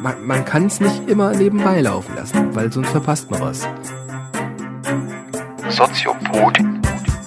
[0.00, 3.68] Man, man kann es nicht immer nebenbei laufen lassen, weil sonst verpasst man was.
[5.68, 6.58] Soziopod.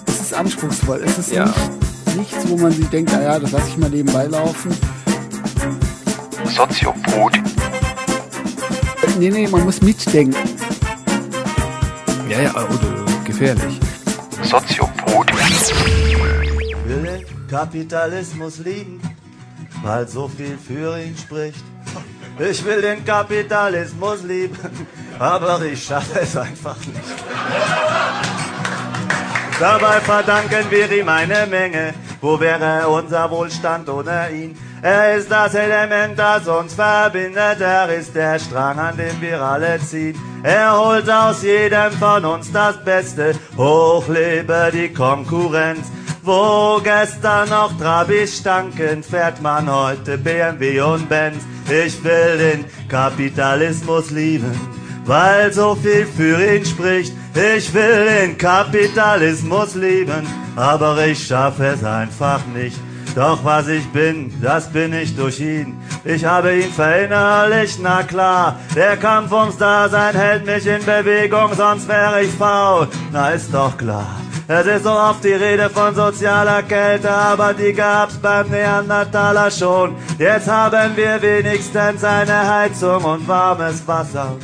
[0.06, 1.02] Es ist anspruchsvoll.
[1.04, 1.46] Es ist Ja.
[1.46, 4.76] nicht, nichts, wo man sich denkt, ah ja, das lasse ich mal nebenbei laufen.
[6.44, 7.32] Soziopod.
[9.18, 10.36] Nee, nee, man muss mitdenken.
[12.28, 13.80] Ja, ja, oder gefährlich.
[14.42, 15.26] Soziopod.
[17.56, 19.00] Kapitalismus lieben,
[19.82, 21.64] weil so viel für ihn spricht.
[22.38, 24.58] Ich will den Kapitalismus lieben,
[25.18, 27.00] aber ich schaffe es einfach nicht.
[29.58, 31.94] Dabei verdanken wir ihm eine Menge.
[32.20, 34.54] Wo wäre unser Wohlstand ohne ihn?
[34.82, 37.62] Er ist das Element, das uns verbindet.
[37.62, 40.14] Er ist der Strang, an dem wir alle ziehen.
[40.42, 43.34] Er holt aus jedem von uns das Beste.
[43.56, 45.86] Hoch lebe die Konkurrenz.
[46.26, 51.44] Wo gestern noch Trabis stanken, fährt man heute BMW und Benz.
[51.70, 54.50] Ich will den Kapitalismus lieben,
[55.04, 57.12] weil so viel für ihn spricht.
[57.32, 62.76] Ich will den Kapitalismus lieben, aber ich schaffe es einfach nicht.
[63.14, 65.78] Doch was ich bin, das bin ich durch ihn.
[66.04, 68.58] Ich habe ihn verinnerlicht, na klar.
[68.74, 72.88] Der Kampf ums Dasein hält mich in Bewegung, sonst wäre ich faul.
[73.12, 74.25] Na ist doch klar.
[74.48, 79.96] Es ist so oft die Rede von sozialer Kälte, aber die gab's beim Neandertaler schon.
[80.18, 84.36] Jetzt haben wir wenigstens eine Heizung und warmes Wasser.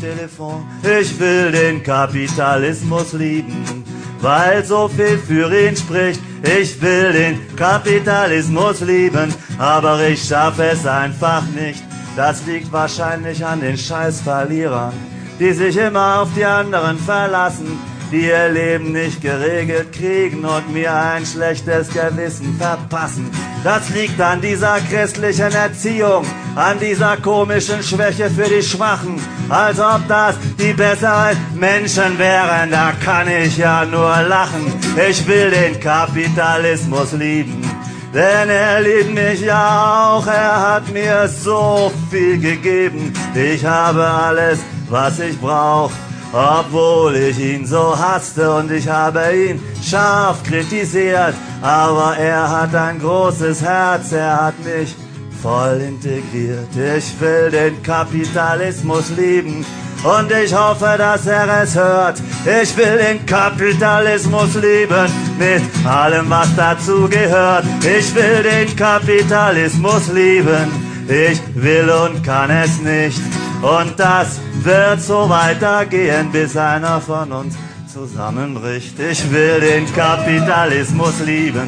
[0.00, 0.64] Telefon.
[0.82, 3.84] Ich will den Kapitalismus lieben,
[4.22, 6.22] weil so viel für ihn spricht.
[6.42, 11.84] Ich will den Kapitalismus lieben, aber ich schaffe es einfach nicht.
[12.16, 14.94] Das liegt wahrscheinlich an den Scheißverlierern,
[15.38, 17.78] die sich immer auf die anderen verlassen,
[18.14, 23.28] die ihr Leben nicht geregelt kriegen und mir ein schlechtes Gewissen verpassen.
[23.64, 30.06] Das liegt an dieser christlichen Erziehung, an dieser komischen Schwäche für die Schwachen, als ob
[30.06, 34.72] das die besseren Menschen wären, da kann ich ja nur lachen.
[35.10, 37.68] Ich will den Kapitalismus lieben.
[38.14, 43.12] Denn er liebt mich ja auch, er hat mir so viel gegeben.
[43.34, 45.90] Ich habe alles, was ich brauch,
[46.34, 51.34] obwohl ich ihn so hasste und ich habe ihn scharf kritisiert.
[51.62, 54.94] Aber er hat ein großes Herz, er hat mich
[55.40, 56.68] voll integriert.
[56.74, 59.64] Ich will den Kapitalismus lieben
[60.02, 62.20] und ich hoffe, dass er es hört.
[62.62, 65.08] Ich will den Kapitalismus lieben
[65.38, 67.64] mit allem, was dazu gehört.
[67.80, 70.66] Ich will den Kapitalismus lieben.
[71.06, 73.20] Ich will und kann es nicht.
[73.64, 77.56] Und das wird so weitergehen, bis einer von uns
[77.90, 79.00] zusammenbricht.
[79.00, 81.66] Ich will den Kapitalismus lieben,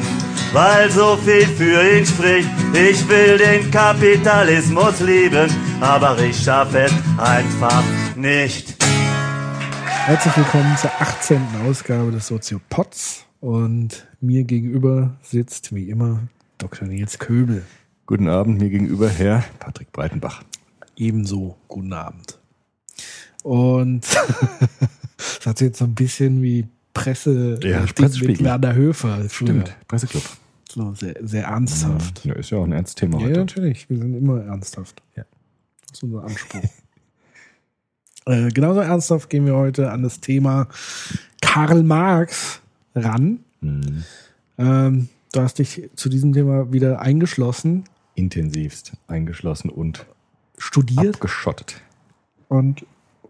[0.53, 2.49] weil so viel für ihn spricht.
[2.71, 5.49] Ich will den Kapitalismus lieben,
[5.81, 7.83] aber ich schaffe es einfach
[8.15, 8.75] nicht.
[10.05, 11.41] Herzlich willkommen zur 18.
[11.67, 16.19] Ausgabe des Soziopods und mir gegenüber sitzt wie immer
[16.59, 16.87] Dr.
[16.87, 17.65] Nils Köbel.
[18.05, 20.43] Guten Abend, mir gegenüber Herr Patrick Breitenbach.
[20.97, 22.39] Ebenso guten Abend.
[23.43, 24.01] Und
[25.17, 28.31] das hat sich jetzt so ein bisschen wie Presse Ja, Pressespiegel.
[28.37, 29.23] mit Werner Höfer.
[29.29, 29.63] früher.
[29.87, 30.23] Presseclub.
[30.69, 32.25] So sehr, sehr ernsthaft.
[32.25, 33.39] Ja, ist ja auch ein ernstes Thema Ja, heute.
[33.39, 33.89] natürlich.
[33.89, 35.01] Wir sind immer ernsthaft.
[35.15, 35.23] Ja.
[35.81, 36.63] Das ist unser Anspruch.
[38.25, 40.67] äh, genauso ernsthaft gehen wir heute an das Thema
[41.41, 42.61] Karl Marx
[42.95, 43.39] ran.
[43.61, 44.03] Hm.
[44.57, 47.83] Ähm, du hast dich zu diesem Thema wieder eingeschlossen,
[48.15, 50.05] Intensivst eingeschlossen und
[50.57, 51.81] studiert abgeschottet.
[52.47, 52.85] und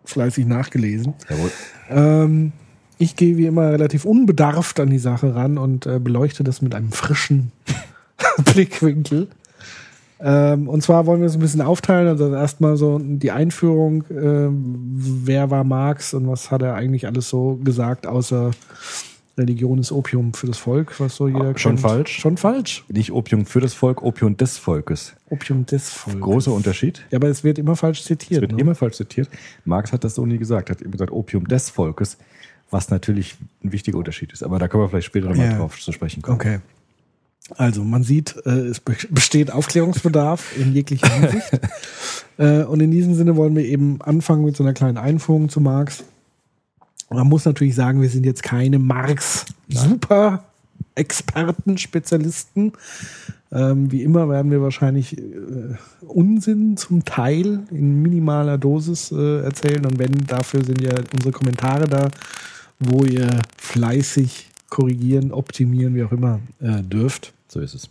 [0.05, 1.13] fleißig nachgelesen.
[1.29, 1.51] Jawohl.
[1.89, 2.51] Ähm,
[2.97, 6.73] ich gehe wie immer relativ unbedarft an die Sache ran und äh, beleuchte das mit
[6.73, 7.51] einem frischen
[8.45, 9.27] Blickwinkel.
[10.19, 12.07] Ähm, und zwar wollen wir es ein bisschen aufteilen.
[12.07, 17.29] Also erstmal so die Einführung, ähm, wer war Marx und was hat er eigentlich alles
[17.29, 18.51] so gesagt, außer
[19.38, 21.81] Religion ist Opium für das Volk, was so jeder Schon kennt.
[21.81, 22.18] falsch.
[22.20, 22.84] Schon falsch?
[22.90, 25.13] Nicht Opium für das Volk, Opium des Volkes.
[25.30, 26.22] Opium des Volkes.
[26.22, 27.06] Großer Unterschied.
[27.12, 28.38] Ja, aber es wird immer falsch zitiert.
[28.38, 28.62] Es wird ne?
[28.62, 29.30] immer falsch zitiert.
[29.66, 30.69] Marx hat das so nie gesagt.
[30.69, 32.18] Er hat immer gesagt Opium des Volkes,
[32.72, 34.42] was natürlich ein wichtiger Unterschied ist.
[34.44, 35.57] Aber da können wir vielleicht später nochmal Ja.
[35.57, 36.36] drauf zu sprechen kommen.
[36.36, 36.60] Okay.
[37.57, 41.51] Also man sieht, äh, es be- besteht Aufklärungsbedarf in jeglicher Hinsicht.
[42.38, 45.62] äh, und in diesem Sinne wollen wir eben anfangen mit so einer kleinen Einführung zu
[45.62, 46.04] Marx.
[47.09, 52.74] Man muss natürlich sagen, wir sind jetzt keine Marx-Super-Experten, Spezialisten.
[53.51, 55.21] Ähm, wie immer werden wir wahrscheinlich äh,
[56.06, 59.86] Unsinn zum Teil in minimaler Dosis äh, erzählen.
[59.86, 62.09] Und wenn, dafür sind ja unsere Kommentare da,
[62.80, 67.31] wo ihr fleißig korrigieren, optimieren, wie auch immer, äh, dürft.
[67.48, 67.89] So ist es.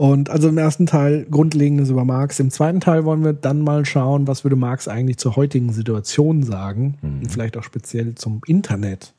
[0.00, 2.40] Und also im ersten Teil Grundlegendes über Marx.
[2.40, 6.42] Im zweiten Teil wollen wir dann mal schauen, was würde Marx eigentlich zur heutigen Situation
[6.42, 6.96] sagen.
[7.02, 7.20] Mhm.
[7.20, 9.12] Und vielleicht auch speziell zum Internet.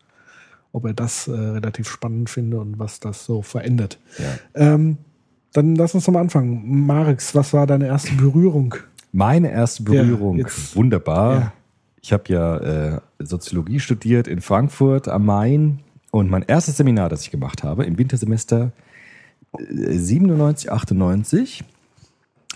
[0.71, 3.99] Ob er das äh, relativ spannend findet und was das so verändert.
[4.17, 4.73] Ja.
[4.73, 4.97] Ähm,
[5.53, 6.63] dann lass uns zum Anfang.
[6.87, 8.73] Marx, was war deine erste Berührung?
[9.11, 11.35] Meine erste Berührung, jetzt- wunderbar.
[11.35, 11.53] Ja.
[12.01, 17.21] Ich habe ja äh, Soziologie studiert in Frankfurt am Main und mein erstes Seminar, das
[17.21, 18.71] ich gemacht habe im Wintersemester
[19.57, 21.63] 97, 98,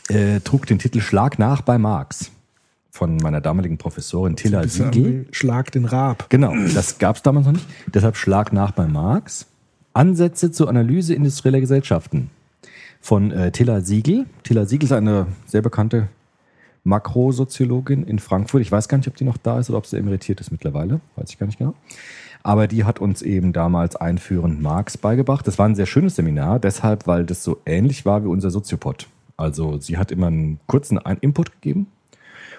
[0.09, 2.31] äh, trug den Titel Schlag nach bei Marx
[2.95, 5.27] von meiner damaligen Professorin Tilla Siegel.
[5.31, 6.29] Schlag den Raab.
[6.29, 7.67] Genau, das gab es damals noch nicht.
[7.93, 9.47] Deshalb Schlag nach bei Marx.
[9.93, 12.29] Ansätze zur Analyse industrieller Gesellschaften
[13.01, 14.25] von äh, Tilla Siegel.
[14.43, 16.07] Tilla Siegel ist eine sehr bekannte
[16.85, 18.61] Makrosoziologin in Frankfurt.
[18.61, 21.01] Ich weiß gar nicht, ob die noch da ist oder ob sie emeritiert ist mittlerweile.
[21.15, 21.75] Weiß ich gar nicht genau.
[22.45, 25.47] Aber die hat uns eben damals einführend Marx beigebracht.
[25.47, 29.07] Das war ein sehr schönes Seminar, deshalb, weil das so ähnlich war wie unser Soziopod.
[29.35, 31.87] Also sie hat immer einen kurzen Input gegeben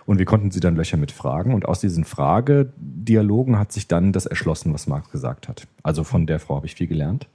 [0.04, 1.54] und wir konnten sie dann löcher mit Fragen.
[1.54, 5.68] Und aus diesen Fragedialogen hat sich dann das erschlossen, was Marx gesagt hat.
[5.84, 7.28] Also von der Frau habe ich viel gelernt.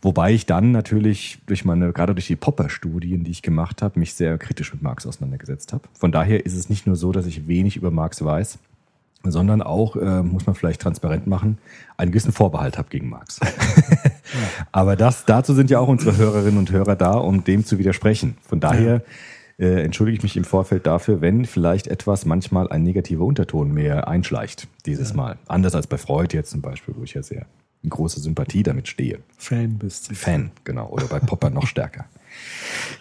[0.00, 4.14] Wobei ich dann natürlich durch meine, gerade durch die Popper-Studien, die ich gemacht habe, mich
[4.14, 5.86] sehr kritisch mit Marx auseinandergesetzt habe.
[5.92, 8.58] Von daher ist es nicht nur so, dass ich wenig über Marx weiß,
[9.30, 11.58] sondern auch, äh, muss man vielleicht transparent machen,
[11.96, 13.40] einen gewissen Vorbehalt habe gegen Marx.
[14.72, 18.36] Aber das, dazu sind ja auch unsere Hörerinnen und Hörer da, um dem zu widersprechen.
[18.42, 19.02] Von daher
[19.58, 24.08] äh, entschuldige ich mich im Vorfeld dafür, wenn vielleicht etwas manchmal ein negativer Unterton mehr
[24.08, 25.38] einschleicht dieses Mal.
[25.46, 27.46] Anders als bei Freud jetzt zum Beispiel, wo ich ja sehr
[27.82, 29.20] in große Sympathie damit stehe.
[29.36, 30.10] Fan bist.
[30.16, 30.88] Fan, genau.
[30.88, 32.06] Oder bei Popper noch stärker.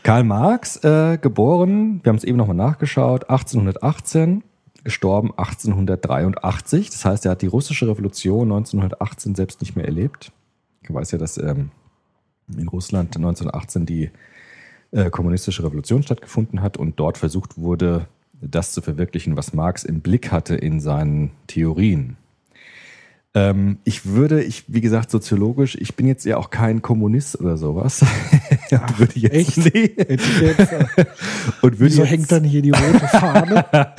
[0.03, 4.43] Karl Marx, äh, geboren, wir haben es eben nochmal nachgeschaut, 1818,
[4.83, 6.89] gestorben 1883.
[6.89, 10.31] Das heißt, er hat die russische Revolution 1918 selbst nicht mehr erlebt.
[10.81, 11.71] Ich weiß ja, dass ähm,
[12.55, 14.11] in Russland 1918 die
[14.91, 18.07] äh, kommunistische Revolution stattgefunden hat und dort versucht wurde,
[18.41, 22.17] das zu verwirklichen, was Marx im Blick hatte in seinen Theorien.
[23.33, 27.57] Ähm, ich würde, ich, wie gesagt, soziologisch, ich bin jetzt ja auch kein Kommunist oder
[27.57, 28.05] sowas.
[28.81, 29.57] Und würde jetzt, echt?
[29.57, 29.93] Nee.
[29.97, 30.85] Hätte ich jetzt, äh,
[31.61, 33.65] Und würde wieso jetzt, hängt dann hier die rote Fahne?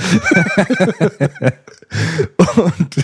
[2.57, 2.97] und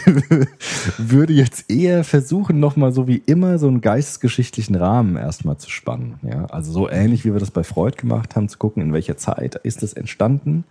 [0.99, 6.21] würde jetzt eher versuchen, nochmal so wie immer so einen geistesgeschichtlichen Rahmen erstmal zu spannen.
[6.23, 9.17] Ja, also so ähnlich wie wir das bei Freud gemacht haben, zu gucken, in welcher
[9.17, 10.65] Zeit ist es entstanden?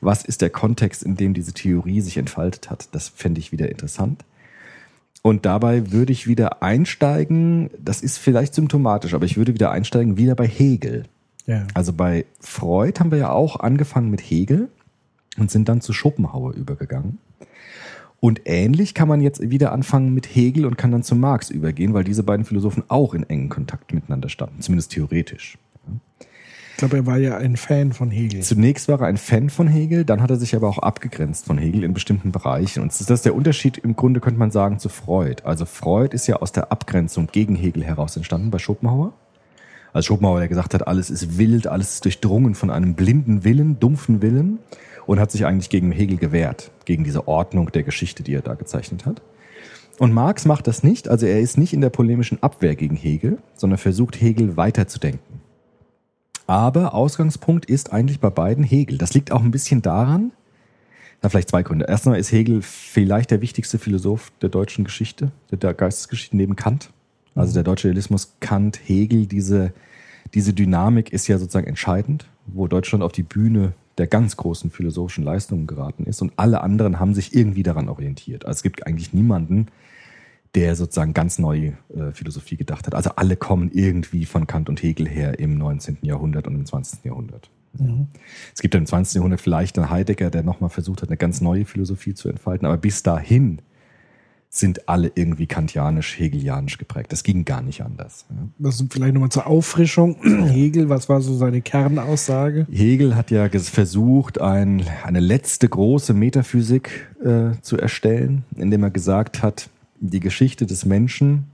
[0.00, 2.88] Was ist der Kontext, in dem diese Theorie sich entfaltet hat?
[2.92, 4.24] Das fände ich wieder interessant.
[5.22, 10.16] Und dabei würde ich wieder einsteigen, das ist vielleicht symptomatisch, aber ich würde wieder einsteigen,
[10.16, 11.04] wieder bei Hegel.
[11.46, 11.66] ja.
[11.74, 14.68] Also bei Freud haben wir ja auch angefangen mit Hegel
[15.38, 17.18] und sind dann zu Schopenhauer übergegangen.
[18.18, 21.94] Und ähnlich kann man jetzt wieder anfangen mit Hegel und kann dann zu Marx übergehen,
[21.94, 25.58] weil diese beiden Philosophen auch in engen Kontakt miteinander standen, zumindest theoretisch.
[26.72, 28.40] Ich glaube, er war ja ein Fan von Hegel.
[28.40, 31.58] Zunächst war er ein Fan von Hegel, dann hat er sich aber auch abgegrenzt von
[31.58, 32.82] Hegel in bestimmten Bereichen.
[32.82, 35.42] Und das ist der Unterschied im Grunde, könnte man sagen, zu Freud.
[35.44, 39.12] Also Freud ist ja aus der Abgrenzung gegen Hegel heraus entstanden bei Schopenhauer.
[39.92, 43.78] Also Schopenhauer, der gesagt hat, alles ist wild, alles ist durchdrungen von einem blinden Willen,
[43.78, 44.58] dumpfen Willen
[45.06, 48.54] und hat sich eigentlich gegen Hegel gewehrt, gegen diese Ordnung der Geschichte, die er da
[48.54, 49.20] gezeichnet hat.
[49.98, 53.38] Und Marx macht das nicht, also er ist nicht in der polemischen Abwehr gegen Hegel,
[53.54, 55.31] sondern versucht Hegel weiterzudenken.
[56.46, 58.98] Aber Ausgangspunkt ist eigentlich bei beiden Hegel.
[58.98, 60.32] Das liegt auch ein bisschen daran,
[61.22, 61.86] na vielleicht zwei Gründe.
[61.86, 66.90] Erstmal ist Hegel vielleicht der wichtigste Philosoph der deutschen Geschichte, der- Geistesgeschichte neben Kant.
[67.34, 69.72] Also der deutsche Realismus, Kant, Hegel, diese,
[70.34, 75.24] diese Dynamik ist ja sozusagen entscheidend, wo Deutschland auf die Bühne der ganz großen philosophischen
[75.24, 78.44] Leistungen geraten ist und alle anderen haben sich irgendwie daran orientiert.
[78.46, 79.68] Also es gibt eigentlich niemanden,
[80.54, 82.94] der sozusagen ganz neue äh, Philosophie gedacht hat.
[82.94, 85.98] Also alle kommen irgendwie von Kant und Hegel her im 19.
[86.02, 87.04] Jahrhundert und im 20.
[87.04, 87.50] Jahrhundert.
[88.54, 89.16] Es gibt im 20.
[89.16, 92.76] Jahrhundert vielleicht einen Heidegger, der nochmal versucht hat, eine ganz neue Philosophie zu entfalten, aber
[92.76, 93.62] bis dahin
[94.54, 97.10] sind alle irgendwie kantianisch, hegelianisch geprägt.
[97.10, 98.26] Das ging gar nicht anders.
[98.28, 98.36] Ja.
[98.58, 100.16] Das ist vielleicht nochmal zur Auffrischung.
[100.50, 102.66] Hegel, was war so seine Kernaussage?
[102.70, 109.42] Hegel hat ja versucht, ein, eine letzte große Metaphysik äh, zu erstellen, indem er gesagt
[109.42, 109.70] hat,
[110.02, 111.44] die Geschichte des Menschen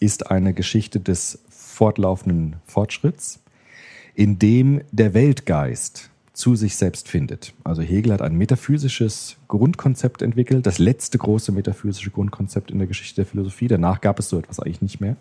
[0.00, 3.40] ist eine Geschichte des fortlaufenden Fortschritts,
[4.14, 7.54] in dem der Weltgeist zu sich selbst findet.
[7.62, 13.16] Also Hegel hat ein metaphysisches Grundkonzept entwickelt, das letzte große metaphysische Grundkonzept in der Geschichte
[13.16, 13.68] der Philosophie.
[13.68, 15.16] Danach gab es so etwas eigentlich nicht mehr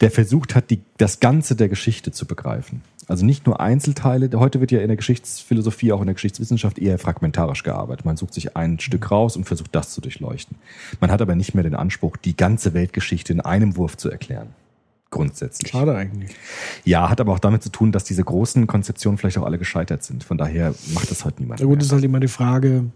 [0.00, 2.82] der versucht hat, die, das Ganze der Geschichte zu begreifen.
[3.08, 4.28] Also nicht nur Einzelteile.
[4.34, 8.04] Heute wird ja in der Geschichtsphilosophie, auch in der Geschichtswissenschaft eher fragmentarisch gearbeitet.
[8.04, 10.56] Man sucht sich ein Stück raus und versucht das zu durchleuchten.
[11.00, 14.48] Man hat aber nicht mehr den Anspruch, die ganze Weltgeschichte in einem Wurf zu erklären.
[15.10, 15.70] Grundsätzlich.
[15.70, 16.34] Schade eigentlich.
[16.84, 20.02] Ja, hat aber auch damit zu tun, dass diese großen Konzeptionen vielleicht auch alle gescheitert
[20.02, 20.24] sind.
[20.24, 21.60] Von daher macht das heute niemand.
[21.60, 21.84] Na gut, mehr.
[21.84, 22.86] ist halt immer die Frage,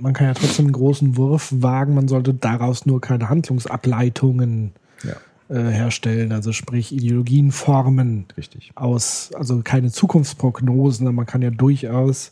[0.00, 4.72] man kann ja trotzdem einen großen Wurf wagen, man sollte daraus nur keine Handlungsableitungen
[5.04, 5.14] ja,
[5.48, 8.72] äh, herstellen, also sprich Ideologien formen richtig.
[8.74, 12.30] aus, also keine Zukunftsprognosen, aber man kann ja durchaus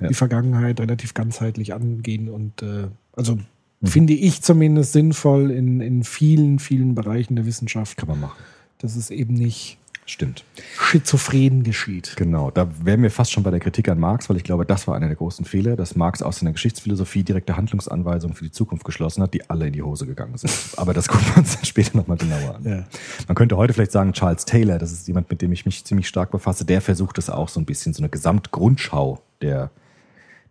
[0.00, 0.08] Ja.
[0.08, 3.38] die Vergangenheit relativ ganzheitlich angehen und äh, also
[3.80, 3.86] Mhm.
[3.86, 8.42] finde ich zumindest sinnvoll in, in vielen, vielen Bereichen der Wissenschaft, Kann man machen.
[8.78, 10.44] dass es eben nicht Stimmt.
[10.78, 12.14] schizophren geschieht.
[12.16, 14.86] Genau, da wären wir fast schon bei der Kritik an Marx, weil ich glaube, das
[14.86, 18.84] war einer der großen Fehler, dass Marx aus seiner Geschichtsphilosophie direkte Handlungsanweisungen für die Zukunft
[18.84, 20.52] geschlossen hat, die alle in die Hose gegangen sind.
[20.76, 22.64] Aber das gucken wir uns dann später nochmal genauer an.
[22.64, 22.84] Ja.
[23.28, 26.06] Man könnte heute vielleicht sagen, Charles Taylor, das ist jemand, mit dem ich mich ziemlich
[26.06, 29.70] stark befasse, der versucht es auch so ein bisschen, so eine Gesamtgrundschau der,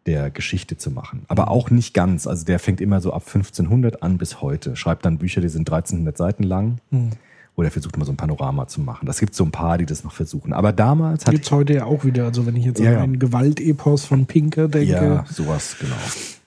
[0.08, 1.26] der Geschichte zu machen.
[1.28, 2.26] Aber auch nicht ganz.
[2.26, 5.70] Also der fängt immer so ab 1500 an bis heute, schreibt dann Bücher, die sind
[5.70, 6.80] 1300 Seiten lang.
[7.56, 9.06] Oder versucht mal so ein Panorama zu machen.
[9.06, 10.54] Das gibt so ein paar, die das noch versuchen.
[10.54, 13.04] Aber damals hat Gibt es heute ja auch wieder, also wenn ich jetzt Ja, an
[13.04, 15.96] einen Gewaltepos von Pinker denke, ja sowas genau.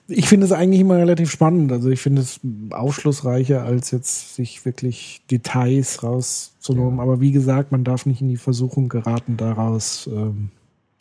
[0.09, 1.71] ich finde es eigentlich immer relativ spannend.
[1.71, 6.97] Also ich finde es aufschlussreicher, als jetzt sich wirklich Details rauszunehmen.
[6.97, 7.03] Ja.
[7.03, 10.49] Aber wie gesagt, man darf nicht in die Versuchung geraten, daraus ähm,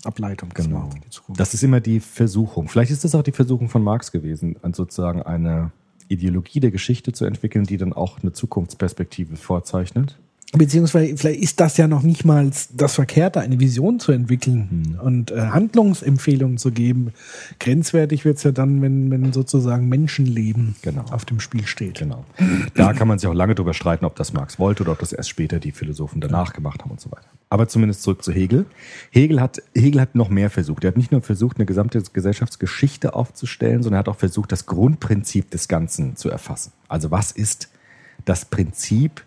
[0.04, 0.78] Ableitung zu Genau.
[0.80, 1.40] machen die Zukunft.
[1.40, 2.68] Das ist immer die Versuchung.
[2.68, 5.72] Vielleicht ist das auch die Versuchung von Marx gewesen, sozusagen eine
[6.08, 10.18] Ideologie der Geschichte zu entwickeln, die dann auch eine Zukunftsperspektive vorzeichnet.
[10.56, 15.00] Beziehungsweise vielleicht ist das ja noch nicht mal das Verkehrte, eine Vision zu entwickeln Hm.
[15.00, 17.12] und äh, Handlungsempfehlungen zu geben.
[17.60, 21.04] Grenzwertig wird es ja dann, wenn, wenn sozusagen Menschenleben Genau.
[21.10, 21.98] auf dem Spiel steht.
[21.98, 22.24] Genau.
[22.74, 25.12] Da kann man sich auch lange drüber streiten, ob das Marx wollte oder ob das
[25.12, 27.26] erst später die Philosophen danach gemacht haben und so weiter.
[27.50, 28.66] Aber zumindest zurück zu Hegel.
[29.10, 30.84] Hegel hat, Hegel hat noch mehr versucht.
[30.84, 34.66] Er hat nicht nur versucht, eine gesamte Gesellschaftsgeschichte aufzustellen, sondern er hat auch versucht, das
[34.66, 36.72] Grundprinzip des Ganzen zu erfassen.
[36.88, 37.68] Also was ist
[38.24, 39.22] das Prinzip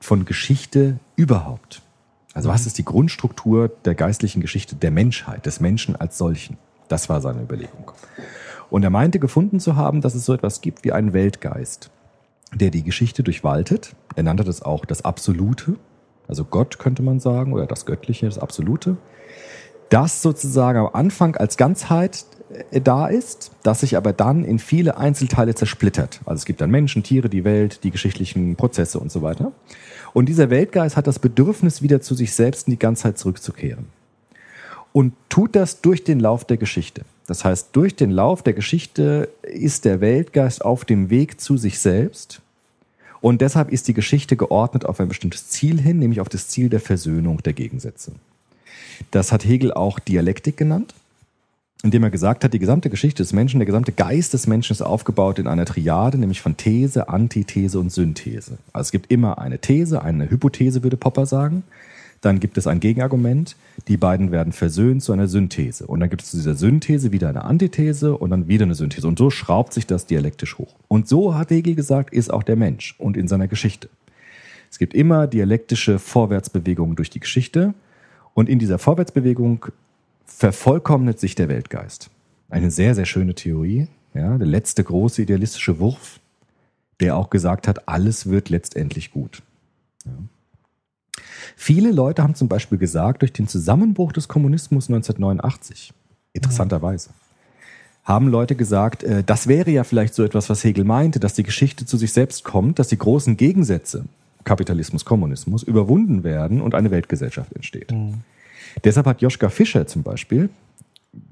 [0.00, 1.82] von Geschichte überhaupt?
[2.34, 6.58] Also was ist die Grundstruktur der geistlichen Geschichte der Menschheit, des Menschen als solchen?
[6.88, 7.92] Das war seine Überlegung.
[8.70, 11.90] Und er meinte gefunden zu haben, dass es so etwas gibt wie einen Weltgeist,
[12.54, 13.94] der die Geschichte durchwaltet.
[14.16, 15.76] Er nannte das auch das Absolute,
[16.30, 18.96] also Gott könnte man sagen, oder das Göttliche, das Absolute.
[19.88, 22.24] Das sozusagen am Anfang als Ganzheit
[22.70, 26.20] äh, da ist, das sich aber dann in viele Einzelteile zersplittert.
[26.24, 29.50] Also es gibt dann Menschen, Tiere, die Welt, die geschichtlichen Prozesse und so weiter.
[30.12, 33.86] Und dieser Weltgeist hat das Bedürfnis, wieder zu sich selbst in die Ganzheit zurückzukehren
[34.92, 37.02] und tut das durch den Lauf der Geschichte.
[37.26, 41.78] Das heißt, durch den Lauf der Geschichte ist der Weltgeist auf dem Weg zu sich
[41.78, 42.40] selbst
[43.20, 46.68] und deshalb ist die Geschichte geordnet auf ein bestimmtes Ziel hin, nämlich auf das Ziel
[46.68, 48.12] der Versöhnung der Gegensätze.
[49.10, 50.94] Das hat Hegel auch Dialektik genannt,
[51.82, 54.82] indem er gesagt hat, die gesamte Geschichte des Menschen, der gesamte Geist des Menschen ist
[54.82, 58.58] aufgebaut in einer Triade, nämlich von These, Antithese und Synthese.
[58.72, 61.62] Also es gibt immer eine These, eine Hypothese, würde Popper sagen.
[62.20, 63.56] Dann gibt es ein Gegenargument.
[63.88, 65.86] Die beiden werden versöhnt zu einer Synthese.
[65.86, 69.08] Und dann gibt es zu dieser Synthese wieder eine Antithese und dann wieder eine Synthese.
[69.08, 70.74] Und so schraubt sich das dialektisch hoch.
[70.88, 73.88] Und so, hat Hegel gesagt, ist auch der Mensch und in seiner Geschichte.
[74.70, 77.72] Es gibt immer dialektische Vorwärtsbewegungen durch die Geschichte.
[78.34, 79.66] Und in dieser Vorwärtsbewegung
[80.36, 82.10] vervollkommnet sich der Weltgeist.
[82.48, 83.88] Eine sehr, sehr schöne Theorie.
[84.14, 86.18] Ja, der letzte große idealistische Wurf,
[86.98, 89.42] der auch gesagt hat, alles wird letztendlich gut.
[90.04, 90.12] Ja.
[91.56, 95.92] Viele Leute haben zum Beispiel gesagt, durch den Zusammenbruch des Kommunismus 1989,
[96.32, 97.10] interessanterweise,
[98.02, 101.42] haben Leute gesagt, äh, das wäre ja vielleicht so etwas, was Hegel meinte, dass die
[101.42, 104.06] Geschichte zu sich selbst kommt, dass die großen Gegensätze,
[104.44, 107.92] Kapitalismus, Kommunismus, überwunden werden und eine Weltgesellschaft entsteht.
[108.84, 110.50] Deshalb hat Joschka Fischer zum Beispiel,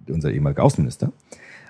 [0.09, 1.12] unser ehemaliger Außenminister,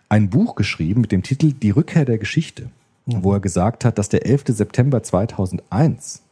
[0.09, 2.71] ein Buch geschrieben mit dem Titel Die Rückkehr der Geschichte,
[3.07, 4.45] wo er gesagt hat, dass der 11.
[4.49, 6.23] September 2001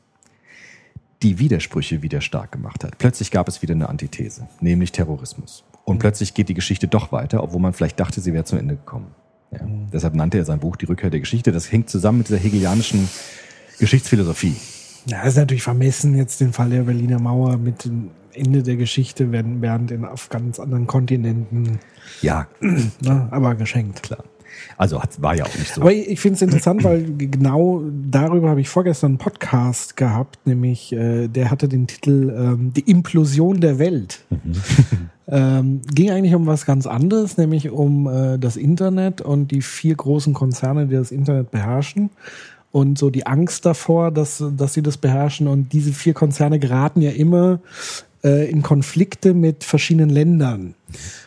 [1.23, 2.99] die Widersprüche wieder stark gemacht hat.
[2.99, 5.65] Plötzlich gab es wieder eine Antithese, nämlich Terrorismus.
[5.85, 8.77] Und plötzlich geht die Geschichte doch weiter, obwohl man vielleicht dachte, sie wäre zu Ende
[8.77, 9.15] gekommen.
[9.53, 9.61] Ja.
[9.93, 11.53] Deshalb nannte er sein Buch Die Rückkehr der Geschichte.
[11.53, 13.09] Das hängt zusammen mit dieser hegelianischen
[13.79, 14.57] Geschichtsphilosophie.
[15.07, 19.33] Ja, ist natürlich vermessen, jetzt den Fall der Berliner Mauer mit dem Ende der Geschichte,
[19.33, 21.79] während in, auf ganz anderen Kontinenten,
[22.23, 24.03] Ja, ne, aber geschenkt.
[24.03, 24.25] klar.
[24.77, 25.81] Also hat, war ja auch nicht so.
[25.81, 30.47] Aber ich, ich finde es interessant, weil genau darüber habe ich vorgestern einen Podcast gehabt,
[30.47, 34.25] nämlich äh, der hatte den Titel ähm, Die Implosion der Welt.
[35.29, 39.95] ähm, ging eigentlich um was ganz anderes, nämlich um äh, das Internet und die vier
[39.95, 42.11] großen Konzerne, die das Internet beherrschen.
[42.73, 45.49] Und so die Angst davor, dass, dass sie das beherrschen.
[45.49, 47.61] Und diese vier Konzerne geraten ja immer
[48.25, 50.75] äh, in Konflikte mit verschiedenen Ländern.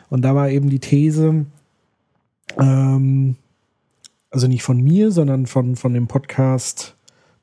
[0.10, 1.46] Und da war eben die These,
[2.60, 3.36] ähm,
[4.32, 6.96] also nicht von mir, sondern von, von dem Podcast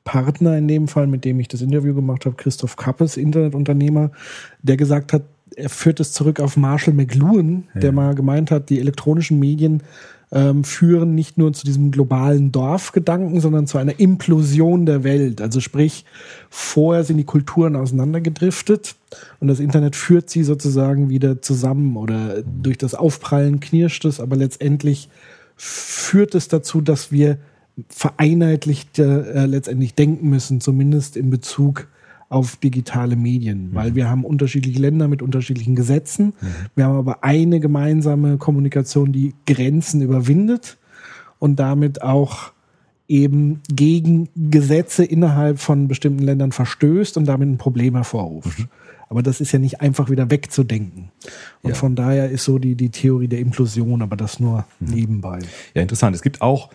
[0.03, 4.11] Partner in dem Fall, mit dem ich das Interview gemacht habe, Christoph Kappes, Internetunternehmer,
[4.61, 5.23] der gesagt hat,
[5.55, 9.81] er führt es zurück auf Marshall McLuhan, der mal gemeint hat, die elektronischen Medien
[10.31, 15.41] ähm, führen nicht nur zu diesem globalen Dorfgedanken, sondern zu einer Implosion der Welt.
[15.41, 16.05] Also sprich,
[16.49, 18.95] vorher sind die Kulturen auseinandergedriftet
[19.39, 24.35] und das Internet führt sie sozusagen wieder zusammen oder durch das Aufprallen knirscht es, aber
[24.35, 25.09] letztendlich
[25.55, 27.37] führt es dazu, dass wir
[27.89, 31.87] vereinheitlicht äh, letztendlich denken müssen, zumindest in Bezug
[32.29, 36.33] auf digitale Medien, weil wir haben unterschiedliche Länder mit unterschiedlichen Gesetzen.
[36.75, 40.77] Wir haben aber eine gemeinsame Kommunikation, die Grenzen überwindet
[41.39, 42.51] und damit auch
[43.07, 48.67] eben gegen Gesetze innerhalb von bestimmten Ländern verstößt und damit ein Problem hervorruft.
[49.09, 51.11] Aber das ist ja nicht einfach wieder wegzudenken.
[51.61, 51.75] Und Ja.
[51.77, 55.39] von daher ist so die, die Theorie der Implosion, aber das nur nebenbei.
[55.73, 56.13] Ja, interessant.
[56.13, 56.69] Es gibt auch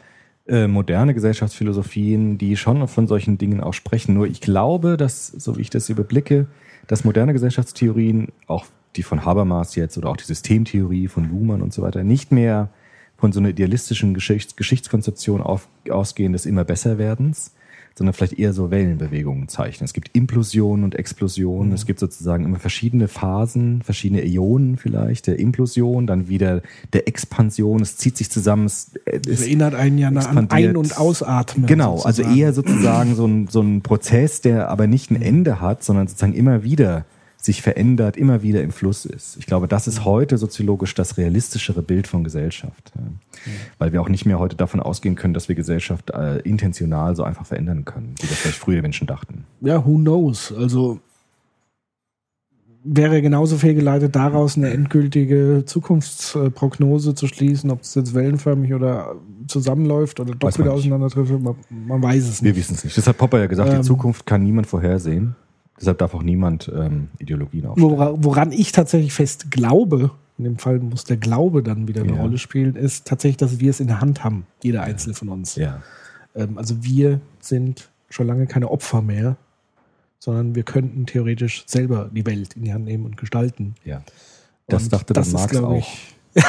[0.46, 4.14] äh, moderne Gesellschaftsphilosophien, die schon von solchen Dingen auch sprechen.
[4.14, 6.46] Nur ich glaube, dass, so wie ich das überblicke,
[6.86, 11.72] dass moderne Gesellschaftstheorien, auch die von Habermas jetzt oder auch die Systemtheorie von Luhmann und
[11.72, 12.70] so weiter, nicht mehr
[13.16, 17.54] von so einer idealistischen Geschichts Geschichtskonzeption auf, ausgehen des immer Besserwerdens,
[17.94, 19.84] sondern vielleicht eher so Wellenbewegungen zeichnen.
[19.84, 21.72] Es gibt Implosionen und Explosionen.
[21.72, 27.82] Es gibt sozusagen immer verschiedene Phasen, verschiedene Äonen vielleicht, der Implosion, dann wieder der Expansion.
[27.82, 28.66] Es zieht sich zusammen.
[28.66, 28.92] Es,
[29.26, 30.50] es erinnert einen ja an.
[30.50, 31.66] Ein- und Ausatmen.
[31.66, 32.36] Genau, also sozusagen.
[32.36, 36.34] eher sozusagen so ein, so ein Prozess, der aber nicht ein Ende hat, sondern sozusagen
[36.34, 37.04] immer wieder
[37.44, 39.36] sich verändert, immer wieder im Fluss ist.
[39.36, 42.92] Ich glaube, das ist heute soziologisch das realistischere Bild von Gesellschaft.
[43.78, 47.24] Weil wir auch nicht mehr heute davon ausgehen können, dass wir Gesellschaft äh, intentional so
[47.24, 49.44] einfach verändern können, wie das vielleicht früher Menschen dachten.
[49.60, 50.52] Ja, who knows?
[50.56, 51.00] Also
[52.84, 59.14] wäre genauso fehlgeleitet, daraus eine endgültige Zukunftsprognose zu schließen, ob es jetzt wellenförmig oder
[59.46, 61.32] zusammenläuft oder doch wieder auseinandertrifft.
[61.40, 62.58] Man, man weiß es Wir nicht.
[62.58, 62.96] wissen es nicht.
[62.96, 63.82] Das hat Popper ja gesagt, Ähm.
[63.82, 65.36] die Zukunft kann niemand vorhersehen.
[65.78, 67.90] Deshalb darf auch niemand ähm, Ideologien aufstellen.
[67.90, 72.14] Wora, woran ich tatsächlich fest glaube, in dem Fall muss der Glaube dann wieder eine
[72.14, 72.20] Ja.
[72.22, 75.56] Rolle spielen, ist tatsächlich, dass wir es in der Hand haben, jeder einzelne von uns.
[75.56, 75.82] Ja.
[76.34, 79.36] Ähm, also wir sind schon lange keine Opfer mehr,
[80.18, 83.74] sondern wir könnten theoretisch selber die Welt in die Hand nehmen und gestalten.
[83.84, 84.02] Ja.
[84.68, 85.88] Das Und dachte dann ist, Marx glaub auch.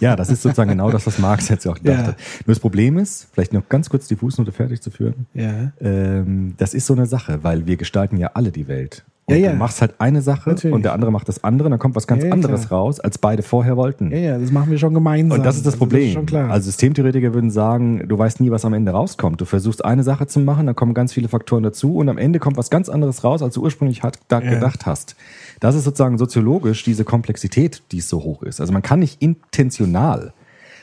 [0.00, 2.06] Ja, das ist sozusagen genau das, was Marx jetzt auch gedacht Ja.
[2.08, 2.16] hat.
[2.46, 5.26] Nur das Problem ist, vielleicht noch ganz kurz die Fußnote fertig zu führen.
[5.34, 5.72] Ja.
[5.80, 9.04] Ähm, das ist so eine Sache, weil wir gestalten ja alle die Welt.
[9.28, 9.52] Und Ja, ja.
[9.52, 10.74] du machst halt eine Sache Natürlich.
[10.74, 12.80] und der andere macht das andere, dann kommt was ganz Ja, ja, anderes klar.
[12.80, 14.10] raus, als beide vorher wollten.
[14.10, 15.38] Ja, ja, das machen wir schon gemeinsam.
[15.38, 16.06] Und das ist das Also Problem.
[16.08, 16.50] ist schon klar.
[16.50, 19.38] Also Systemtheoretiker würden sagen, du weißt nie, was am Ende rauskommt.
[19.40, 22.38] Du versuchst eine Sache zu machen, dann kommen ganz viele Faktoren dazu und am Ende
[22.38, 24.48] kommt was ganz anderes raus, als du ursprünglich hat, da Ja.
[24.50, 25.14] gedacht hast.
[25.60, 28.60] Das ist sozusagen soziologisch diese Komplexität, die es so hoch ist.
[28.62, 30.32] Also man kann nicht intentional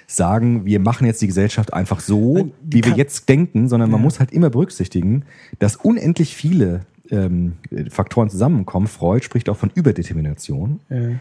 [0.08, 4.02] sagen, wir machen jetzt die Gesellschaft einfach so, die wie wir jetzt denken, sondern man
[4.02, 5.24] muss halt immer berücksichtigen,
[5.58, 7.54] dass unendlich viele ähm,
[7.89, 8.88] Faktoren zusammenkommen.
[8.88, 11.20] Freud spricht auch von Überdetermination, ja.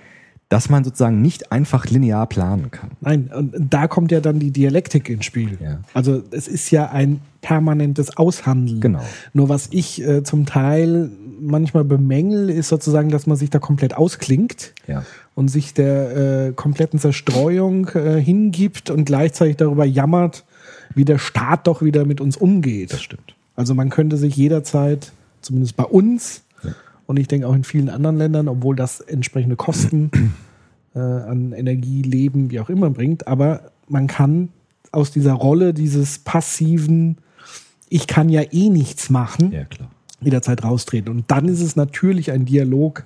[0.49, 2.91] dass man sozusagen nicht einfach linear planen kann.
[3.01, 5.59] Nein, und da kommt ja dann die Dialektik ins Spiel.
[5.63, 5.81] Ja.
[5.93, 8.81] Also es ist ja ein permanentes Aushandeln.
[8.81, 9.03] Genau.
[9.33, 13.97] Nur was ich äh, zum Teil manchmal bemängel, ist sozusagen, dass man sich da komplett
[13.97, 15.05] ausklingt Ja.
[15.35, 20.45] und sich der äh, kompletten Zerstreuung äh, hingibt und gleichzeitig darüber jammert,
[20.95, 22.93] wie der Staat doch wieder mit uns umgeht.
[22.93, 23.35] Das stimmt.
[23.57, 25.13] Also man könnte sich jederzeit,
[25.45, 26.45] zumindest bei uns,
[27.07, 30.11] und ich denke auch in vielen anderen Ländern, obwohl das entsprechende Kosten
[30.95, 34.49] äh, an Energie, Leben, wie auch immer bringt, aber man kann
[34.93, 37.19] aus dieser Rolle dieses passiven,
[37.89, 39.65] ich kann ja eh nichts machen, Ja,
[40.21, 41.11] jederzeit raustreten.
[41.11, 43.05] Und dann ist es natürlich ein Dialog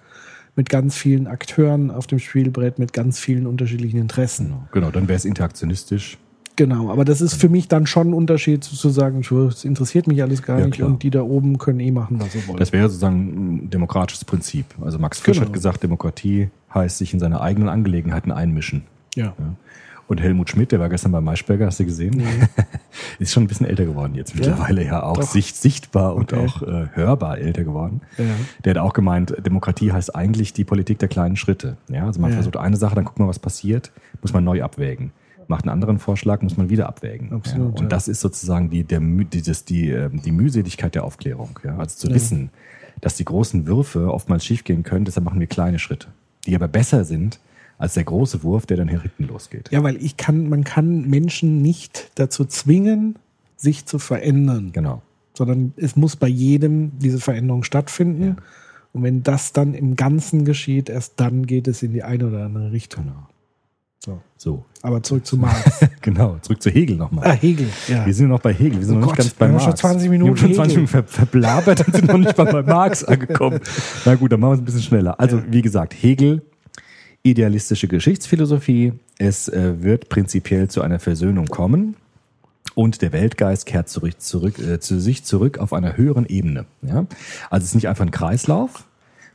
[0.54, 4.46] mit ganz vielen Akteuren auf dem Spielbrett, mit ganz vielen unterschiedlichen Interessen.
[4.46, 6.18] Genau, genau dann wäre es interaktionistisch.
[6.58, 10.20] Genau, aber das ist für mich dann schon ein Unterschied zu sagen, es interessiert mich
[10.24, 12.58] alles gar Ja, nicht und die da oben können eh machen, was sie wollen.
[12.58, 13.18] Das wäre sozusagen
[13.66, 14.66] ein demokratisches Prinzip.
[14.80, 15.46] Also Max Frisch Genau.
[15.46, 18.82] hat gesagt, Demokratie heißt sich in seine eigenen Angelegenheiten einmischen.
[19.14, 19.34] ja.
[20.08, 22.22] Und Helmut Schmidt, der war gestern bei Maischberger, hast du gesehen?
[23.18, 25.22] ist schon ein bisschen älter geworden jetzt mittlerweile, ja, auch Doch.
[25.30, 26.46] sicht, sichtbar und Okay.
[26.46, 28.00] auch äh, hörbar älter geworden.
[28.16, 28.24] Ja.
[28.64, 31.76] Der hat auch gemeint, Demokratie heißt eigentlich die Politik der kleinen Schritte.
[31.90, 32.36] Ja, also man Ja.
[32.36, 33.92] versucht eine Sache, dann guckt man, was passiert,
[34.22, 35.12] muss man neu abwägen.
[35.48, 37.32] Macht einen anderen Vorschlag, muss man wieder abwägen.
[37.32, 37.78] Absolut, ja.
[37.78, 37.88] Und ja.
[37.88, 41.58] das ist sozusagen die, der, Müh- dieses, die, ähm, die Mühseligkeit der Aufklärung.
[41.64, 41.76] Ja?
[41.78, 42.50] Also zu wissen,
[43.00, 46.08] dass die großen Würfe oftmals schiefgehen können, deshalb machen wir kleine Schritte,
[46.46, 47.40] die aber besser sind
[47.78, 49.70] als der große Wurf, der dann hier hinten losgeht.
[49.70, 53.14] ja, weil ich kann, man kann Menschen nicht dazu zwingen,
[53.56, 55.00] sich zu verändern, Genau.
[55.34, 58.36] sondern es muss bei jedem diese Veränderung stattfinden.
[58.92, 62.44] Und wenn das dann im Ganzen geschieht, erst dann geht es in die eine oder
[62.44, 63.04] andere Richtung.
[63.04, 63.28] Genau.
[64.40, 64.64] So.
[64.82, 65.80] Aber zurück zu Marx.
[66.00, 66.38] genau.
[66.42, 67.26] Zurück zu Hegel nochmal.
[67.26, 68.06] ah, Hegel, ja.
[68.06, 69.54] Wir sind noch bei Hegel, wir sind Oh noch nicht Gott, ganz bei wir haben
[69.56, 69.64] Marx.
[69.64, 70.74] schon 20 Minuten schon 20 Hegel.
[70.76, 73.58] Minuten ver verblabert und sind noch nicht mal bei Marx angekommen.
[74.04, 75.18] Na gut, dann machen wir es ein bisschen schneller.
[75.18, 76.42] Also, wie gesagt, Hegel,
[77.24, 78.92] idealistische Geschichtsphilosophie.
[79.18, 81.96] Es äh, wird prinzipiell zu einer Versöhnung kommen
[82.76, 86.66] und der Weltgeist kehrt zurück, zurück äh, zu sich zurück auf einer höheren Ebene.
[86.82, 87.06] Ja?
[87.50, 88.84] Also es ist nicht einfach ein Kreislauf,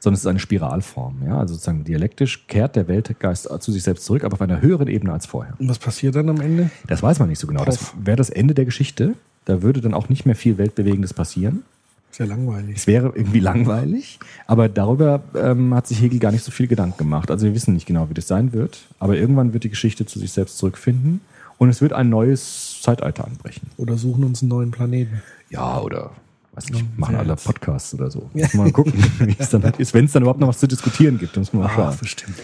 [0.03, 1.21] sondern es ist eine Spiralform.
[1.25, 1.39] Ja?
[1.39, 5.13] Also sozusagen dialektisch kehrt der Weltgeist zu sich selbst zurück, aber auf einer höheren Ebene
[5.13, 5.53] als vorher.
[5.57, 6.69] Und was passiert dann am Ende?
[6.87, 7.63] Das weiß man nicht so genau.
[7.63, 9.13] Das wäre das Ende der Geschichte.
[9.45, 11.63] Da würde dann auch nicht mehr viel Weltbewegendes passieren.
[12.11, 12.75] Sehr langweilig.
[12.75, 16.97] Es wäre irgendwie langweilig, aber darüber ähm, hat sich Hegel gar nicht so viel Gedanken
[16.97, 17.31] gemacht.
[17.31, 20.19] Also wir wissen nicht genau, wie das sein wird, aber irgendwann wird die Geschichte zu
[20.19, 21.21] sich selbst zurückfinden
[21.57, 23.67] und es wird ein neues Zeitalter anbrechen.
[23.77, 25.23] Oder suchen uns einen neuen Planeten.
[25.49, 26.11] Ja, oder
[26.53, 27.35] weiß nicht, Ja, machen alle?
[27.35, 28.29] Podcasts oder so.
[28.33, 30.67] Muss mal gucken, wie es dann halt ist, wenn es dann überhaupt noch was zu
[30.67, 31.35] diskutieren gibt.
[31.37, 31.97] Muss man mal schauen.
[31.99, 32.37] bestimmt.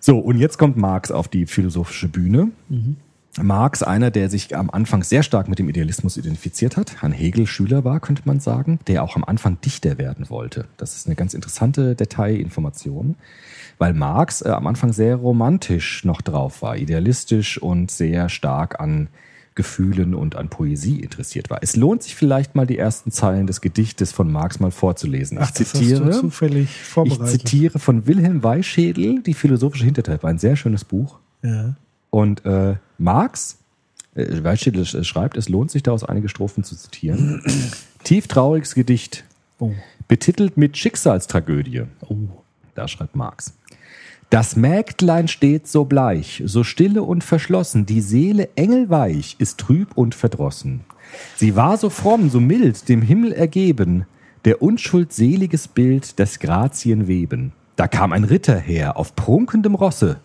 [0.00, 2.50] So, und jetzt kommt Marx auf die philosophische Bühne.
[3.40, 7.84] Marx, einer, der sich am Anfang sehr stark mit dem Idealismus identifiziert hat, ein Hegel-Schüler
[7.84, 10.66] war, könnte man sagen, der auch am Anfang Dichter werden wollte.
[10.76, 13.16] Das ist eine ganz interessante Detailinformation,
[13.78, 19.08] weil Marx äh, am Anfang sehr romantisch noch drauf war, idealistisch und sehr stark an
[19.54, 21.58] Gefühlen und an Poesie interessiert war.
[21.62, 25.38] Es lohnt sich vielleicht mal die ersten Zeilen des Gedichtes von Marx mal vorzulesen.
[25.40, 26.22] Ach, ich zitiere.
[27.04, 30.18] Ich zitiere von Wilhelm Weischädel die philosophische Hinterteil.
[30.22, 31.18] Ein sehr schönes Buch.
[31.42, 31.76] Ja.
[32.10, 33.58] Und äh, Marx,
[34.14, 37.42] äh, Weischädel äh, schreibt, es lohnt sich daraus einige Strophen zu zitieren.
[38.04, 39.24] Tieftrauriges Gedicht,
[39.60, 39.72] Oh.
[40.08, 41.82] betitelt mit Schicksalstragödie.
[42.08, 42.16] Oh.
[42.74, 43.54] Da schreibt Marx.
[44.34, 50.16] Das Mägdlein steht so bleich, so stille und verschlossen, die Seele engelweich ist trüb und
[50.16, 50.80] verdrossen.
[51.36, 54.06] Sie war so fromm, so mild, dem Himmel ergeben,
[54.44, 57.52] der Unschuld seliges Bild des Grazien weben.
[57.76, 60.18] Da kam ein Ritter her auf prunkendem Rosse,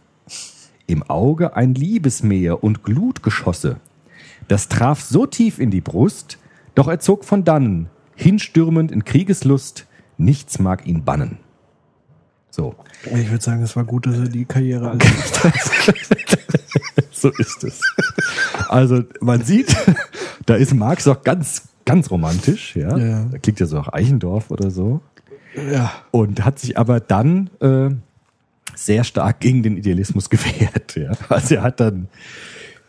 [0.88, 3.78] im Auge ein Liebesmeer und Glutgeschosse.
[4.48, 6.40] Das traf so tief in die Brust,
[6.74, 9.86] doch er zog von dannen, hinstürmend in Kriegeslust,
[10.18, 11.38] nichts mag ihn bannen.
[12.60, 12.76] So,
[13.16, 15.02] Ich würde sagen, es war gut, dass er die Karriere als
[17.12, 17.82] so ist es.
[18.68, 19.74] Also man sieht,
[20.46, 22.98] da ist Marx auch ganz, ganz romantisch, ja.
[22.98, 23.26] Ja.
[23.32, 25.00] Da klingt ja so nach Eichendorf oder so.
[25.72, 25.92] ja.
[26.12, 27.92] Und hat sich aber dann äh,
[28.76, 30.98] sehr stark gegen den Idealismus gewehrt.
[30.98, 31.12] Ja.
[31.30, 32.10] Also er hat dann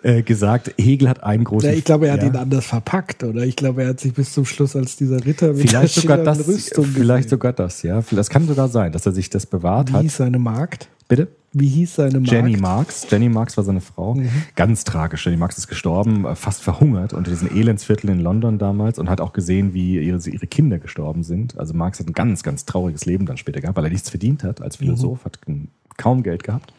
[0.03, 1.69] äh, gesagt, Hegel hat einen großen...
[1.71, 1.75] ja.
[1.77, 3.45] Ich glaube, er hat ja, ihn anders verpackt, oder?
[3.45, 6.19] Ich glaube, er hat sich bis zum Schluss als dieser Ritter mit Vielleicht der sogar
[6.19, 7.31] das, Rüstung vielleicht gesehen.
[7.31, 8.03] sogar das, ja.
[8.11, 10.03] Das kann sogar sein, dass er sich das bewahrt Wie hat.
[10.03, 10.89] hieß seine Magd?
[11.09, 11.29] Bitte?
[11.53, 12.31] Wie hieß seine Magd?
[12.31, 13.07] Jenny Marx.
[13.11, 14.15] Jenny Marx war seine Frau.
[14.15, 14.29] Mhm.
[14.55, 15.25] Ganz tragisch.
[15.27, 19.21] Jenny Marx ist gestorben, äh, fast verhungert unter diesen Elendsvierteln in London damals und hat
[19.21, 21.59] auch gesehen, wie ihre, ihre Kinder gestorben sind.
[21.59, 24.45] Also Marx hat ein ganz, ganz trauriges Leben dann später gehabt, weil er nichts verdient
[24.45, 26.73] hat als Philosoph, hat n- kaum Geld gehabt.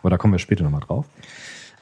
[0.00, 1.04] Aber da kommen wir später nochmal drauf.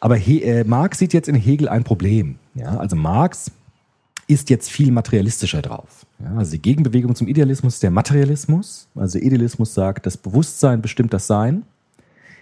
[0.02, 2.34] Aber He äh, Marx sieht jetzt in Hegel ein Problem.
[2.56, 2.76] Ja?
[2.76, 3.52] Also Marx
[4.26, 6.04] ist jetzt viel materialistischer drauf.
[6.18, 8.88] Ja, also die Gegenbewegung zum Idealismus ist der Materialismus.
[8.96, 11.62] Also Idealismus sagt, das Bewusstsein bestimmt das Sein.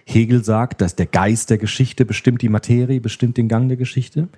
[0.07, 4.29] Hegel sagt, dass der Geist der Geschichte bestimmt die Materie, bestimmt den Gang der Geschichte.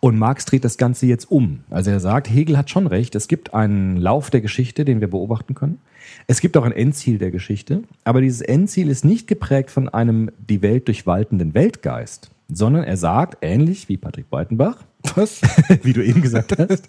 [0.00, 1.64] Und Marx dreht das Ganze jetzt um.
[1.68, 5.10] Also er sagt, Hegel hat schon recht, es gibt einen Lauf der Geschichte, den wir
[5.10, 5.78] beobachten können.
[6.26, 10.30] Es gibt auch ein Endziel der Geschichte, aber dieses Endziel ist nicht geprägt von einem
[10.38, 14.84] die Welt durchwaltenden Weltgeist, sondern er sagt, ähnlich wie Patrick Breitenbach,
[15.14, 15.40] Was?
[15.82, 16.88] wie du eben gesagt hast,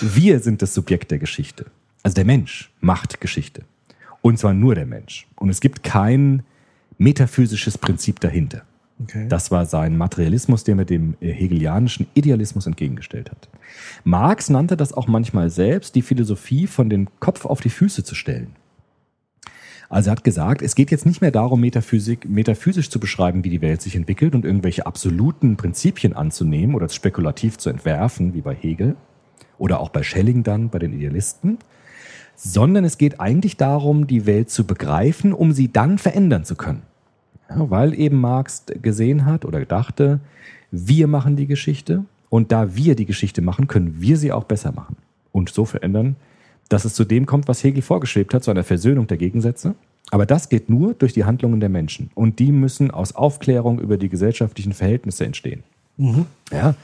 [0.00, 1.66] wir sind das Subjekt der Geschichte.
[2.02, 3.62] Also der Mensch macht Geschichte.
[4.22, 5.26] Und zwar nur der Mensch.
[5.36, 6.42] Und es gibt kein
[6.98, 8.62] metaphysisches Prinzip dahinter.
[9.00, 9.26] Okay.
[9.28, 13.48] Das war sein Materialismus, den er dem äh, hegelianischen Idealismus entgegengestellt hat.
[14.02, 18.16] Marx nannte das auch manchmal selbst, die Philosophie von dem Kopf auf die Füße zu
[18.16, 18.56] stellen.
[19.88, 23.50] Also er hat gesagt, es geht jetzt nicht mehr darum, Metaphysik, metaphysisch zu beschreiben, wie
[23.50, 28.54] die Welt sich entwickelt und irgendwelche absoluten Prinzipien anzunehmen oder spekulativ zu entwerfen, wie bei
[28.54, 28.96] Hegel
[29.56, 31.58] oder auch bei Schelling dann, bei den Idealisten,
[32.36, 36.82] sondern es geht eigentlich darum, die Welt zu begreifen, um sie dann verändern zu können.
[37.48, 40.20] Ja, weil eben Marx gesehen hat oder dachte,
[40.70, 44.70] wir machen die Geschichte und da wir die Geschichte machen, können wir sie auch besser
[44.72, 44.96] machen
[45.32, 46.16] und so verändern,
[46.68, 49.74] dass es zu dem kommt, was Hegel vorgeschwebt hat, zu einer Versöhnung der Gegensätze.
[50.10, 53.98] Aber das geht nur durch die Handlungen der Menschen und die müssen aus Aufklärung über
[53.98, 55.62] die gesellschaftlichen Verhältnisse entstehen.
[56.52, 56.74] Ja.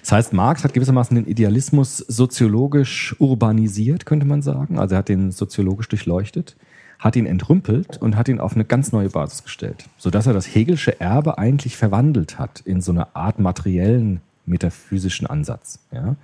[0.00, 4.78] Das heißt, Marx hat gewissermaßen den Idealismus soziologisch urbanisiert, könnte man sagen.
[4.78, 6.56] Also er hat den soziologisch durchleuchtet,
[6.98, 10.46] hat ihn entrümpelt und hat ihn auf eine ganz neue Basis gestellt, sodass er das
[10.46, 15.78] Hegelsche Erbe eigentlich verwandelt hat in so eine Art materiellen metaphysischen Ansatz.
[15.92, 16.16] Ja.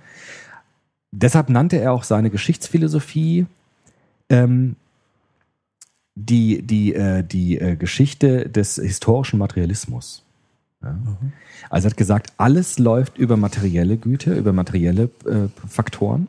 [1.11, 3.45] Deshalb nannte er auch seine Geschichtsphilosophie
[4.29, 4.75] ähm,
[6.15, 10.23] die, die, äh, die äh, Geschichte des historischen Materialismus.
[10.81, 10.97] Ja.
[11.69, 16.27] Also er hat gesagt, alles läuft über materielle Güter, über materielle äh, Faktoren.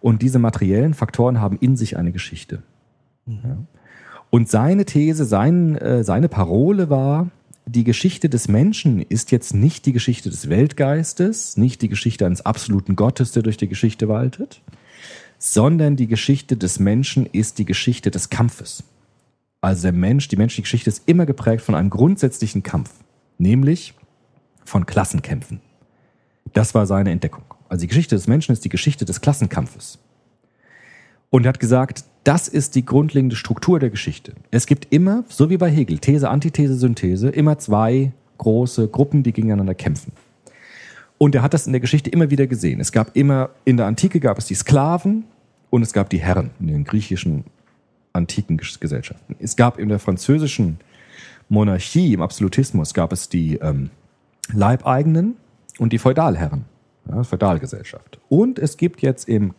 [0.00, 2.62] Und diese materiellen Faktoren haben in sich eine Geschichte.
[3.26, 3.58] Ja.
[4.30, 7.28] Und seine These, sein, äh, seine Parole war,
[7.66, 12.44] die Geschichte des Menschen ist jetzt nicht die Geschichte des Weltgeistes, nicht die Geschichte eines
[12.44, 14.62] absoluten Gottes, der durch die Geschichte waltet,
[15.38, 18.84] sondern die Geschichte des Menschen ist die Geschichte des Kampfes.
[19.60, 22.90] Also der Mensch, die menschliche Geschichte ist immer geprägt von einem grundsätzlichen Kampf,
[23.38, 23.94] nämlich
[24.64, 25.60] von Klassenkämpfen.
[26.52, 27.44] Das war seine Entdeckung.
[27.68, 29.98] Also die Geschichte des Menschen ist die Geschichte des Klassenkampfes.
[31.30, 34.32] Und er hat gesagt, das ist die grundlegende Struktur der Geschichte.
[34.50, 39.32] Es gibt immer, so wie bei Hegel, These, Antithese, Synthese, immer zwei große Gruppen, die
[39.32, 40.12] gegeneinander kämpfen.
[41.18, 42.80] Und er hat das in der Geschichte immer wieder gesehen.
[42.80, 45.24] Es gab immer, in der Antike gab es die Sklaven
[45.70, 47.44] und es gab die Herren in den griechischen
[48.12, 49.36] antiken Gesellschaften.
[49.38, 50.78] Es gab in der französischen
[51.48, 53.90] Monarchie, im Absolutismus, gab es die ähm,
[54.52, 55.36] Leibeigenen
[55.78, 56.64] und die Feudalherren,
[57.08, 58.18] ja, Feudalgesellschaft.
[58.28, 59.54] Und es gibt jetzt im,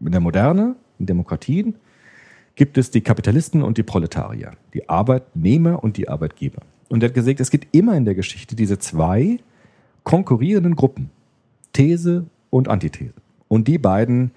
[0.00, 1.76] in der Moderne, in Demokratien,
[2.54, 6.62] gibt es die Kapitalisten und die Proletarier, die Arbeitnehmer und die Arbeitgeber.
[6.88, 9.38] Und er hat gesagt, es gibt immer in der Geschichte diese zwei
[10.04, 11.10] konkurrierenden Gruppen,
[11.72, 13.14] These und Antithese.
[13.48, 14.30] Und die beiden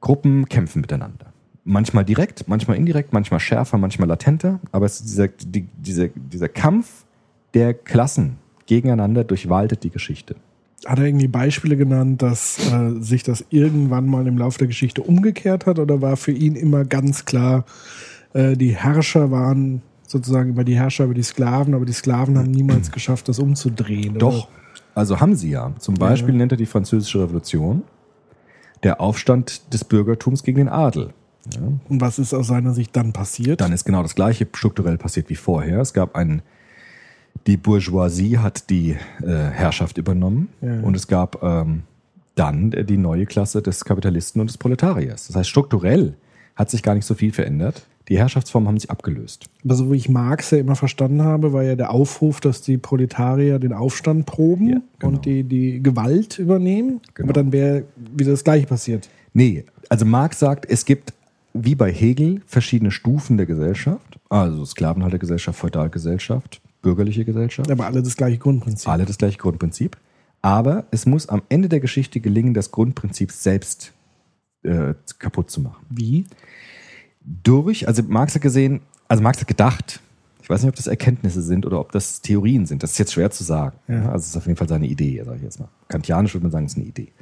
[0.00, 1.32] Gruppen kämpfen miteinander.
[1.64, 6.48] Manchmal direkt, manchmal indirekt, manchmal schärfer, manchmal latenter, aber es ist dieser, die, dieser, dieser
[6.48, 7.04] Kampf
[7.54, 10.34] der Klassen gegeneinander durchwaltet die Geschichte.
[10.86, 15.02] Hat er irgendwie Beispiele genannt, dass äh, sich das irgendwann mal im Laufe der Geschichte
[15.02, 17.64] umgekehrt hat oder war für ihn immer ganz klar,
[18.34, 22.50] äh, die Herrscher waren sozusagen über die Herrscher, über die Sklaven, aber die Sklaven haben
[22.50, 24.18] niemals geschafft, das umzudrehen.
[24.18, 24.48] Doch,
[24.94, 25.72] also haben sie ja.
[25.78, 26.38] Zum Beispiel ja.
[26.38, 27.82] nennt er die Französische Revolution
[28.82, 31.12] der Aufstand des Bürgertums gegen den Adel.
[31.54, 31.60] Ja.
[31.88, 33.60] Und was ist aus seiner Sicht dann passiert?
[33.60, 35.80] Dann ist genau das gleiche strukturell passiert wie vorher.
[35.80, 36.42] Es gab einen
[37.46, 40.80] die Bourgeoisie hat die äh, Herrschaft übernommen ja.
[40.80, 41.82] und es gab ähm,
[42.34, 45.26] dann die neue Klasse des Kapitalisten und des Proletariers.
[45.26, 46.14] Das heißt, strukturell
[46.56, 47.86] hat sich gar nicht so viel verändert.
[48.08, 49.46] Die Herrschaftsformen haben sich abgelöst.
[49.64, 52.76] Aber so wie ich Marx ja immer verstanden habe, war ja der Aufruf, dass die
[52.76, 55.12] Proletarier den Aufstand proben ja, genau.
[55.12, 57.00] und die, die Gewalt übernehmen.
[57.14, 57.26] Genau.
[57.26, 59.08] Aber dann wäre wieder das Gleiche passiert.
[59.34, 61.12] Nee, also Marx sagt, es gibt
[61.54, 67.70] wie bei Hegel verschiedene Stufen der Gesellschaft, also Sklavenhaltergesellschaft, Feudalgesellschaft, bürgerliche Gesellschaft.
[67.70, 68.88] Aber alle das gleiche Grundprinzip.
[68.88, 69.96] Alle das gleiche Grundprinzip.
[70.42, 73.92] Aber es muss am Ende der Geschichte gelingen, das Grundprinzip selbst
[74.64, 75.84] äh, kaputt zu machen.
[75.88, 76.26] Wie?
[77.24, 80.00] Durch, also Marx hat gesehen, also Marx hat gedacht,
[80.42, 82.82] ich weiß nicht, ob das Erkenntnisse sind oder ob das Theorien sind.
[82.82, 83.76] Das ist jetzt schwer zu sagen.
[83.86, 84.06] Ja.
[84.06, 85.68] Also es ist auf jeden Fall seine Idee, sage ich jetzt mal.
[85.86, 87.12] Kantianisch würde man sagen, es ist eine Idee.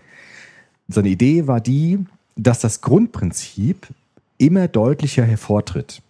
[0.89, 1.99] Seine Idee war die,
[2.37, 3.87] dass das Grundprinzip
[4.39, 6.01] immer deutlicher hervortritt.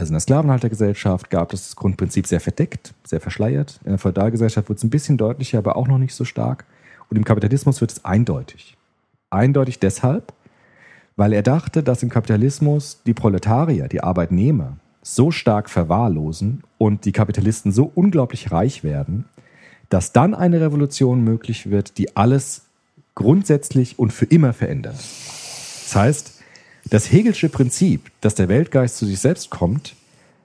[0.00, 3.78] Also in der Sklavenhaltergesellschaft gab es das Grundprinzip sehr verdeckt, sehr verschleiert.
[3.84, 6.64] In der Feudalgesellschaft wird es ein bisschen deutlicher, aber auch noch nicht so stark.
[7.10, 8.78] Und im Kapitalismus wird es eindeutig.
[9.28, 10.32] Eindeutig deshalb,
[11.16, 17.12] weil er dachte, dass im Kapitalismus die Proletarier, die Arbeitnehmer, so stark verwahrlosen und die
[17.12, 19.26] Kapitalisten so unglaublich reich werden,
[19.90, 22.62] dass dann eine Revolution möglich wird, die alles
[23.14, 24.96] grundsätzlich und für immer verändert.
[24.96, 26.39] Das heißt,
[26.88, 29.94] das Hegelsche Prinzip, dass der Weltgeist zu sich selbst kommt,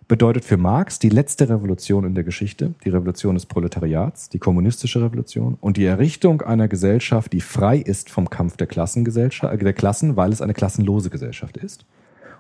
[0.08, 5.02] bedeutet für Marx die letzte Revolution in der Geschichte, die Revolution des Proletariats, die kommunistische
[5.02, 9.74] Revolution und die Errichtung einer Gesellschaft, die frei ist vom Kampf der, Klassengesellschaft, äh, der
[9.74, 11.86] Klassen, weil es eine klassenlose Gesellschaft ist.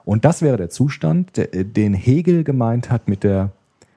[0.03, 3.51] Und das wäre der Zustand, äh, den Hegel gemeint hat mit der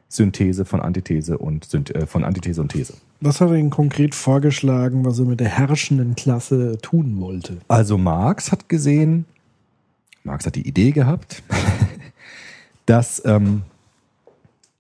[0.09, 2.95] Synthese von Antithese und äh, von Antithese und These.
[3.21, 7.59] Was hat er Ihnen konkret vorgeschlagen, was er mit der herrschenden Klasse tun wollte?
[7.69, 9.27] Also Marx hat gesehen,
[10.25, 11.43] Marx hat die Idee gehabt,
[12.87, 13.63] dass ähm,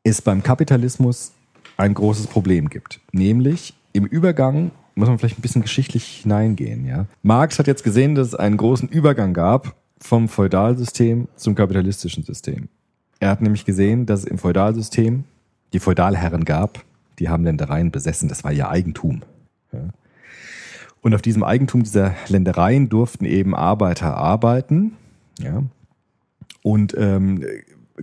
[0.02, 1.32] es beim Kapitalismus
[1.76, 3.00] ein großes Problem gibt.
[3.12, 6.84] Nämlich im Übergang, muss man vielleicht ein bisschen geschichtlich hineingehen.
[6.86, 7.06] Ja?
[7.22, 12.68] Marx hat jetzt gesehen, dass es einen großen Übergang gab vom Feudalsystem zum kapitalistischen System.
[13.20, 15.24] Er hat nämlich gesehen, dass es im Feudalsystem
[15.72, 16.84] die Feudalherren gab,
[17.18, 19.22] die haben Ländereien besessen, das war ihr Eigentum.
[19.72, 19.88] Ja?
[21.00, 24.96] Und auf diesem Eigentum dieser Ländereien durften eben Arbeiter arbeiten,
[25.38, 25.62] ja.
[26.62, 27.44] Und ähm,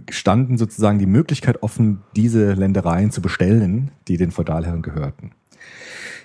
[0.09, 5.31] standen sozusagen die Möglichkeit offen, diese Ländereien zu bestellen, die den Feudalherren gehörten.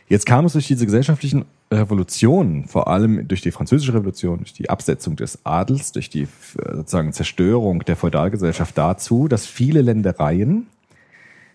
[0.08, 4.68] Jetzt kam es durch diese gesellschaftlichen Revolutionen, vor allem durch die französische Revolution, durch die
[4.68, 10.66] Absetzung des Adels, durch die sozusagen Zerstörung der Feudalgesellschaft dazu, dass viele Ländereien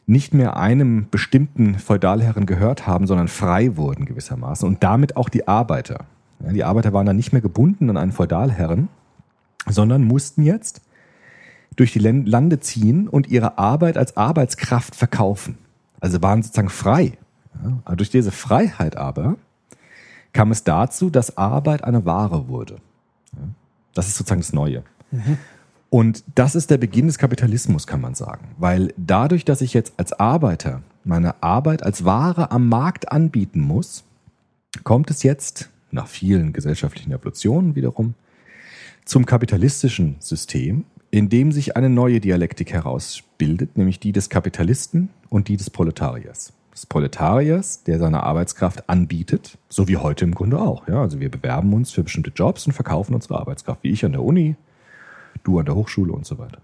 [0.08, 5.48] nicht mehr einem bestimmten Feudalherren gehört haben, sondern frei wurden gewissermaßen und damit auch die
[5.48, 6.06] Arbeiter.
[6.39, 8.88] Die Arbeiter waren dann nicht mehr gebunden an einen Feudalherren,
[9.67, 10.82] sondern mussten jetzt
[11.75, 15.58] durch die Lande ziehen und ihre Arbeit als Arbeitskraft verkaufen.
[15.99, 17.17] Also waren sozusagen frei.
[17.63, 19.38] Ja, durch diese Freiheit aber
[20.34, 22.75] kam es dazu, dass Arbeit eine Ware wurde.
[23.34, 23.47] Ja,
[23.93, 24.84] das ist sozusagen das Neue.
[25.89, 28.49] Und das ist der Beginn des Kapitalismus, kann man sagen.
[28.58, 34.04] Weil dadurch, dass ich jetzt als Arbeiter meine Arbeit als Ware am Markt anbieten muss,
[34.84, 38.15] kommt es jetzt, nach vielen gesellschaftlichen Evolutionen wiederum,
[39.06, 45.48] zum kapitalistischen System, in dem sich eine neue Dialektik herausbildet, nämlich die des Kapitalisten und
[45.48, 46.52] die des Proletariers.
[46.74, 50.88] Des Proletariers, der seine Arbeitskraft anbietet, so wie heute im Grunde auch.
[50.89, 54.12] Ja, also wir bewerben uns für bestimmte Jobs und verkaufen unsere Arbeitskraft, wie ich an
[54.12, 54.56] der Uni,
[55.44, 56.62] du an der Hochschule und so weiter.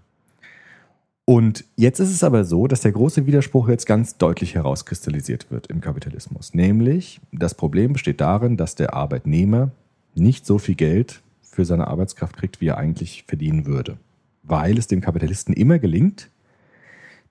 [1.24, 5.68] Und jetzt ist es aber so, dass der große Widerspruch jetzt ganz deutlich herauskristallisiert wird
[5.68, 6.52] im Kapitalismus.
[6.52, 9.70] Nämlich, das Problem besteht darin, dass der Arbeitnehmer
[10.14, 11.21] nicht so viel Geld
[11.52, 13.98] für seine Arbeitskraft kriegt, wie er eigentlich verdienen würde.
[14.42, 16.28] Weil es dem Kapitalisten immer gelingt,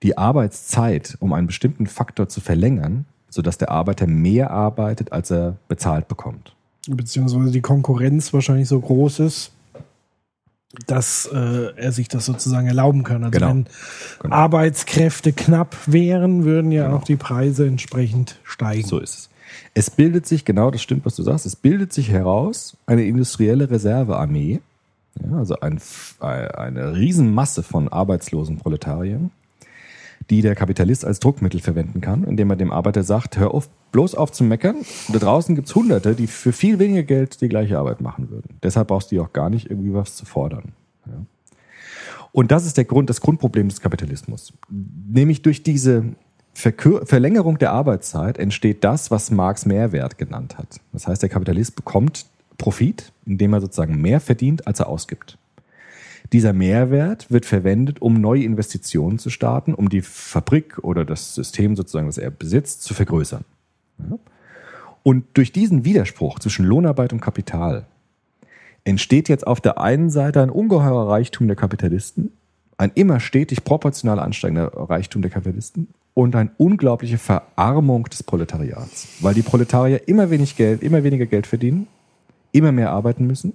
[0.02, 5.56] die Arbeitszeit um einen bestimmten Faktor zu verlängern, sodass der Arbeiter mehr arbeitet, als er
[5.68, 6.54] bezahlt bekommt.
[6.88, 9.52] Beziehungsweise die Konkurrenz wahrscheinlich so groß ist,
[10.86, 13.24] dass äh, er sich das sozusagen erlauben kann.
[13.24, 13.48] Also Genau.
[13.50, 13.66] wenn
[14.22, 14.34] Genau.
[14.34, 18.86] Arbeitskräfte knapp wären, würden ja auch die Preise entsprechend steigen.
[18.86, 19.28] So ist es.
[19.74, 23.70] Es bildet sich, genau das stimmt, was du sagst, es bildet sich heraus eine industrielle
[23.70, 24.60] Reservearmee,
[25.20, 25.80] ja, also ein,
[26.20, 29.30] eine Riesenmasse von arbeitslosen Proletariern,
[30.30, 34.14] die der Kapitalist als Druckmittel verwenden kann, indem er dem Arbeiter sagt, hör auf, bloß
[34.14, 34.76] auf zu meckern.
[35.12, 38.58] Da draußen gibt's Hunderte, die für viel weniger Geld die gleiche Arbeit machen würden.
[38.62, 40.72] Deshalb brauchst du auch gar nicht irgendwie was zu fordern.
[41.06, 41.26] Ja.
[42.32, 44.54] Und das ist der Grund, das Grundproblem des Kapitalismus.
[44.70, 46.04] Nämlich durch diese
[46.54, 50.80] Verkür Verlängerung der Arbeitszeit entsteht das, was Marx Mehrwert genannt hat.
[50.92, 52.26] Das heißt, der Kapitalist bekommt
[52.58, 55.38] Profit, indem er sozusagen mehr verdient, als er ausgibt.
[56.32, 61.76] Dieser Mehrwert wird verwendet, um neue Investitionen zu starten, um die Fabrik oder das System
[61.76, 63.44] sozusagen, das er besitzt, zu vergrößern.
[65.02, 67.86] Und durch diesen Widerspruch zwischen Lohnarbeit und Kapital
[68.84, 72.32] entsteht jetzt auf der einen Seite ein ungeheurer Reichtum der Kapitalisten,
[72.78, 79.34] ein immer stetig proportional ansteigender Reichtum der Kapitalisten und eine unglaubliche Verarmung des Proletariats, weil
[79.34, 81.86] die Proletarier immer wenig Geld, immer weniger Geld verdienen,
[82.52, 83.54] immer mehr arbeiten müssen,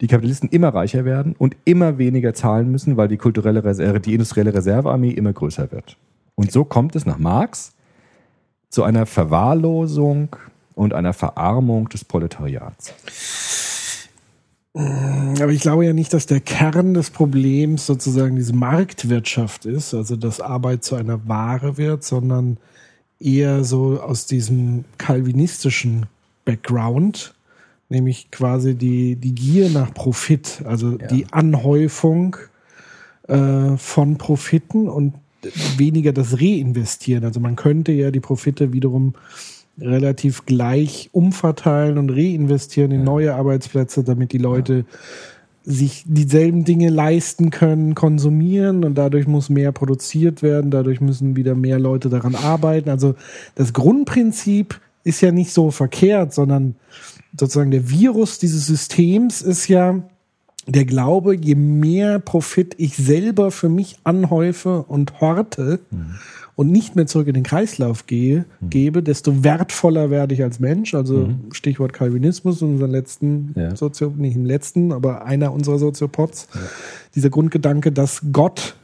[0.00, 4.12] die Kapitalisten immer reicher werden und immer weniger zahlen müssen, weil die kulturelle Reserve, die
[4.12, 5.96] industrielle Reservearmee immer größer wird.
[6.36, 7.72] Und so kommt es nach Marx
[8.68, 10.36] zu einer Verwahrlosung
[10.74, 12.94] und einer Verarmung des Proletariats.
[14.78, 20.14] Aber ich glaube ja nicht, dass der Kern des Problems sozusagen diese Marktwirtschaft ist, also
[20.14, 22.58] dass Arbeit zu einer Ware wird, sondern
[23.18, 26.06] eher so aus diesem kalvinistischen
[26.44, 27.34] Background,
[27.88, 32.36] nämlich quasi die, die Gier nach Profit, also die Anhäufung
[33.26, 35.14] äh, von Profiten und
[35.76, 37.24] weniger das Reinvestieren.
[37.24, 39.14] Also man könnte ja die Profite wiederum
[39.80, 44.84] relativ gleich umverteilen und reinvestieren in neue Arbeitsplätze, damit die Leute
[45.64, 51.54] sich dieselben Dinge leisten können, konsumieren und dadurch muss mehr produziert werden, dadurch müssen wieder
[51.54, 52.88] mehr Leute daran arbeiten.
[52.88, 53.14] Also
[53.54, 56.76] das Grundprinzip ist ja nicht so verkehrt, sondern
[57.38, 60.02] sozusagen der Virus dieses Systems ist ja
[60.66, 65.80] der Glaube, je mehr Profit ich selber für mich anhäufe und horte
[66.58, 70.92] und nicht mehr zurück in den Kreislauf gehe, gebe, desto wertvoller werde ich als Mensch.
[70.92, 73.76] Also Stichwort Calvinismus in unserem letzten Ja.
[73.76, 76.48] Sozio, nicht im letzten, aber einer unserer Soziopods.
[77.14, 78.74] Dieser Grundgedanke, dass Gott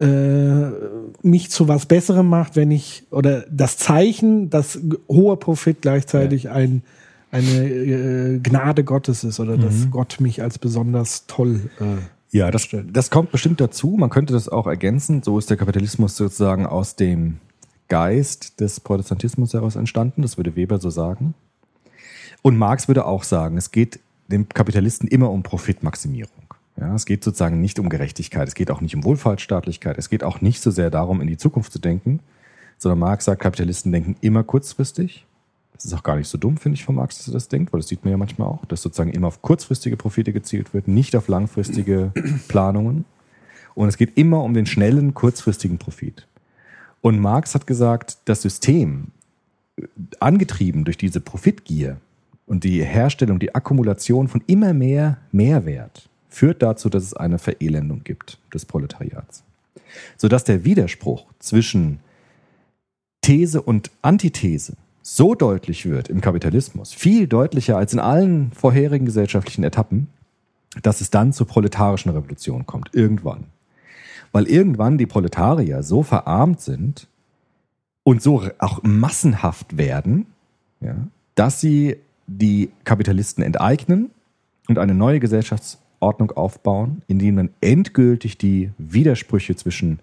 [0.00, 0.66] äh,
[1.22, 6.82] mich zu was Besserem macht, wenn ich, oder das Zeichen, dass hoher Profit gleichzeitig ein,
[7.30, 11.84] eine äh, Gnade Gottes ist oder dass Gott mich als besonders toll äh,
[12.30, 13.96] Ja, das, das kommt bestimmt dazu.
[13.98, 15.22] Man könnte das auch ergänzen.
[15.22, 17.38] So ist der Kapitalismus sozusagen aus dem
[17.88, 20.22] Geist des Protestantismus heraus entstanden.
[20.22, 21.34] Das würde Weber so sagen.
[22.42, 26.54] Und Marx würde auch sagen, es geht dem Kapitalisten immer um Profitmaximierung.
[26.78, 30.22] Ja, es geht sozusagen nicht um Gerechtigkeit, es geht auch nicht um Wohlfahrtsstaatlichkeit, es geht
[30.22, 32.20] auch nicht so sehr darum, in die Zukunft zu denken,
[32.76, 35.26] sondern Marx sagt, Kapitalisten denken immer kurzfristig.
[35.78, 37.72] Das ist auch gar nicht so dumm, finde ich, von Marx, dass er das denkt,
[37.72, 40.88] weil das sieht man ja manchmal auch, dass sozusagen immer auf kurzfristige Profite gezielt wird,
[40.88, 42.12] nicht auf langfristige
[42.48, 43.04] Planungen.
[43.76, 46.26] Und es geht immer um den schnellen, kurzfristigen Profit.
[47.00, 49.12] Und Marx hat gesagt, das System,
[49.76, 49.86] äh,
[50.18, 51.98] angetrieben durch diese Profitgier
[52.46, 58.02] und die Herstellung, die Akkumulation von immer mehr Mehrwert, führt dazu, dass es eine Verelendung
[58.02, 59.44] gibt des Proletariats.
[60.16, 62.00] Sodass der Widerspruch zwischen
[63.22, 64.74] These und Antithese
[65.16, 70.08] so deutlich wird im Kapitalismus, viel deutlicher als in allen vorherigen gesellschaftlichen Etappen,
[70.82, 72.94] dass es dann zur proletarischen Revolution kommt.
[72.94, 73.44] Irgendwann.
[74.32, 77.08] Weil irgendwann die Proletarier so verarmt sind
[78.02, 80.26] und so auch massenhaft werden,
[80.80, 80.94] ja,
[81.34, 81.96] dass sie
[82.26, 84.10] die Kapitalisten enteignen
[84.68, 90.00] und eine neue Gesellschaftsordnung aufbauen, in dem dann endgültig die Widersprüche zwischen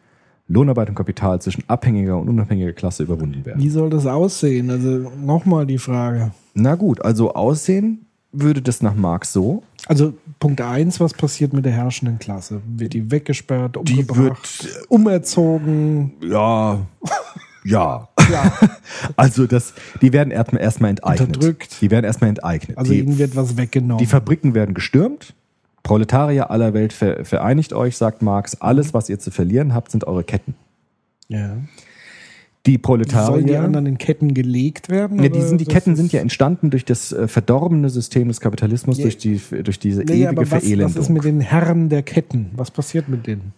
[0.48, 3.62] Lohnarbeit und Kapital, zwischen abhängiger und unabhängiger Klasse überwunden werden.
[3.62, 4.70] Wie soll das aussehen?
[4.70, 6.32] Also nochmal die Frage.
[6.54, 9.64] Na gut, also aussehen würde das nach Marx so.
[9.88, 12.62] Also Punkt eins, was passiert mit der herrschenden Klasse?
[12.68, 16.12] Wird die weggesperrt, Die umgebracht, wird- umerzogen?
[16.22, 16.80] Ja,
[17.66, 18.08] ja.
[19.18, 21.28] Also das, die werden erstmal erstmal enteignet.
[21.38, 21.78] Unterdrückt.
[21.82, 22.78] Die werden erstmal enteignet.
[22.78, 24.00] Also die, ihnen wird was weggenommen.
[24.00, 25.34] die Fabriken werden gestürmt.
[25.86, 28.60] Proletarier aller Welt, ver, vereinigt euch, sagt Marx.
[28.60, 30.56] Alles, was ihr zu verlieren habt, sind eure Ketten.
[31.30, 31.58] ja.
[32.66, 33.28] Die Proletarier.
[33.28, 35.22] Sollen die anderen in Ketten gelegt werden?
[35.22, 38.42] Ja, die, oder sind, die Ketten sind ja entstanden durch das äh, verdorbene System des
[38.42, 39.04] Kapitalismus, Ja.
[39.04, 40.96] durch, die, durch diese Nee, ewige aber was, Verelendung.
[40.96, 42.50] was ist mit den Herren der Ketten?
[42.56, 43.54] Was passiert mit denen?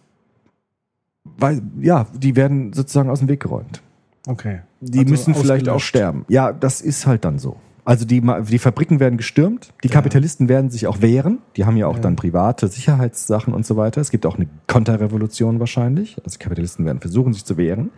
[1.23, 3.81] Weil, ja, die werden sozusagen aus dem Weg geräumt.
[4.27, 4.59] Okay.
[4.81, 6.25] Die Also müssen vielleicht auch sterben.
[6.27, 7.55] Ja, das ist halt dann so.
[7.87, 11.37] Also die, die Fabriken werden gestürmt, die Kapitalisten werden sich auch wehren.
[11.55, 14.01] Die haben ja auch dann private Sicherheitssachen und so weiter.
[14.01, 16.17] Es gibt auch eine Konterrevolution wahrscheinlich.
[16.17, 17.91] Also die Kapitalisten werden versuchen, sich zu wehren.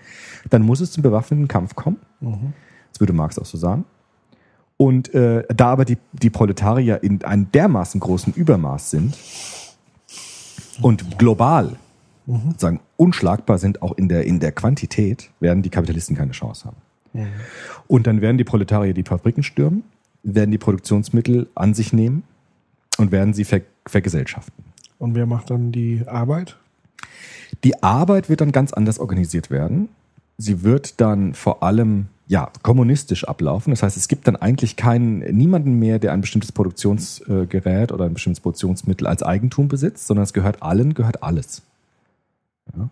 [0.52, 1.98] Dann muss es zum bewaffneten Kampf kommen.
[2.92, 3.86] Das würde Marx auch so sagen.
[4.78, 9.18] Und äh, da aber die, die Proletarier in einem dermaßen großen Übermaß sind
[10.84, 11.78] und global
[12.58, 16.78] sagen unschlagbar sind auch in der in der Quantität werden die Kapitalisten keine Chance haben.
[17.88, 19.84] Und dann werden die Proletarier die Fabriken stürmen,
[20.24, 22.24] werden die Produktionsmittel an sich nehmen
[22.98, 24.64] und werden sie ver vergesellschaften.
[25.00, 26.58] Und wer macht dann die Arbeit?
[27.64, 29.90] Die Arbeit wird dann ganz anders organisiert werden.
[30.38, 33.72] Sie wird dann vor allem ja kommunistisch ablaufen.
[33.72, 38.14] Das heißt, es gibt dann eigentlich keinen niemanden mehr, der ein bestimmtes Produktionsgerät oder ein
[38.14, 41.64] bestimmtes Produktionsmittel als Eigentum besitzt, sondern es gehört allen, gehört alles.
[42.78, 42.90] Ja.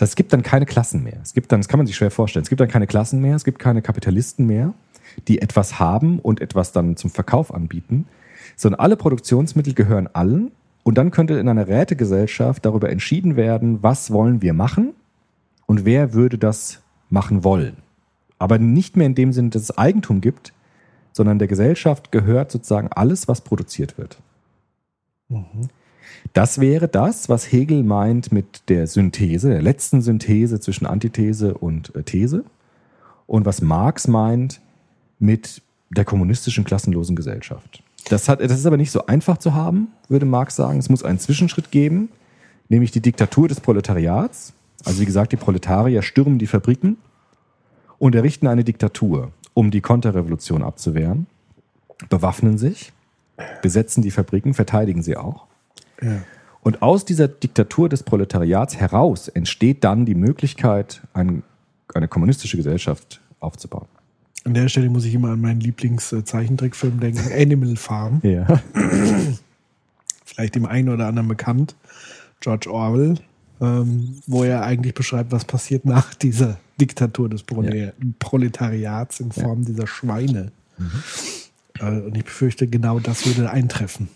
[0.00, 1.18] Das heißt, es gibt dann keine Klassen mehr.
[1.22, 3.36] Es gibt dann, das kann man sich schwer vorstellen, es gibt dann keine Klassen mehr,
[3.36, 4.72] es gibt keine Kapitalisten mehr,
[5.28, 8.06] die etwas haben und etwas dann zum Verkauf anbieten,
[8.56, 10.52] sondern alle Produktionsmittel gehören allen
[10.84, 14.94] und dann könnte in einer Rätegesellschaft darüber entschieden werden, was wollen wir machen
[15.66, 16.80] und wer würde das
[17.10, 17.76] machen wollen.
[18.38, 20.54] Aber nicht mehr in dem Sinne, dass es Eigentum gibt,
[21.12, 24.18] sondern der Gesellschaft gehört sozusagen alles, was produziert wird.
[26.32, 31.94] Das wäre das, was Hegel meint mit der Synthese, der letzten Synthese zwischen Antithese und
[31.94, 32.44] äh, These.
[33.26, 34.60] Und was Marx meint
[35.18, 37.82] mit der kommunistischen klassenlosen Gesellschaft.
[38.08, 40.78] Das, hat, das ist aber nicht so einfach zu haben, würde Marx sagen.
[40.78, 42.08] Es muss einen Zwischenschritt geben,
[42.68, 44.52] nämlich die Diktatur des Proletariats.
[44.84, 46.96] Also wie gesagt, die Proletarier stürmen die Fabriken
[47.98, 51.26] und errichten eine Diktatur, um die Konterrevolution abzuwehren,
[52.08, 52.92] bewaffnen sich,
[53.62, 55.46] besetzen die Fabriken, verteidigen sie auch.
[56.62, 61.42] Und aus dieser Diktatur des Proletariats heraus entsteht dann die Möglichkeit, ein,
[61.94, 63.88] eine kommunistische Gesellschaft aufzubauen.
[64.44, 68.20] An der Stelle muss ich immer an meinen Lieblingszeichentrickfilm denken, Animal Farm.
[68.22, 68.46] Ja.
[70.24, 71.76] Vielleicht dem einen oder anderen bekannt,
[72.40, 73.16] George Orwell,
[73.60, 79.64] ähm, wo er eigentlich beschreibt, was passiert nach dieser Diktatur des Prole Proletariats in Form
[79.64, 80.52] dieser Schweine.
[81.78, 84.08] Äh, und ich befürchte, genau das würde eintreffen.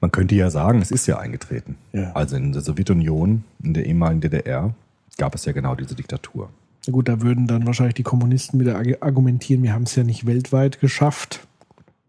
[0.00, 1.76] Man könnte ja sagen, es ist ja eingetreten.
[1.92, 2.12] Ja.
[2.12, 4.74] Also in der Sowjetunion, in der ehemaligen DDR,
[5.16, 6.50] gab es ja genau diese Diktatur.
[6.86, 10.04] Na gut, da würden dann wahrscheinlich die Kommunisten wieder arg- argumentieren, wir haben es ja
[10.04, 11.46] nicht weltweit geschafft.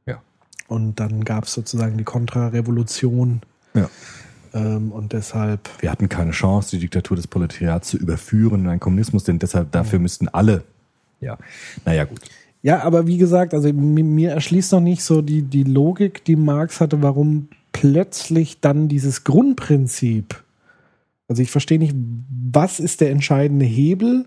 [0.05, 0.21] Ja.
[0.67, 3.41] Und dann gab es sozusagen die Kontrarevolution.
[3.73, 3.89] ja.
[4.51, 8.79] Ähm, und deshalb, Wir hatten keine Chance, die Diktatur des Proletariats zu überführen in einen
[8.79, 10.63] Kommunismus, denn deshalb dafür müssten alle.
[11.21, 11.37] Ja.
[11.85, 12.19] Naja, gut.
[12.63, 16.35] ja, aber wie gesagt, also mir, mir erschließt noch nicht so die, die Logik, die
[16.35, 20.43] Marx hatte, warum plötzlich dann dieses Grundprinzip,
[21.28, 21.95] also ich verstehe nicht,
[22.51, 24.26] was ist der entscheidende Hebel,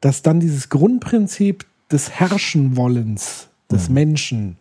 [0.00, 4.56] dass dann dieses Grundprinzip des Herrschenwollens des Menschen,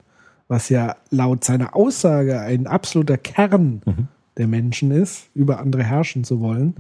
[0.48, 3.82] was ja laut seiner Aussage ein absoluter Kern
[4.38, 6.76] der Menschen ist, über andere herrschen zu wollen,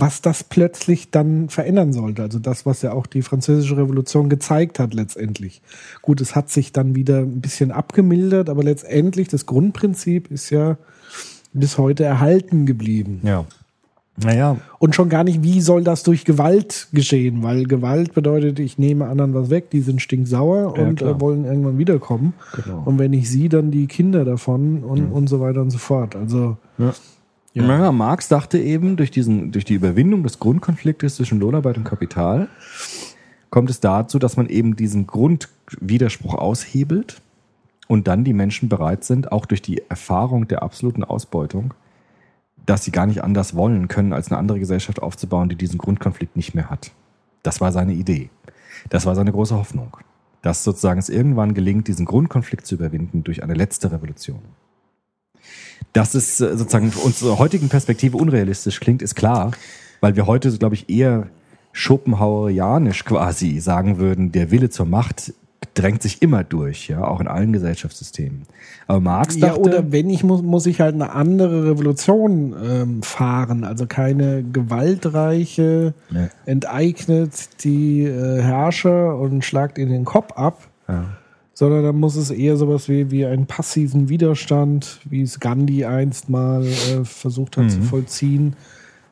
[0.00, 2.22] was das plötzlich dann verändern sollte.
[2.22, 5.60] Also das, was ja auch die französische Revolution gezeigt hat letztendlich.
[6.02, 10.76] Gut, es hat sich dann wieder ein bisschen abgemildert, aber letztendlich das Grundprinzip ist ja
[11.52, 13.20] bis heute erhalten geblieben.
[13.22, 13.44] Ja.
[14.20, 17.44] Naja, Und schon gar nicht, wie soll das durch Gewalt geschehen?
[17.44, 21.44] Weil Gewalt bedeutet, ich nehme anderen was weg, die sind stinksauer Ja, und äh, wollen
[21.44, 22.34] irgendwann wiederkommen.
[22.64, 22.82] Genau.
[22.84, 26.16] Und wenn ich sie, dann die Kinder davon und, und so weiter und so fort.
[26.16, 26.94] Also, Ja.
[27.58, 27.66] Ja.
[27.66, 32.48] Naja, Marx dachte eben, durch, diesen, durch die Überwindung des Grundkonfliktes zwischen Lohnarbeit und Kapital
[33.50, 37.20] kommt es dazu, dass man eben diesen Grundwiderspruch aushebelt
[37.88, 41.74] und dann die Menschen bereit sind, auch durch die Erfahrung der absoluten Ausbeutung,
[42.64, 46.36] dass sie gar nicht anders wollen können, als eine andere Gesellschaft aufzubauen, die diesen Grundkonflikt
[46.36, 46.92] nicht mehr hat.
[47.42, 48.30] Das war seine Idee.
[48.88, 49.96] Das war seine große Hoffnung.
[50.42, 54.42] Dass sozusagen es irgendwann gelingt, diesen Grundkonflikt zu überwinden durch eine letzte Revolution.
[55.92, 59.52] Dass es äh, sozusagen unserer heutigen Perspektive unrealistisch klingt, ist klar,
[60.00, 61.28] weil wir heute, glaube ich, eher
[61.72, 65.32] Schopenhauerianisch quasi sagen würden, der Wille zur Macht
[65.74, 68.42] drängt sich immer durch, ja, auch in allen Gesellschaftssystemen.
[68.86, 73.02] Aber Marx Ja, dachte, oder wenn ich muss, muss ich halt eine andere Revolution ähm,
[73.02, 76.28] fahren, also keine gewaltreiche, Ja.
[76.46, 81.04] enteignet die äh, Herrscher und schlagt ihnen den Kopf ab, Ja.
[81.58, 86.28] Sondern dann muss es eher sowas wie, wie einen passiven Widerstand, wie es Gandhi einst
[86.28, 88.54] mal äh, versucht hat zu vollziehen.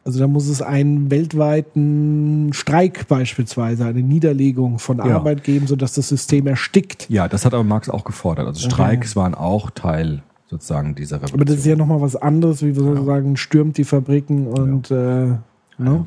[0.05, 5.17] Also da muss es einen weltweiten Streik beispielsweise, eine Niederlegung von Ja.
[5.17, 7.11] Arbeit geben, sodass das System erstickt.
[7.11, 8.47] ja, das hat aber Marx auch gefordert.
[8.47, 11.41] Also Streiks waren auch Teil sozusagen dieser Revolution.
[11.41, 14.93] Aber das ist ja nochmal was anderes, wie wir so sagen, stürmt die Fabriken und
[14.93, 15.35] äh,
[15.79, 16.05] ne?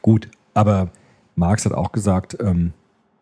[0.00, 0.88] Gut, aber
[1.36, 2.72] Marx hat auch gesagt, ähm,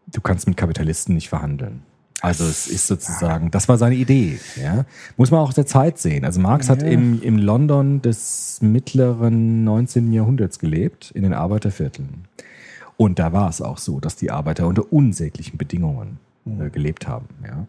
[0.06, 1.82] du kannst mit Kapitalisten nicht verhandeln.
[2.20, 4.38] Also es ist sozusagen, das war seine Idee.
[4.60, 4.84] Ja?
[5.16, 6.24] Muss man auch aus der Zeit sehen.
[6.24, 6.88] Also Marx hat Ja.
[6.88, 10.12] im, im London des mittleren 19.
[10.12, 12.24] Jahrhunderts gelebt, in den Arbeitervierteln.
[12.96, 17.26] Und da war es auch so, dass die Arbeiter unter unsäglichen Bedingungen äh, gelebt haben.
[17.46, 17.66] Ja?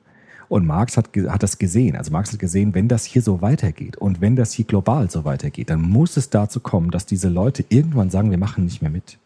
[0.50, 1.96] Und Marx hat, hat das gesehen.
[1.96, 5.24] Also Marx hat gesehen, wenn das hier so weitergeht und wenn das hier global so
[5.24, 8.92] weitergeht, dann muss es dazu kommen, dass diese Leute irgendwann sagen, wir machen nicht mehr
[8.92, 9.18] mit.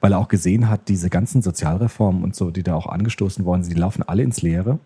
[0.00, 3.64] Weil er auch gesehen hat, diese ganzen Sozialreformen und so, die da auch angestoßen worden
[3.64, 4.78] sind, die laufen alle ins Leere.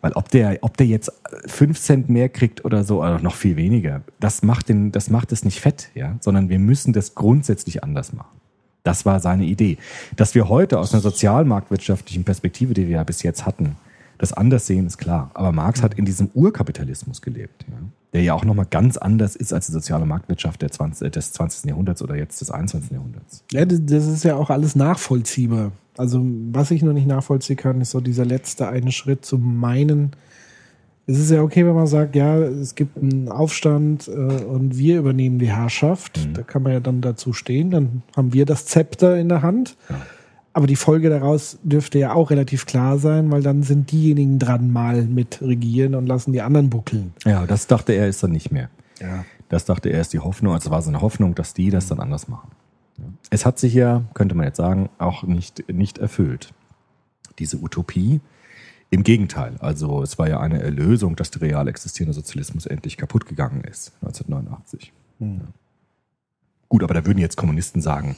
[0.00, 1.10] Weil ob der, ob der jetzt
[1.46, 5.32] fünf Cent mehr kriegt oder so, oder noch viel weniger, das macht, den, das macht
[5.32, 8.36] es nicht fett, ja, sondern wir müssen das grundsätzlich anders machen.
[8.82, 9.78] Das war seine Idee.
[10.14, 13.76] Dass wir heute aus einer sozialmarktwirtschaftlichen Perspektive, die wir ja bis jetzt hatten,
[14.18, 15.30] das anders sehen, ist klar.
[15.34, 17.78] Aber Marx hat in diesem Urkapitalismus gelebt, ja,
[18.14, 21.68] der ja auch nochmal ganz anders ist als die soziale Marktwirtschaft der 20, des 20.
[21.68, 22.92] Jahrhunderts oder jetzt des 21.
[22.92, 23.44] Jahrhunderts.
[23.52, 25.72] Ja, das, ist ja auch alles nachvollziehbar.
[25.96, 30.12] Also, was ich noch nicht nachvollziehen kann, ist so dieser letzte eine Schritt zu meinen.
[31.06, 34.98] Es ist ja okay, wenn man sagt, ja, es gibt einen Aufstand äh, und wir
[34.98, 36.28] übernehmen die Herrschaft.
[36.34, 37.70] Da kann man ja dann dazu stehen.
[37.70, 39.76] Dann haben wir das Zepter in der Hand.
[40.54, 44.72] Aber die Folge daraus dürfte ja auch relativ klar sein, weil dann sind diejenigen dran
[44.72, 47.12] mal mit regieren und lassen die anderen buckeln.
[47.24, 48.70] Ja, das dachte er ist dann nicht mehr.
[49.00, 49.24] Ja.
[49.48, 52.28] Das dachte er ist die Hoffnung, also war seine Hoffnung, dass die das dann anders
[52.28, 52.52] machen.
[53.30, 56.54] Es hat sich ja, könnte man jetzt sagen, auch nicht, nicht erfüllt.
[57.40, 58.20] Diese Utopie.
[58.90, 63.26] Im Gegenteil, also es war ja eine Erlösung, dass der real existierende Sozialismus endlich kaputt
[63.26, 64.92] gegangen ist, 1989.
[65.18, 65.26] Ja.
[66.68, 68.14] Gut, aber da würden jetzt Kommunisten sagen,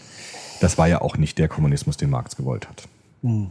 [0.60, 2.88] das war ja auch nicht der Kommunismus, den Marx gewollt hat.
[3.22, 3.50] Hm.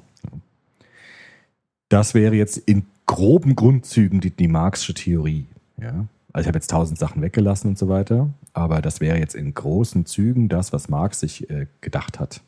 [1.89, 5.45] Das wäre jetzt in groben Grundzügen die, die Marxische Theorie.
[5.77, 6.07] Ja?
[6.33, 9.53] Also ich habe jetzt tausend Sachen weggelassen und so weiter, aber das wäre jetzt in
[9.53, 12.41] großen Zügen das, was Marx sich äh, gedacht hat,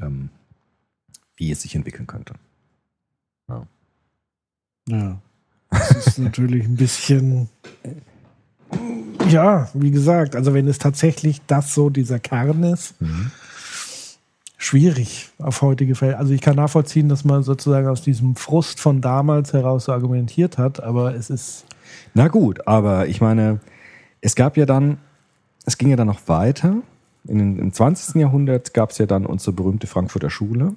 [0.00, 0.30] ähm,
[1.36, 2.34] wie es sich entwickeln könnte.
[3.48, 3.66] Ja.
[4.88, 5.20] Ja.
[5.70, 7.48] Das ist natürlich ein bisschen.
[9.28, 12.94] Ja, wie gesagt, also wenn es tatsächlich das so dieser Kern ist,
[14.60, 16.18] schwierig auf heutige Fälle.
[16.18, 20.58] Also ich kann nachvollziehen, dass man sozusagen aus diesem Frust von damals heraus so argumentiert
[20.58, 21.64] hat, aber es ist.
[22.12, 23.58] Na gut, aber ich meine,
[24.20, 24.98] es gab ja dann,
[25.64, 26.76] es ging ja dann noch weiter.
[27.26, 28.16] In Im 20.
[28.16, 30.74] Jahrhundert gab es ja dann unsere berühmte Frankfurter Schule,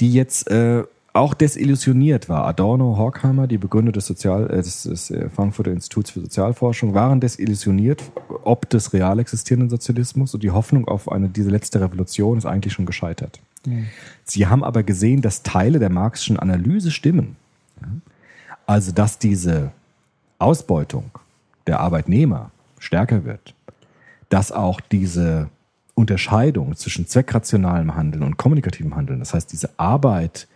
[0.00, 0.84] die jetzt äh,
[1.16, 2.44] auch desillusioniert war.
[2.44, 7.20] Adorno, Horkheimer, die Begründer des, Sozial, äh, des, des äh, Frankfurter Instituts für Sozialforschung, waren
[7.20, 8.02] desillusioniert
[8.46, 12.72] ob des real existierenden Sozialismus und die Hoffnung auf eine, diese letzte Revolution ist eigentlich
[12.72, 13.40] schon gescheitert.
[14.22, 17.34] Sie haben aber gesehen, dass Teile der marxischen Analyse stimmen.
[18.64, 19.72] Also, dass diese
[20.38, 21.10] Ausbeutung
[21.66, 23.54] der Arbeitnehmer stärker wird,
[24.28, 25.48] dass auch diese
[25.94, 30.46] Unterscheidung zwischen zweckrationalem Handeln und kommunikativem Handeln, das heißt diese Arbeit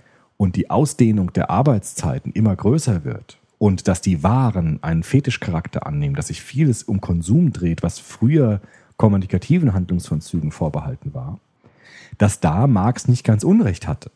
[0.40, 6.14] und die Ausdehnung der Arbeitszeiten immer größer wird und dass die Waren einen Fetischcharakter annehmen,
[6.14, 8.62] dass sich vieles um Konsum dreht, was früher
[8.96, 11.38] kommunikativen Handlungsvollzügen vorbehalten war,
[12.16, 14.10] dass da Marx nicht ganz Unrecht hatte.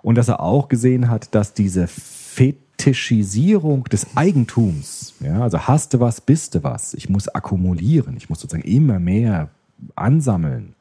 [0.00, 6.00] Und dass er auch gesehen hat, dass diese Fetischisierung des Eigentums, ja, also hast du
[6.00, 9.50] was, bist du was, ich muss akkumulieren, ich muss sozusagen immer mehr
[9.96, 10.74] ansammeln,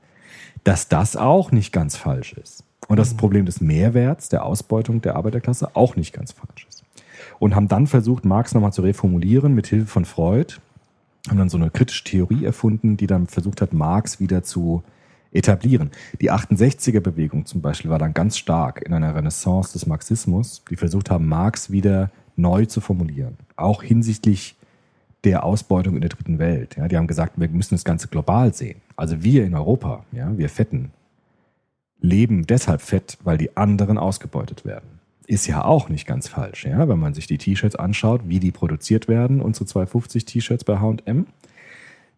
[0.64, 2.64] dass das auch nicht ganz falsch ist.
[2.92, 6.84] Und das Problem des Mehrwerts, der Ausbeutung der Arbeiterklasse auch nicht ganz falsch ist.
[7.40, 10.56] Und haben dann versucht, Marx nochmal zu reformulieren mit Hilfe von Freud,
[11.30, 14.84] haben dann so eine kritische Theorie erfunden, die dann versucht hat, Marx wieder zu
[15.32, 15.92] etablieren.
[16.20, 21.10] Die 68er-Bewegung zum Beispiel war dann ganz stark in einer Renaissance des Marxismus, die versucht
[21.10, 23.38] haben, Marx wieder neu zu formulieren.
[23.56, 24.58] Auch hinsichtlich
[25.24, 26.76] der Ausbeutung in der dritten Welt.
[26.76, 28.82] Ja, die haben gesagt, wir müssen das Ganze global sehen.
[28.98, 30.92] Also wir in Europa, ja, wir Fetten,
[32.02, 35.00] leben deshalb fett, weil die anderen ausgebeutet werden.
[35.28, 38.52] Ist ja auch nicht ganz falsch, ja, wenn man sich die T-Shirts anschaut, wie die
[38.52, 41.28] produziert werden, unsere 250 T-Shirts bei H&M.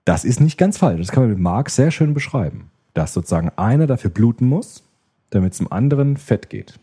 [0.05, 0.99] Das ist nicht ganz falsch.
[0.99, 2.71] Das kann man mit Marx sehr schön beschreiben.
[2.93, 4.83] Dass sozusagen einer dafür bluten muss,
[5.29, 6.79] damit es dem anderen fett geht.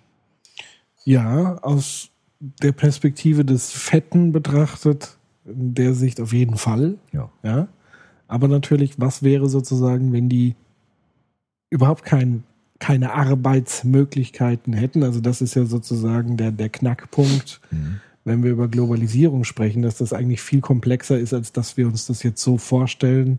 [1.05, 6.96] Ja, aus der Perspektive des Fetten betrachtet, in der Sicht auf jeden Fall.
[7.12, 7.30] Ja.
[7.42, 7.68] Ja.
[8.28, 10.55] Aber natürlich, was wäre sozusagen, wenn die
[11.70, 12.44] überhaupt kein,
[12.81, 15.05] keine Arbeitsmöglichkeiten hätten?
[15.05, 17.61] Also das ist ja sozusagen der, der Knackpunkt,
[18.24, 22.07] wenn wir über Globalisierung sprechen, dass das eigentlich viel komplexer ist, als dass wir uns
[22.07, 23.39] das jetzt so vorstellen.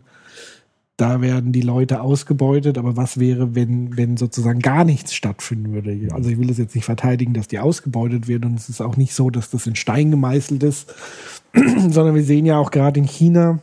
[0.96, 6.08] Da werden die Leute ausgebeutet, aber was wäre, wenn, wenn sozusagen gar nichts stattfinden würde?
[6.12, 8.96] Also ich will das jetzt nicht verteidigen, dass die ausgebeutet werden und es ist auch
[8.96, 10.94] nicht so, dass das in Stein gemeißelt ist,
[11.54, 13.60] sondern wir sehen ja auch gerade in China,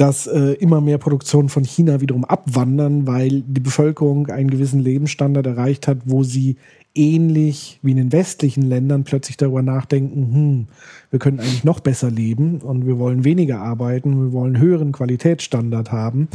[0.00, 5.46] dass äh, immer mehr Produktionen von China wiederum abwandern, weil die Bevölkerung einen gewissen Lebensstandard
[5.46, 6.56] erreicht hat, wo sie
[6.94, 10.66] ähnlich wie in den westlichen Ländern plötzlich darüber nachdenken, hm,
[11.10, 15.92] wir können eigentlich noch besser leben und wir wollen weniger arbeiten, wir wollen höheren Qualitätsstandard
[15.92, 16.28] haben,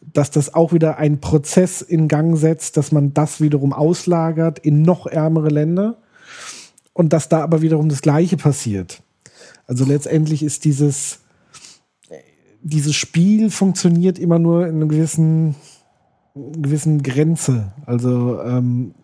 [0.00, 4.80] dass das auch wieder einen Prozess in Gang setzt, dass man das wiederum auslagert in
[4.80, 5.98] noch ärmere Länder
[6.94, 9.02] und dass da aber wiederum das Gleiche passiert.
[9.66, 11.21] Also letztendlich ist dieses
[12.62, 15.54] dieses Spiel funktioniert immer nur in einer gewissen,
[16.34, 17.72] gewissen Grenze.
[17.86, 18.94] Also ähm,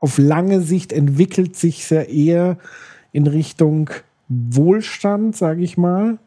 [0.00, 2.58] auf lange Sicht entwickelt sich ja eher
[3.12, 3.90] in Richtung
[4.28, 6.18] Wohlstand, sage ich mal.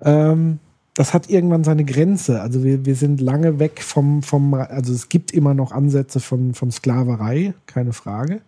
[0.00, 0.58] Ähm,
[0.94, 2.40] das hat irgendwann seine Grenze.
[2.40, 6.54] Also wir, wir sind lange weg vom, vom, also es gibt immer noch Ansätze von,
[6.54, 8.40] von Sklaverei, keine Frage.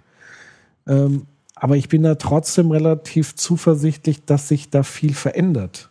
[0.87, 1.23] Ähm,
[1.57, 5.91] aber ich bin da trotzdem relativ zuversichtlich, dass sich da viel verändert.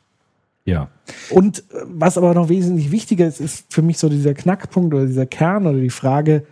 [0.65, 0.89] Ja.
[1.29, 5.05] Und äh, was aber noch wesentlich wichtiger ist, ist für mich so dieser Knackpunkt oder
[5.05, 6.45] dieser Kern oder die Frage,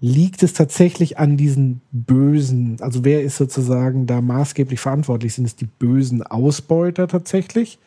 [0.00, 2.76] liegt es tatsächlich an diesen Bösen?
[2.80, 5.34] Also wer ist sozusagen da maßgeblich verantwortlich?
[5.34, 7.78] Sind es die bösen Ausbeuter tatsächlich?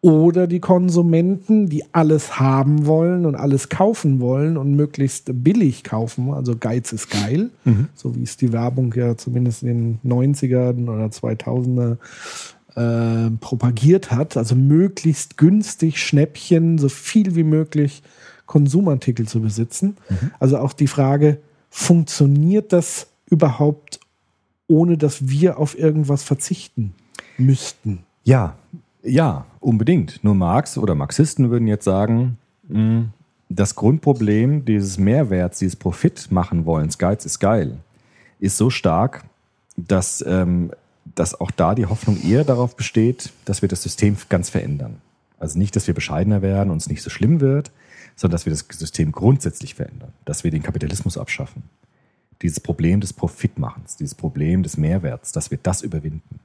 [0.00, 6.32] Oder die Konsumenten, die alles haben wollen und alles kaufen wollen und möglichst billig kaufen?
[6.32, 7.50] Also Geiz ist geil,
[7.94, 11.98] so wie es die Werbung ja zumindest in den 90ern oder 2000er
[12.76, 18.02] äh, propagiert hat, also möglichst günstig Schnäppchen, so viel wie möglich
[18.46, 19.96] Konsumartikel zu besitzen.
[20.38, 21.38] Also auch die Frage,
[21.70, 24.00] funktioniert das überhaupt,
[24.68, 26.94] ohne dass wir auf irgendwas verzichten
[27.38, 28.04] müssten?
[28.24, 28.56] Ja,
[29.02, 30.22] ja, unbedingt.
[30.22, 33.06] Nur Marx oder Marxisten würden jetzt sagen, mh,
[33.48, 37.78] das Grundproblem dieses Mehrwerts, dieses Profit machen wollens, Geiz ist geil,
[38.38, 39.24] ist so stark,
[39.76, 40.72] dass, ähm,
[41.14, 44.96] dass auch da die Hoffnung eher darauf besteht, dass wir das System ganz verändern.
[45.38, 47.70] Also nicht, dass wir bescheidener werden und es nicht so schlimm wird,
[48.16, 51.64] sondern dass wir das System grundsätzlich verändern, dass wir den Kapitalismus abschaffen.
[52.42, 56.40] Dieses Problem des Profitmachens, dieses Problem des Mehrwerts, dass wir das überwinden.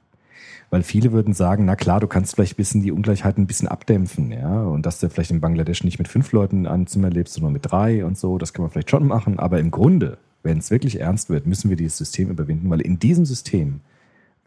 [0.70, 3.68] Weil viele würden sagen, na klar, du kannst vielleicht ein bisschen die Ungleichheiten ein bisschen
[3.68, 7.08] abdämpfen, ja, und dass du vielleicht in Bangladesch nicht mit fünf Leuten in einem Zimmer
[7.08, 10.18] lebst, sondern mit drei und so, das kann man vielleicht schon machen, aber im Grunde,
[10.42, 13.80] wenn es wirklich ernst wird, müssen wir dieses System überwinden, weil in diesem System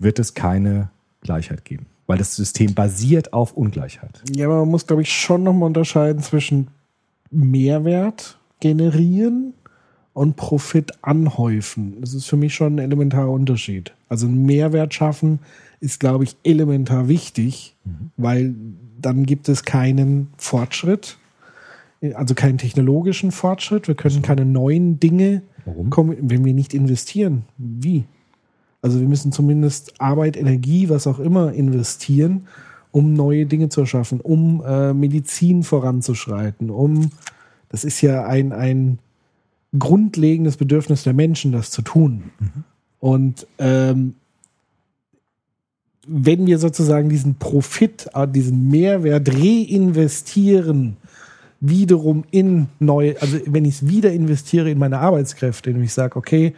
[0.02, 0.89] wird es keine
[1.22, 4.22] Gleichheit geben, weil das System basiert auf Ungleichheit.
[4.36, 6.68] Ja, aber man muss, glaube ich, schon nochmal unterscheiden zwischen
[7.30, 9.54] Mehrwert generieren
[10.14, 11.97] und Profit anhäufen.
[12.02, 13.93] Das ist für mich schon ein elementarer Unterschied.
[14.10, 15.39] Also einen Mehrwert schaffen
[15.80, 17.76] ist, glaube ich, elementar wichtig,
[18.18, 18.54] weil
[18.99, 21.18] dann gibt es keinen Fortschritt,
[22.14, 23.88] also keinen technologischen Fortschritt.
[23.88, 25.89] Wir können keine neuen Dinge, Warum?
[25.89, 27.43] kommen, wenn wir nicht investieren.
[27.58, 28.04] Wie?
[28.82, 32.48] Also wir müssen zumindest Arbeit, Energie, was auch immer investieren,
[32.92, 37.12] um neue Dinge zu erschaffen, um äh, Medizin voranzuschreiten, um,
[37.70, 39.00] das ist ja ein, ein
[39.78, 42.32] grundlegendes Bedürfnis der Menschen, das zu tun.
[43.00, 44.16] Und ähm,
[46.06, 50.98] wenn wir sozusagen diesen Profit, äh, diesen Mehrwert reinvestieren,
[51.62, 56.16] wiederum in neue, also wenn ich es wieder investiere in meine Arbeitskräfte, indem ich sage,
[56.18, 56.56] okay,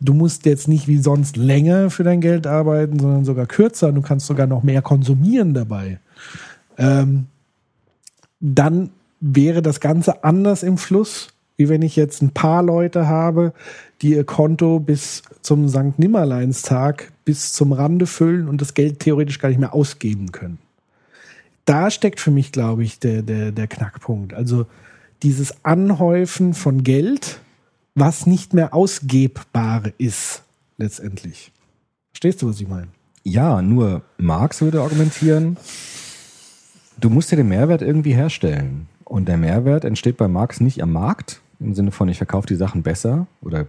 [0.00, 4.02] du musst jetzt nicht wie sonst länger für dein Geld arbeiten, sondern sogar kürzer, du
[4.02, 5.98] kannst sogar noch mehr konsumieren dabei,
[6.78, 7.26] ähm,
[8.40, 8.90] dann
[9.20, 13.52] wäre das Ganze anders im Fluss, wie wenn ich jetzt ein paar Leute habe,
[14.02, 15.98] die ihr Konto bis zum St.
[15.98, 20.58] Nimmerleinstag bis zum Rande füllen und das Geld theoretisch gar nicht mehr ausgeben können.
[21.64, 24.34] Da steckt für mich, glaube ich, der, der, der Knackpunkt.
[24.34, 24.66] Also
[25.22, 27.40] dieses Anhäufen von Geld,
[27.94, 30.42] was nicht mehr ausgebbar ist,
[30.76, 31.52] letztendlich.
[32.12, 32.88] Verstehst du, was ich meine?
[33.22, 35.56] Ja, nur Marx würde argumentieren,
[37.00, 38.88] du musst ja den Mehrwert irgendwie herstellen.
[39.04, 42.56] Und der Mehrwert entsteht bei Marx nicht am Markt, im Sinne von, ich verkaufe die
[42.56, 43.66] Sachen besser oder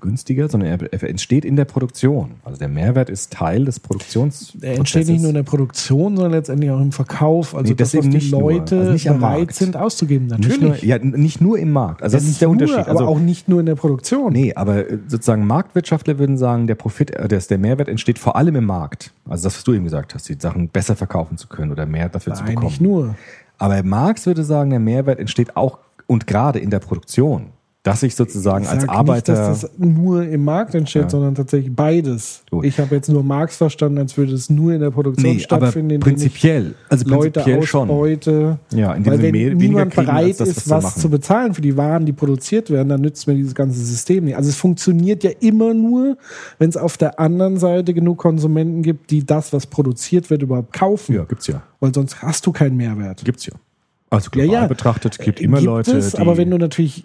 [0.00, 2.32] günstiger, sondern er, er entsteht in der Produktion.
[2.44, 4.62] Also der Mehrwert ist Teil des Produktionsprozesses.
[4.62, 7.54] Er entsteht nicht nur in der Produktion, sondern letztendlich auch im Verkauf.
[7.54, 8.40] Also Nee, das, das was eben die nicht nur.
[8.40, 10.26] Leute Also nicht am bereit sind auszugeben.
[10.28, 10.82] nicht Natürlich.
[10.82, 12.02] nur, ja, nicht nur im Markt.
[12.02, 12.88] Also das Ja, ist der nicht nur, Unterschied.
[12.90, 14.32] Aber Also, auch nicht nur in der Produktion.
[14.32, 18.36] Nee, aber äh, sozusagen Marktwirtschaftler würden sagen, der Profit, äh, das, der Mehrwert entsteht vor
[18.36, 19.12] allem im Markt.
[19.28, 22.08] Also das, was du eben gesagt hast, die Sachen besser verkaufen zu können oder mehr
[22.08, 22.68] dafür zu Nein, bekommen.
[22.68, 23.14] nicht nur.
[23.58, 27.48] Aber Marx würde sagen, der Mehrwert entsteht auch und gerade in der Produktion.
[27.84, 29.32] Dass ich sozusagen Ich als Arbeiter.
[29.32, 31.10] Nicht, dass das nur im Markt entsteht, Ja.
[31.10, 32.42] sondern tatsächlich beides.
[32.50, 32.64] Gut.
[32.64, 35.66] Ich habe jetzt nur Marx verstanden, als würde es nur in der Produktion nee, aber
[35.66, 36.74] stattfinden, ich prinzipiell.
[36.88, 37.90] Also Leute prinzipiell schon.
[37.90, 38.58] ausbeute.
[38.72, 41.76] Ja, indem Weil wenn mehr, niemand kriegen, bereit das, ist, was zu bezahlen für die
[41.76, 44.36] Waren, die produziert werden, dann nützt mir dieses ganze System nicht.
[44.38, 46.16] Also es funktioniert ja immer nur,
[46.58, 50.72] wenn es auf der anderen Seite genug Konsumenten gibt, die das, was produziert wird, überhaupt
[50.72, 51.16] kaufen.
[51.16, 51.62] Ja, gibt's ja.
[51.80, 53.22] Weil sonst hast du keinen Mehrwert.
[53.26, 53.52] Gibt's ja.
[54.08, 54.66] Also Ja, global ja.
[54.68, 57.04] betrachtet gibt immer Gibt Leute, es, die aber wenn du natürlich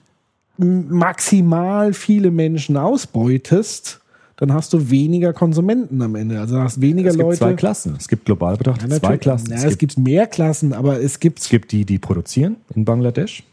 [0.59, 3.99] maximal viele Menschen ausbeutest,
[4.37, 6.39] dann hast du weniger Konsumenten am Ende.
[6.39, 7.37] Also hast weniger es gibt Leute.
[7.39, 7.95] zwei Klassen.
[7.97, 9.17] Es gibt global betrachtet Ja, zwei.
[9.17, 9.49] Klassen.
[9.51, 12.55] Ja, es, es, gibt, gibt mehr Klassen, aber es gibt es gibt die, die produzieren
[12.75, 13.43] in Bangladesch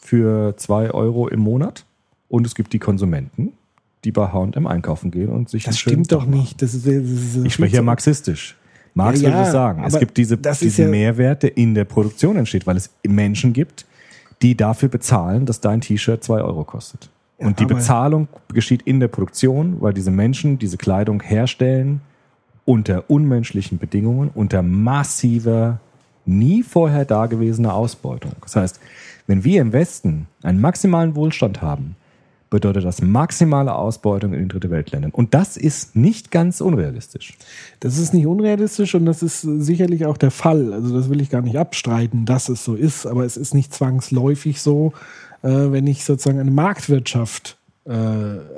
[0.00, 1.84] für zwei Euro im Monat.
[2.28, 3.52] Und es gibt die Konsumenten,
[4.04, 6.38] die bei H&M einkaufen gehen und sich Das stimmt doch machen.
[6.40, 6.62] nicht.
[6.62, 8.56] Das ist, das ist Ich spreche ja marxistisch.
[8.94, 9.84] Marx Ja, würde ja, sagen.
[9.84, 13.84] Es gibt diese, diesen ja- Mehrwert, der in der Produktion entsteht, weil es Menschen gibt,
[14.42, 17.10] die dafür bezahlen, dass dein T-Shirt zwei Euro kostet.
[17.38, 22.02] Und die Bezahlung geschieht in der Produktion, weil diese Menschen diese Kleidung herstellen
[22.66, 25.80] unter unmenschlichen Bedingungen, unter massiver,
[26.26, 28.32] nie vorher dagewesener Ausbeutung.
[28.42, 28.80] Das heißt,
[29.26, 31.96] wenn wir im Westen einen maximalen Wohlstand haben,
[32.50, 35.12] bedeutet das maximale Ausbeutung in den Dritte Weltländern.
[35.12, 37.38] Und das ist nicht ganz unrealistisch.
[37.78, 40.72] Das ist nicht unrealistisch und das ist sicherlich auch der Fall.
[40.72, 43.72] Also das will ich gar nicht abstreiten, dass es so ist, aber es ist nicht
[43.72, 44.92] zwangsläufig so,
[45.42, 47.94] äh, wenn ich sozusagen eine Marktwirtschaft äh,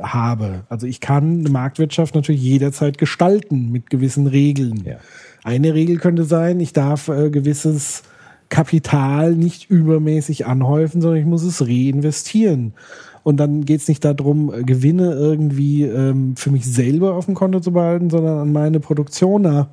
[0.02, 0.64] habe.
[0.70, 4.84] Also ich kann eine Marktwirtschaft natürlich jederzeit gestalten mit gewissen Regeln.
[4.84, 4.96] Ja.
[5.44, 8.04] Eine Regel könnte sein, ich darf äh, gewisses
[8.48, 12.74] Kapital nicht übermäßig anhäufen, sondern ich muss es reinvestieren.
[13.22, 17.34] Und dann geht es nicht darum, äh, Gewinne irgendwie ähm, für mich selber auf dem
[17.34, 19.68] Konto zu behalten, sondern an meine Produktioner,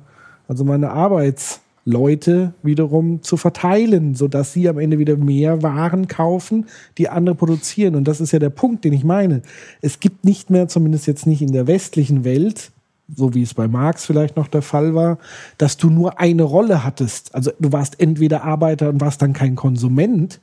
[0.48, 6.66] also meine Arbeitsleute wiederum zu verteilen, sodass sie am Ende wieder mehr Waren kaufen,
[6.98, 7.96] die andere produzieren.
[7.96, 9.42] Und das ist ja der Punkt, den ich meine.
[9.80, 12.72] Es gibt nicht mehr, zumindest jetzt nicht in der westlichen Welt,
[13.16, 15.18] so wie es bei Marx vielleicht noch der Fall war,
[15.58, 17.34] dass du nur eine Rolle hattest.
[17.34, 20.40] Also du warst entweder Arbeiter und warst dann kein Konsument,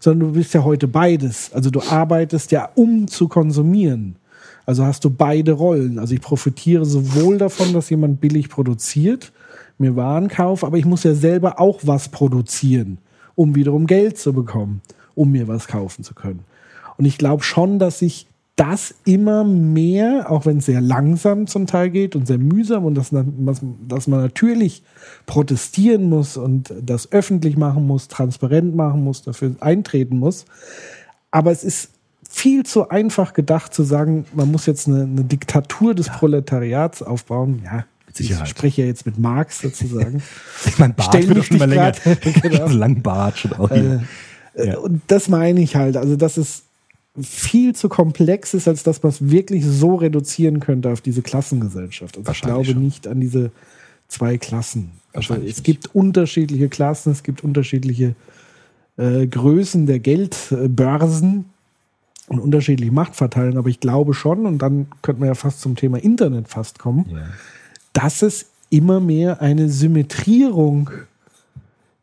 [0.00, 1.52] sondern du bist ja heute beides.
[1.52, 4.16] Also du arbeitest ja, um zu konsumieren.
[4.66, 5.98] Also hast du beide Rollen.
[5.98, 9.32] Also ich profitiere sowohl davon, dass jemand billig produziert,
[9.78, 12.98] mir Waren kauft, aber ich muss ja selber auch was produzieren,
[13.34, 14.82] um wiederum Geld zu bekommen,
[15.14, 16.44] um mir was kaufen zu können.
[16.98, 18.26] Und ich glaube schon, dass sich
[18.60, 22.94] das immer mehr, auch wenn es sehr langsam zum Teil geht und sehr mühsam und
[22.94, 24.82] dass, dass, man natürlich
[25.24, 30.44] protestieren muss und das öffentlich machen muss, transparent machen muss, dafür eintreten muss.
[31.30, 31.88] Aber es ist
[32.28, 37.62] viel zu einfach gedacht zu sagen, man muss jetzt eine, eine Diktatur des Proletariats aufbauen.
[37.64, 38.44] Ja, Sicherheit.
[38.44, 40.22] ich spreche ja jetzt mit Marx sozusagen.
[40.66, 41.92] Ich mein Bart Stell wird doch schon mal länger.
[42.42, 42.68] genau.
[42.72, 44.04] lang Bart schon auch hier.
[44.54, 44.76] Ja.
[44.76, 45.96] Und das meine ich halt.
[45.96, 46.64] Also, dass es
[47.18, 52.16] viel zu komplex ist, als dass man es wirklich so reduzieren könnte auf diese Klassengesellschaft.
[52.16, 52.82] Also ich glaube schon.
[52.82, 53.50] nicht an diese
[54.08, 54.92] zwei Klassen.
[55.12, 55.64] Also es nicht.
[55.64, 58.14] gibt unterschiedliche Klassen, es gibt unterschiedliche
[58.96, 61.46] äh, Größen der Geldbörsen
[62.28, 63.58] und unterschiedliche Machtverteilungen.
[63.58, 67.06] Aber ich glaube schon, und dann könnte man ja fast zum Thema Internet fast kommen,
[67.92, 70.90] dass es immer mehr eine Symmetrierung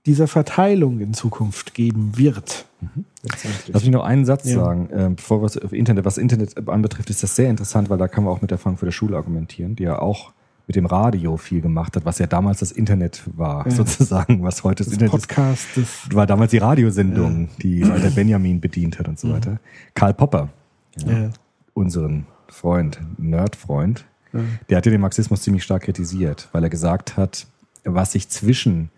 [0.07, 2.65] dieser Verteilung in Zukunft geben wird.
[3.23, 3.67] Letztendlich.
[3.73, 4.55] Lass mich noch einen Satz Ja.
[4.55, 7.97] sagen, äh, bevor wir es auf Internet, was Internet anbetrifft, ist das sehr interessant, weil
[7.97, 10.31] da kann man auch mit der Frankfurter Schule argumentieren, die ja auch
[10.67, 13.71] mit dem Radio viel gemacht hat, was ja damals das Internet war, Ja.
[13.71, 15.27] sozusagen, was heute das, das Internet ist.
[15.27, 19.59] Podcast, das War damals die Radiosendung, die Walter Benjamin bedient hat und so weiter.
[19.93, 20.49] Karl Popper,
[21.05, 21.29] ja.
[21.73, 24.05] unseren Freund, Nerdfreund,
[24.69, 27.47] der hat ja den Marxismus ziemlich stark kritisiert, weil er gesagt hat,
[27.83, 28.89] was sich zwischen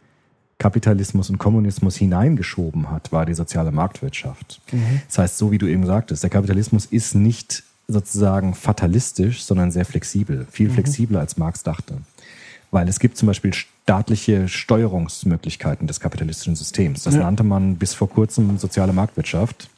[0.60, 4.62] Kapitalismus und Kommunismus hineingeschoben hat, war die soziale Marktwirtschaft.
[5.07, 9.86] Das heißt, so wie du eben sagtest, der Kapitalismus ist nicht sozusagen fatalistisch, sondern sehr
[9.86, 11.95] flexibel, viel flexibler als Marx dachte.
[12.72, 17.03] Weil es gibt zum Beispiel staatliche Steuerungsmöglichkeiten des kapitalistischen Systems.
[17.03, 17.22] Das Ja.
[17.22, 19.70] nannte man bis vor kurzem soziale Marktwirtschaft.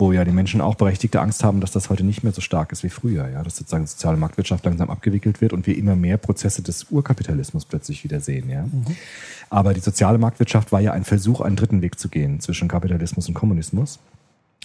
[0.00, 2.72] Wo ja die Menschen auch berechtigte Angst haben, dass das heute nicht mehr so stark
[2.72, 6.16] ist wie früher, ja, dass sozusagen soziale Marktwirtschaft langsam abgewickelt wird und wir immer mehr
[6.16, 8.66] Prozesse des Urkapitalismus plötzlich wieder sehen, ja.
[9.50, 13.28] Aber die soziale Marktwirtschaft war ja ein Versuch, einen dritten Weg zu gehen zwischen Kapitalismus
[13.28, 13.98] und Kommunismus.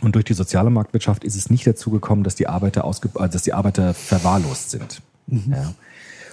[0.01, 3.29] Und durch die soziale Marktwirtschaft ist es nicht dazu gekommen, dass die Arbeiter, ausge äh,
[3.29, 5.01] dass die Arbeiter verwahrlost sind.
[5.27, 5.73] Ja.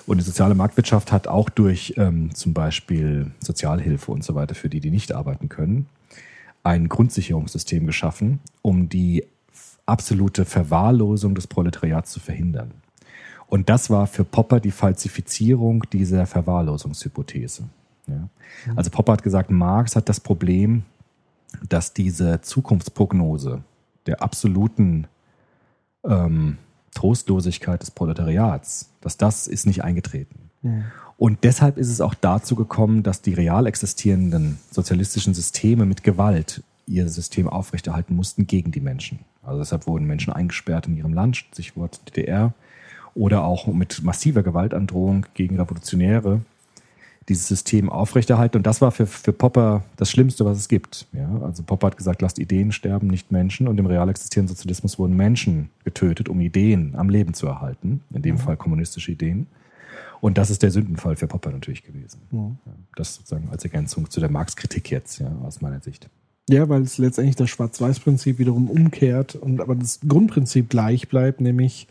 [0.06, 4.68] Und die soziale Marktwirtschaft hat auch durch ähm, zum Beispiel Sozialhilfe und so weiter für
[4.68, 5.86] die, die nicht arbeiten können,
[6.62, 9.24] ein Grundsicherungssystem geschaffen, um die
[9.86, 12.72] absolute Verwahrlosung des Proletariats zu verhindern.
[13.48, 17.64] Und das war für Popper die Falsifizierung dieser Verwahrlosungshypothese.
[18.06, 18.28] Ja.
[18.76, 20.84] Also Popper hat gesagt, Marx hat das Problem,
[21.68, 23.62] dass diese Zukunftsprognose
[24.06, 25.06] der absoluten
[26.04, 26.58] ähm,
[26.94, 30.50] Trostlosigkeit des Proletariats, dass das ist nicht eingetreten.
[31.22, 36.64] Und deshalb ist es auch dazu gekommen, dass die real existierenden sozialistischen Systeme mit Gewalt
[36.88, 39.20] ihr System aufrechterhalten mussten gegen die Menschen.
[39.44, 42.54] Also deshalb wurden Menschen eingesperrt in ihrem Land, Stichwort DDR,
[43.14, 46.40] oder auch mit massiver Gewaltandrohung gegen Revolutionäre
[47.28, 48.56] dieses System aufrechterhalten.
[48.56, 51.06] Und das war für, für Popper das Schlimmste, was es gibt.
[51.12, 53.68] Ja, also Popper hat gesagt, lasst Ideen sterben, nicht Menschen.
[53.68, 58.00] Und im real existierenden Sozialismus wurden Menschen getötet, um Ideen am Leben zu erhalten.
[58.12, 59.46] In dem Fall kommunistische Ideen.
[60.22, 62.20] Und das ist der Sündenfall für Popper natürlich gewesen.
[62.30, 62.52] Ja,
[62.94, 66.08] das sozusagen als Ergänzung zu der Marx-Kritik jetzt, ja, aus meiner Sicht.
[66.48, 71.88] Ja, weil es letztendlich das Schwarz-Weiß-Prinzip wiederum umkehrt und aber das Grundprinzip gleich bleibt, nämlich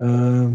[0.00, 0.48] äh,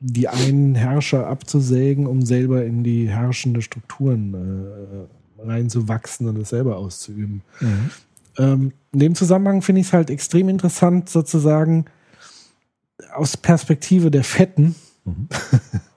[0.00, 6.76] die einen Herrscher abzusägen, um selber in die herrschende Strukturen äh, reinzuwachsen und es selber
[6.76, 7.40] auszuüben.
[8.36, 11.86] Ähm, in dem Zusammenhang finde ich es halt extrem interessant, sozusagen
[13.14, 14.74] aus Perspektive der Fetten,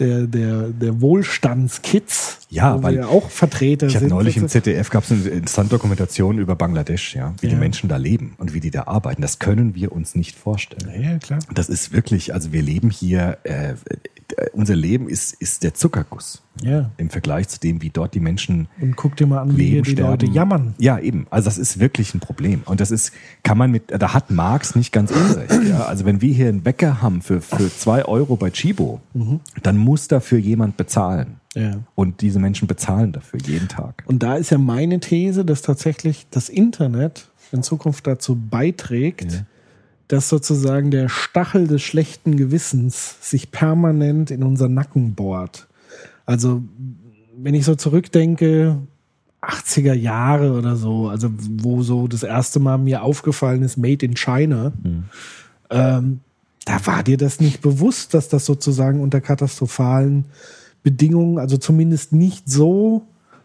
[0.00, 4.64] der, der, der Wohlstandskids, Ja, weil wir ja auch Vertreter Ich habe neulich im sozusagen.
[4.64, 7.58] ZDF gab es eine interessante Dokumentation über Bangladesch, ja, wie die Ja.
[7.58, 9.22] Menschen da leben und wie die da arbeiten.
[9.22, 11.00] Das können wir uns nicht vorstellen.
[11.02, 11.38] Ja, klar.
[11.54, 13.74] Das ist wirklich, also wir leben hier, äh,
[14.52, 16.90] unser Leben ist, ist der Zuckerguss Ja.
[16.98, 19.72] im Vergleich zu dem, wie dort die Menschen Und guck dir mal an, wie hier
[19.74, 20.10] leben, die sterben.
[20.10, 20.74] Leute jammern.
[20.78, 21.26] Ja, eben.
[21.30, 22.62] Also das ist wirklich ein Problem.
[22.64, 23.12] Und das ist,
[23.44, 25.68] kann man mit, da hat Marx nicht ganz unrecht.
[25.68, 25.82] Ja?
[25.84, 29.00] Also wenn wir hier einen Bäcker haben für, für zwei Euro bei Chibo,
[29.62, 31.36] dann muss dafür jemand bezahlen.
[31.54, 31.82] Ja.
[31.94, 34.04] Und diese Menschen bezahlen dafür jeden Tag.
[34.06, 39.44] Und da ist ja meine These, dass tatsächlich das Internet in Zukunft dazu beiträgt,
[40.06, 45.66] dass sozusagen der Stachel des schlechten Gewissens sich permanent in unseren Nacken bohrt.
[46.26, 46.62] Also,
[47.36, 48.78] wenn ich so zurückdenke,
[49.42, 54.14] 80er Jahre oder so, also wo so das erste Mal mir aufgefallen ist, Made in
[54.14, 54.72] China,
[55.70, 56.20] ähm,
[56.64, 60.26] da war dir das nicht bewusst, dass das sozusagen unter katastrophalen
[60.82, 63.02] Bedingungen, also zumindest nicht so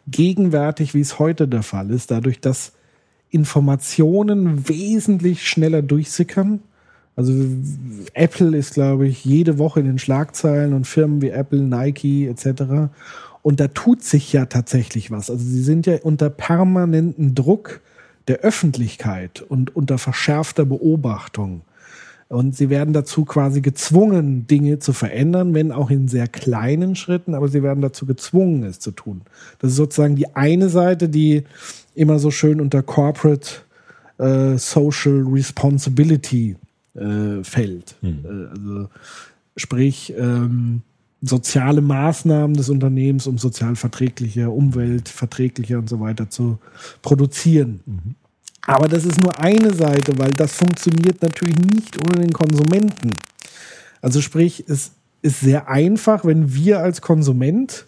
[0.07, 2.73] gegenwärtig, wie es heute der Fall ist, dadurch, dass
[3.29, 6.59] Informationen wesentlich schneller durchsickern.
[7.15, 7.33] Also
[8.13, 12.91] Apple ist, glaube ich, jede Woche in den Schlagzeilen und Firmen wie Apple, Nike etc.
[13.41, 15.29] Und da tut sich ja tatsächlich was.
[15.29, 17.81] Also sie sind ja unter permanentem Druck
[18.27, 21.61] der Öffentlichkeit und unter verschärfter Beobachtung.
[22.27, 27.35] Und sie werden dazu quasi gezwungen, Dinge zu verändern, wenn auch in sehr kleinen Schritten,
[27.35, 29.21] aber sie werden dazu gezwungen, es zu tun.
[29.59, 31.43] Das ist sozusagen die eine Seite, die
[31.93, 33.49] immer so schön unter Corporate
[34.17, 36.55] äh, Social Responsibility
[36.95, 37.95] äh, fällt.
[38.01, 38.89] Äh, also
[39.55, 40.81] sprich ähm,
[41.21, 46.59] soziale Maßnahmen des Unternehmens, um sozial verträglicher, umweltverträglicher und so weiter zu
[47.01, 47.81] produzieren.
[48.65, 53.11] Aber das ist nur eine Seite, weil das funktioniert natürlich nicht ohne den Konsumenten.
[54.01, 54.91] Also sprich, es
[55.21, 57.85] ist sehr einfach, wenn wir als Konsument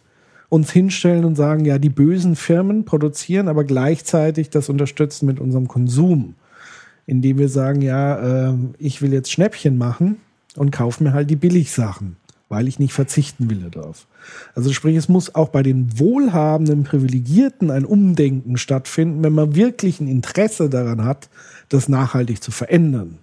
[0.50, 5.68] uns hinstellen und sagen, ja, die bösen Firmen produzieren, aber gleichzeitig das unterstützen mit unserem
[5.68, 6.36] Konsum,
[7.06, 10.18] indem wir sagen, ja, äh, ich will jetzt Schnäppchen machen
[10.56, 12.16] und kaufe mir halt die Billigsachen,
[12.50, 14.08] weil ich nicht verzichten will darauf.
[14.56, 20.00] Also sprich, es muss auch bei den wohlhabenden Privilegierten ein Umdenken stattfinden, wenn man wirklich
[20.00, 21.30] ein Interesse daran hat,
[21.70, 23.20] das nachhaltig zu verändern.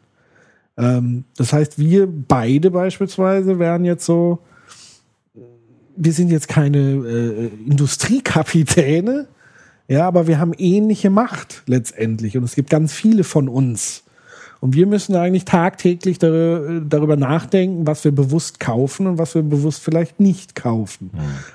[0.77, 4.41] Ähm, das heißt, wir beide beispielsweise wären jetzt so,
[5.97, 9.27] wir sind jetzt keine äh, Industriekapitäne,
[9.87, 14.04] ja, aber wir haben ähnliche Macht letztendlich und es gibt ganz viele von uns.
[14.65, 19.43] Und wir müssen eigentlich tagtäglich dar darüber nachdenken, was wir bewusst kaufen und was wir
[19.43, 21.11] bewusst vielleicht nicht kaufen.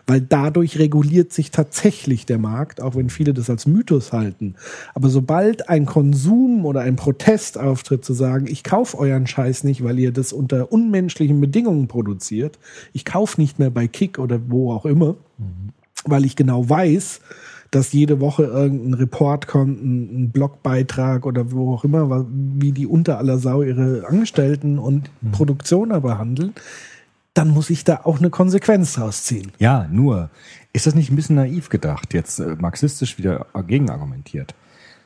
[0.05, 4.53] Weil dadurch reguliert sich tatsächlich der Markt, auch wenn viele das als Mythos halten.
[4.93, 9.83] Aber sobald ein Konsum oder ein Protest auftritt, zu sagen, ich kaufe euren Scheiß nicht,
[9.83, 12.59] weil ihr das unter unmenschlichen Bedingungen produziert,
[12.93, 15.15] ich kaufe nicht mehr bei Kick oder wo auch immer,
[16.05, 17.21] weil ich genau weiß,
[17.71, 22.87] dass jede Woche irgendein Report kommt, ein, ein Blogbeitrag oder wo auch immer, wie die
[22.87, 26.53] unter aller Sau ihre Angestellten und Produktioner behandeln,
[27.33, 29.51] dann muss ich da auch eine Konsequenz draus ziehen.
[29.59, 30.29] Ja, nur,
[30.73, 34.55] ist das nicht ein bisschen naiv gedacht, jetzt äh, marxistisch wieder gegenargumentiert?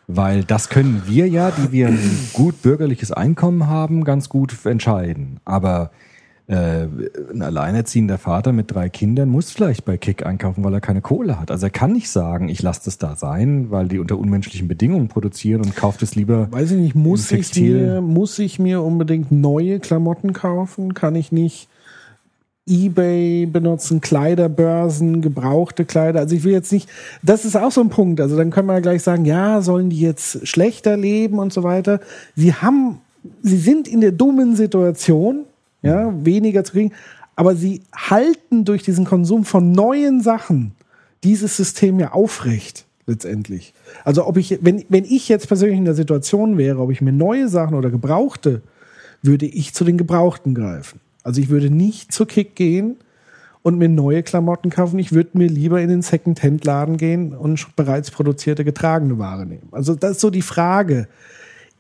[0.08, 5.40] Weil das können wir ja, die wir ein gut bürgerliches Einkommen haben, ganz gut entscheiden.
[5.46, 5.92] Aber
[6.48, 6.88] äh,
[7.34, 11.40] ein alleinerziehender Vater mit drei Kindern muss vielleicht bei Kick einkaufen, weil er keine Kohle
[11.40, 11.52] hat.
[11.52, 15.08] Also er kann nicht sagen, ich lasse das da sein, weil die unter unmenschlichen Bedingungen
[15.08, 16.52] produzieren und kauft es lieber.
[16.52, 20.94] Weiß ich nicht, muss ich, mir, muss ich mir unbedingt neue Klamotten kaufen?
[20.94, 21.70] Kann ich nicht
[22.66, 26.20] Ebay benutzen, Kleiderbörsen, gebrauchte Kleider?
[26.20, 26.90] Also ich will jetzt nicht,
[27.22, 28.20] das ist auch so ein Punkt.
[28.20, 32.02] Also dann können wir gleich sagen, ja, sollen die jetzt schlechter leben und so weiter.
[32.36, 33.00] Sie haben,
[33.42, 35.46] sie sind in der dummen Situation,
[35.84, 36.94] ja, weniger zu kriegen,
[37.36, 40.74] aber sie halten durch diesen Konsum von neuen Sachen
[41.24, 43.74] dieses System ja aufrecht letztendlich.
[44.04, 47.12] Also ob ich, wenn, wenn ich jetzt persönlich in der Situation wäre, ob ich mir
[47.12, 48.62] neue Sachen oder gebrauchte,
[49.22, 51.00] würde ich zu den Gebrauchten greifen.
[51.24, 52.98] Also ich würde nicht zu Kick gehen
[53.62, 55.00] und mir neue Klamotten kaufen.
[55.00, 59.70] Ich würde mir lieber in den Second-Hand-Laden gehen und bereits produzierte getragene Ware nehmen.
[59.72, 61.08] Also das ist so die Frage.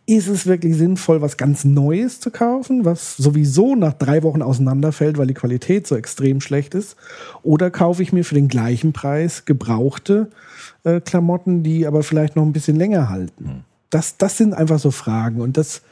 [0.05, 5.17] Ist es wirklich sinnvoll, was ganz Neues zu kaufen, was sowieso nach drei Wochen auseinanderfällt,
[5.17, 6.97] weil die Qualität so extrem schlecht ist?
[7.41, 10.29] Oder kaufe ich mir für den gleichen Preis gebrauchte
[10.83, 13.63] äh, Klamotten, die aber vielleicht noch ein bisschen länger halten?
[13.89, 15.39] Das, das sind einfach so Fragen.
[15.39, 15.83] Und das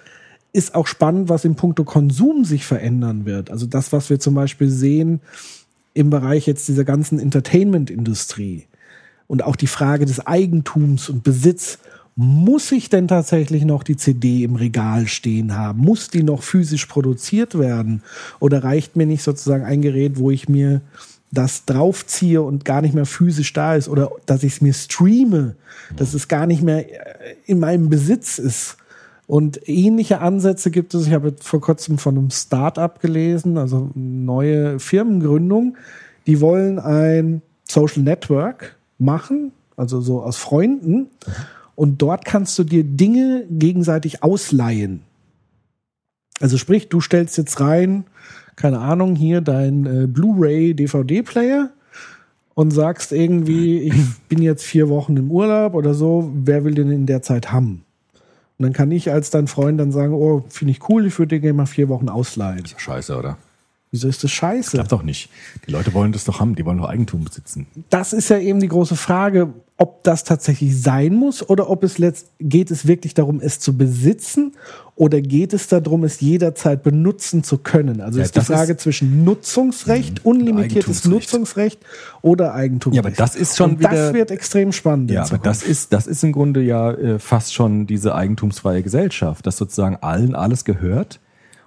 [0.53, 3.49] ist auch spannend, was im Punkto Konsum sich verändern wird.
[3.49, 5.21] Also das, was wir zum Beispiel sehen
[5.93, 8.65] im Bereich jetzt dieser ganzen Entertainment-Industrie
[9.27, 11.79] und auch die Frage des Eigentums und Besitz.
[12.23, 15.79] Muss ich denn tatsächlich noch die CD im Regal stehen haben?
[15.79, 18.03] Muss die noch physisch produziert werden?
[18.39, 20.81] Oder reicht mir nicht sozusagen ein Gerät, wo ich mir
[21.31, 23.89] das draufziehe und gar nicht mehr physisch da ist?
[23.89, 25.55] Oder dass ich es mir streame,
[25.95, 28.77] dass es gar nicht mehr äh, in meinem Besitz ist?
[29.25, 31.07] Und ähnliche Ansätze gibt es.
[31.07, 35.75] Ich habe vor kurzem von einem Start-up gelesen, also neue Firmengründung.
[36.27, 41.07] Die wollen ein Social Network machen, also so aus Freunden.
[41.75, 45.01] Und dort kannst du dir Dinge gegenseitig ausleihen.
[46.39, 48.03] Also sprich, du stellst jetzt rein,
[48.55, 51.71] keine Ahnung, hier dein äh, Blu-ray DVD-Player
[52.53, 53.93] und sagst irgendwie, ich
[54.29, 57.83] bin jetzt vier Wochen im Urlaub oder so, wer will den in der Zeit haben?
[58.57, 61.35] Und dann kann ich als dein Freund dann sagen, oh, finde ich cool, ich würde
[61.35, 62.63] dir gerne mal vier Wochen ausleihen.
[62.77, 63.37] Scheiße, oder?
[63.89, 64.71] Wieso ist das scheiße?
[64.71, 65.29] Klappt doch nicht.
[65.67, 67.67] Die Leute wollen das doch haben, die wollen doch Eigentum besitzen.
[67.89, 71.97] das ist ja eben die große Frage, ob das tatsächlich sein muss oder ob es
[71.97, 74.51] letzt geht es wirklich darum, es zu besitzen
[74.95, 77.99] oder geht es darum, es jederzeit benutzen zu können?
[77.99, 81.11] Also Ja, ist die das Frage ist- zwischen Nutzungsrecht, unlimitiertes Eigentumsrecht.
[81.33, 81.79] Nutzungsrecht
[82.21, 83.03] oder Eigentumsrecht.
[83.03, 85.09] Ja, aber das ist schon Und das wieder- wird extrem spannend.
[85.09, 89.47] Ja, aber das ist, das ist im Grunde ja äh, fast schon diese eigentumsfreie Gesellschaft,
[89.47, 91.19] dass sozusagen allen alles gehört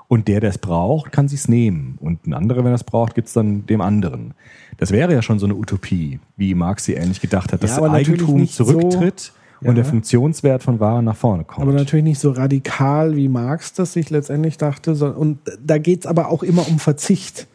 [0.08, 1.96] und der, der es braucht, kann sich's nehmen.
[2.00, 4.34] Und ein anderer, wenn er es braucht, gibt's dann dem anderen.
[4.76, 7.82] Das wäre ja schon so eine Utopie, wie Marx sie ähnlich gedacht hat, dass Ja,
[7.88, 9.70] natürlich Eigentum nicht so- zurücktritt Ja.
[9.70, 11.62] und der Funktionswert von Waren nach vorne kommt.
[11.66, 14.92] aber natürlich nicht so radikal, wie Marx das sich letztendlich dachte.
[15.14, 17.46] Und da geht's aber auch immer um Verzicht.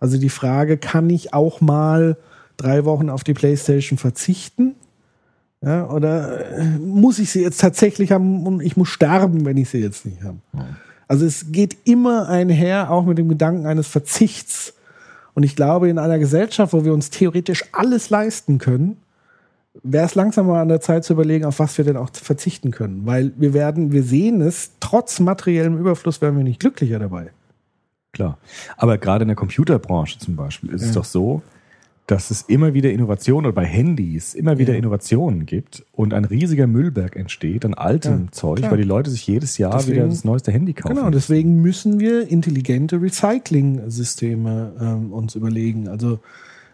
[0.00, 2.16] Also die Frage, kann ich auch mal
[2.56, 4.74] drei Wochen auf die Playstation verzichten?
[5.60, 9.68] Ja, oder äh, muss ich sie jetzt tatsächlich haben und ich muss sterben, wenn ich
[9.68, 10.38] sie jetzt nicht habe?
[11.08, 14.74] Also es geht immer einher, auch mit dem Gedanken eines Verzichts.
[15.34, 18.98] Und ich glaube, in einer Gesellschaft, wo wir uns theoretisch alles leisten können,
[19.82, 22.70] wäre es langsam mal an der Zeit zu überlegen, auf was wir denn auch verzichten
[22.70, 23.02] können.
[23.04, 27.30] Weil wir werden, wir sehen es, trotz materiellem Überfluss werden wir nicht glücklicher dabei.
[28.12, 28.38] Klar.
[28.76, 31.42] Aber gerade in der Computerbranche zum Beispiel ist es doch so,
[32.08, 36.66] dass es immer wieder Innovationen oder bei Handys immer wieder Innovationen gibt und ein riesiger
[36.66, 38.70] Müllberg entsteht an altem Ja, Zeug, klar.
[38.70, 40.96] weil die Leute sich jedes Jahr Deswegen- wieder das neueste Handy kaufen.
[40.96, 45.86] Genau, deswegen müssen wir intelligente Recycling-Systeme ähm, uns überlegen.
[45.88, 46.20] Also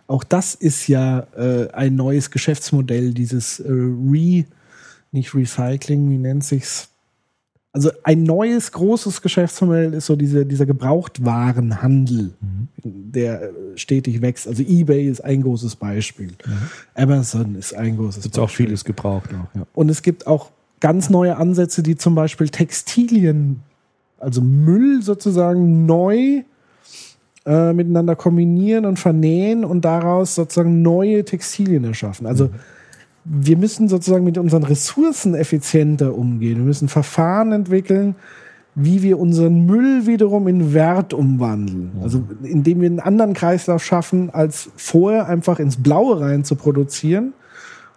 [0.07, 4.45] auch das ist ja äh, ein neues Geschäftsmodell, dieses äh, Re,
[5.13, 6.91] nicht Recycling, wie nennt sich's?
[7.75, 12.33] Also ein neues großes Geschäftsmodell ist so diese, dieser Gebrauchtwarenhandel,
[12.85, 14.47] der äh, stetig wächst.
[14.47, 16.35] Also eBay ist ein großes Beispiel.
[16.95, 19.49] Amazon ist ein großes Gibt auch vieles gebraucht noch.
[19.57, 19.67] Ja.
[19.75, 23.61] und es gibt auch ganz neue Ansätze, die zum Beispiel Textilien,
[24.19, 26.45] also Müll sozusagen neu
[27.45, 32.29] äh, miteinander kombinieren und vernähen und daraus sozusagen neue Textilien erschaffen.
[32.29, 32.51] Also
[33.25, 36.59] wir müssen sozusagen mit unseren Ressourcen effizienter umgehen.
[36.59, 38.17] Wir müssen Verfahren entwickeln,
[38.75, 41.93] wie wir unseren Müll wiederum in Wert umwandeln.
[42.03, 47.33] Also indem wir einen anderen Kreislauf schaffen, als vorher einfach ins Blaue rein zu produzieren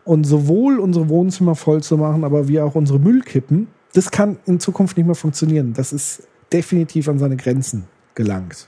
[0.06, 4.60] und sowohl unsere Wohnzimmer voll zu machen, aber wie auch unsere Müllkippen, das kann in
[4.60, 5.74] Zukunft nicht mehr funktionieren.
[5.74, 8.68] Das ist definitiv an seine Grenzen gelangt.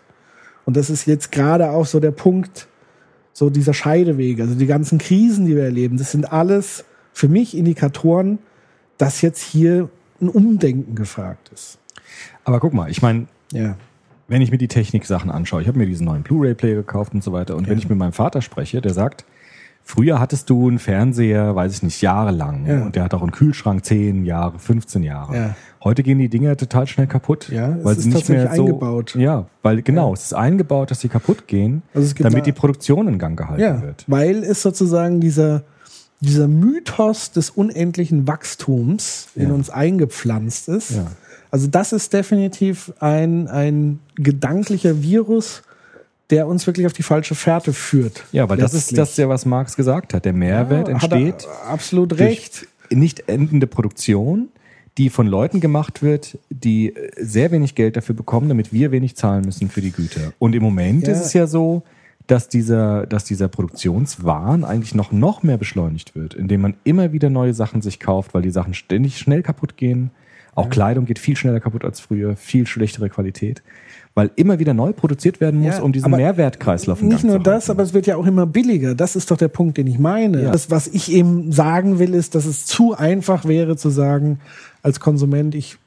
[0.66, 2.68] Und das ist jetzt gerade auch so der Punkt,
[3.34, 7.56] so dieser Scheideweg, also die ganzen Krisen, die wir erleben, das sind alles für mich
[7.56, 8.40] Indikatoren,
[8.98, 9.90] dass jetzt hier
[10.22, 11.78] ein Umdenken gefragt ist.
[12.44, 13.76] Aber guck mal, ich meine, Ja.
[14.28, 17.32] wenn ich mir die Technik-Sachen anschaue, ich habe mir diesen neuen Blu-ray-Player gekauft und so
[17.32, 17.56] weiter.
[17.56, 19.26] Und wenn ich mit meinem Vater spreche, der sagt,
[19.90, 22.66] früher hattest du einen Fernseher, weiß ich nicht, jahrelang.
[22.68, 22.84] Ja.
[22.84, 25.36] Und der hat auch einen Kühlschrank 10 Jahre, 15 Jahre.
[25.36, 25.56] Ja.
[25.84, 27.50] Heute gehen die Dinger total schnell kaputt.
[27.50, 29.16] Ja, es weil ist sie nicht mehr tatsächlich so, eingebaut.
[29.16, 33.08] Ja, weil genau, es ist eingebaut, dass sie kaputt gehen, Also damit da- die Produktion
[33.08, 34.04] in Gang gehalten Ja, wird.
[34.08, 35.64] weil es sozusagen dieser,
[36.20, 39.54] dieser Mythos des unendlichen Wachstums in Ja.
[39.56, 40.92] uns eingepflanzt ist.
[40.92, 41.08] Ja.
[41.50, 45.64] Also das ist definitiv ein, ein gedanklicher Virus,
[46.30, 48.24] der uns wirklich auf die falsche Fährte führt.
[48.32, 50.26] Ja, weil das ist das ja, was Marx gesagt hat.
[50.26, 52.68] Der Mehrwert Ja, entsteht absolut durch recht.
[52.92, 54.50] nicht endende Produktion,
[54.98, 59.16] die von Leuten gemacht wird, die äh, sehr wenig Geld dafür bekommen, damit wir wenig
[59.16, 60.34] zahlen müssen für die Güter.
[60.40, 61.14] Und im Moment Ja.
[61.14, 61.84] ist es ja so,
[62.28, 67.30] dass dieser, dass dieser Produktionswahn eigentlich noch, noch mehr beschleunigt wird, indem man immer wieder
[67.30, 70.12] neue Sachen sich kauft, weil die Sachen ständig schnell kaputt gehen.
[70.54, 73.64] Auch Kleidung geht viel schneller kaputt als früher, viel schlechtere Qualität,
[74.20, 77.84] weil immer wieder neu produziert werden muss, Ja, um diesen Mehrwertkreislauf Nicht nur das, aber
[77.84, 78.94] es wird ja auch immer billiger.
[78.94, 80.44] Das ist doch der Punkt, den ich meine.
[80.44, 80.52] Ja.
[80.52, 84.42] Das, was ich eben sagen will, ist, dass es zu einfach wäre zu sagen,
[84.84, 85.78] als Konsument, ich,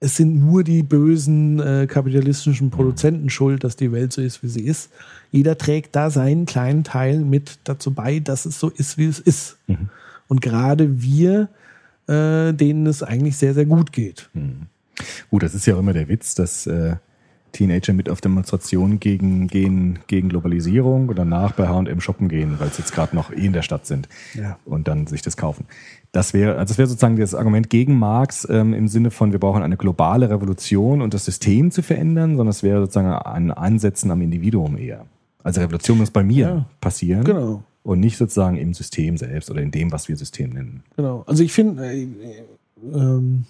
[0.00, 4.48] es sind nur die bösen äh, kapitalistischen Produzenten schuld, dass die Welt so ist, wie
[4.48, 4.90] sie ist.
[5.30, 9.20] Jeder trägt da seinen kleinen Teil mit dazu bei, dass es so ist, wie es
[9.20, 9.58] ist.
[9.68, 9.90] Mhm.
[10.26, 11.50] Und gerade wir,
[12.08, 14.28] äh, denen es eigentlich sehr, sehr gut geht.
[15.30, 16.96] Gut, das ist ja auch immer der Witz, dass äh,
[17.52, 22.70] Teenager mit auf Demonstrationen gegen, gehen, gegen Globalisierung und danach bei H&M shoppen gehen, weil
[22.72, 24.58] sie jetzt gerade noch eh in der Stadt sind Ja.
[24.64, 25.64] und dann sich das kaufen.
[26.12, 29.38] Das wäre, also das wäre sozusagen das Argument gegen Marx ähm, im Sinne von, wir
[29.38, 34.10] brauchen eine globale Revolution und das System zu verändern, sondern es wäre sozusagen ein Ansetzen
[34.10, 35.06] am Individuum eher.
[35.42, 36.66] Also Revolution muss bei mir Ja.
[36.80, 37.62] passieren Genau.
[37.84, 40.82] und nicht sozusagen im System selbst oder in dem, was wir System nennen.
[40.96, 41.22] Genau.
[41.26, 42.06] Also ich finde, äh,
[42.92, 43.44] ähm,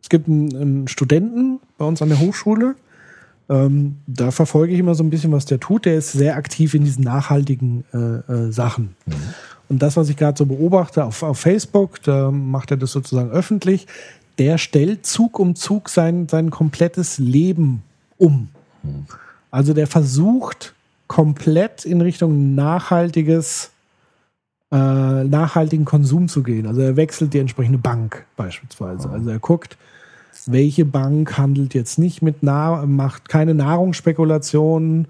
[0.00, 2.74] es gibt einen, einen Studenten bei uns an der Hochschule.
[3.52, 5.84] Ähm, da verfolge ich immer so ein bisschen, was der tut.
[5.84, 7.98] Der ist sehr aktiv in diesen nachhaltigen äh,
[8.32, 8.96] äh, Sachen.
[9.68, 13.30] Und das, was ich gerade so beobachte auf, auf Facebook, da macht er das sozusagen
[13.30, 13.86] öffentlich.
[14.38, 17.82] Der stellt Zug um Zug sein, sein komplettes Leben
[18.16, 18.48] um.
[19.50, 20.72] Also der versucht
[21.06, 23.70] komplett in Richtung nachhaltiges
[24.70, 26.66] äh, nachhaltigen Konsum zu gehen.
[26.66, 29.10] Also er wechselt die entsprechende Bank beispielsweise.
[29.10, 29.76] Also er guckt,
[30.46, 35.08] welche Bank handelt jetzt nicht mit nah macht keine Nahrungsspekulationen,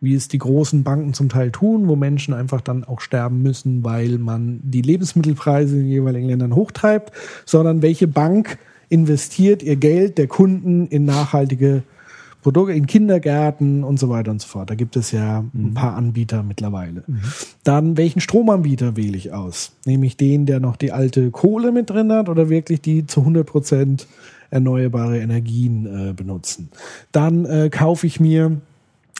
[0.00, 3.84] wie es die großen Banken zum Teil tun, wo Menschen einfach dann auch sterben müssen,
[3.84, 7.12] weil man die Lebensmittelpreise in den jeweiligen Ländern hochtreibt,
[7.44, 8.58] sondern welche Bank
[8.88, 11.82] investiert ihr Geld der Kunden in nachhaltige
[12.42, 14.70] Produkte, in Kindergärten und so weiter und so fort.
[14.70, 17.04] Da gibt es ja ein paar Anbieter mittlerweile.
[17.64, 19.72] Dann, welchen Stromanbieter wähle ich aus?
[19.84, 23.20] Nehme ich den, der noch die alte Kohle mit drin hat oder wirklich die zu
[23.20, 24.06] 100 Prozent
[24.50, 26.70] erneuerbare Energien äh, benutzen?
[27.12, 28.60] Dann äh, kaufe ich mir,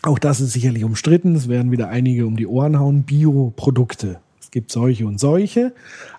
[0.02, 4.20] auch das ist sicherlich umstritten, es werden wieder einige um die Ohren hauen, Bioprodukte.
[4.40, 5.72] Es gibt solche und solche,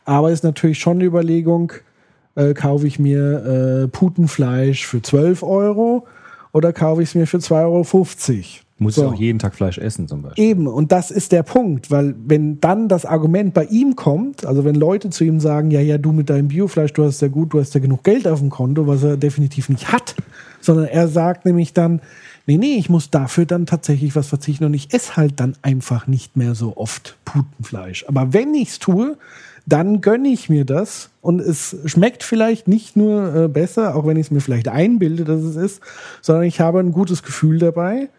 [0.06, 1.74] aber ist natürlich schon eine Überlegung,
[2.36, 6.08] äh, kaufe ich mir äh, Putenfleisch für 12 Euro
[6.54, 8.46] oder kaufe ich es mir für 2,50 Euro?
[8.82, 9.04] Muss So.
[9.04, 10.44] ich auch jeden Tag Fleisch essen zum Beispiel.
[10.44, 14.66] Eben, und das ist der Punkt, weil wenn dann das Argument bei ihm kommt, also
[14.66, 17.54] wenn Leute zu ihm sagen, ja, ja, du mit deinem Biofleisch, du hast ja gut,
[17.54, 20.16] du hast ja genug Geld auf dem Konto, was er definitiv nicht hat,
[20.62, 22.02] sondern er sagt nämlich dann,
[22.48, 26.08] nee, nee, ich muss dafür dann tatsächlich was verzichten und ich esse halt dann einfach
[26.08, 28.06] nicht mehr so oft Putenfleisch.
[28.08, 29.16] Aber wenn ich es tue,
[29.68, 34.18] dann gönne ich mir das und es schmeckt vielleicht nicht nur äh, besser, auch wenn
[34.18, 35.82] ich es mir vielleicht einbilde, dass es ist,
[36.22, 38.10] sondern ich habe ein gutes Gefühl dabei.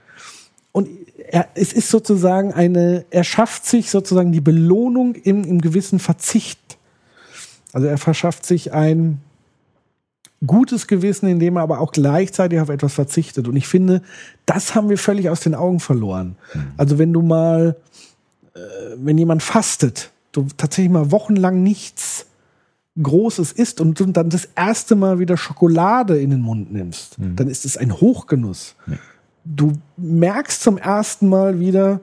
[1.33, 6.77] Er, es ist sozusagen eine, er schafft sich sozusagen die Belohnung im, im gewissen Verzicht.
[7.73, 9.23] Also er verschafft sich ein
[10.47, 13.49] gutes Gewissen, indem er aber auch gleichzeitig auf etwas verzichtet.
[13.49, 14.03] Und ich finde,
[14.45, 16.37] das haben wir völlig aus den Augen verloren.
[16.77, 17.77] Also wenn du mal,
[18.55, 18.59] äh,
[18.97, 22.27] wenn jemand fastet, du tatsächlich mal wochenlang nichts
[23.01, 27.49] Großes isst und du dann das erste Mal wieder Schokolade in den Mund nimmst, dann
[27.49, 28.75] ist es ein Hochgenuss.
[29.45, 32.01] Du merkst zum ersten Mal wieder,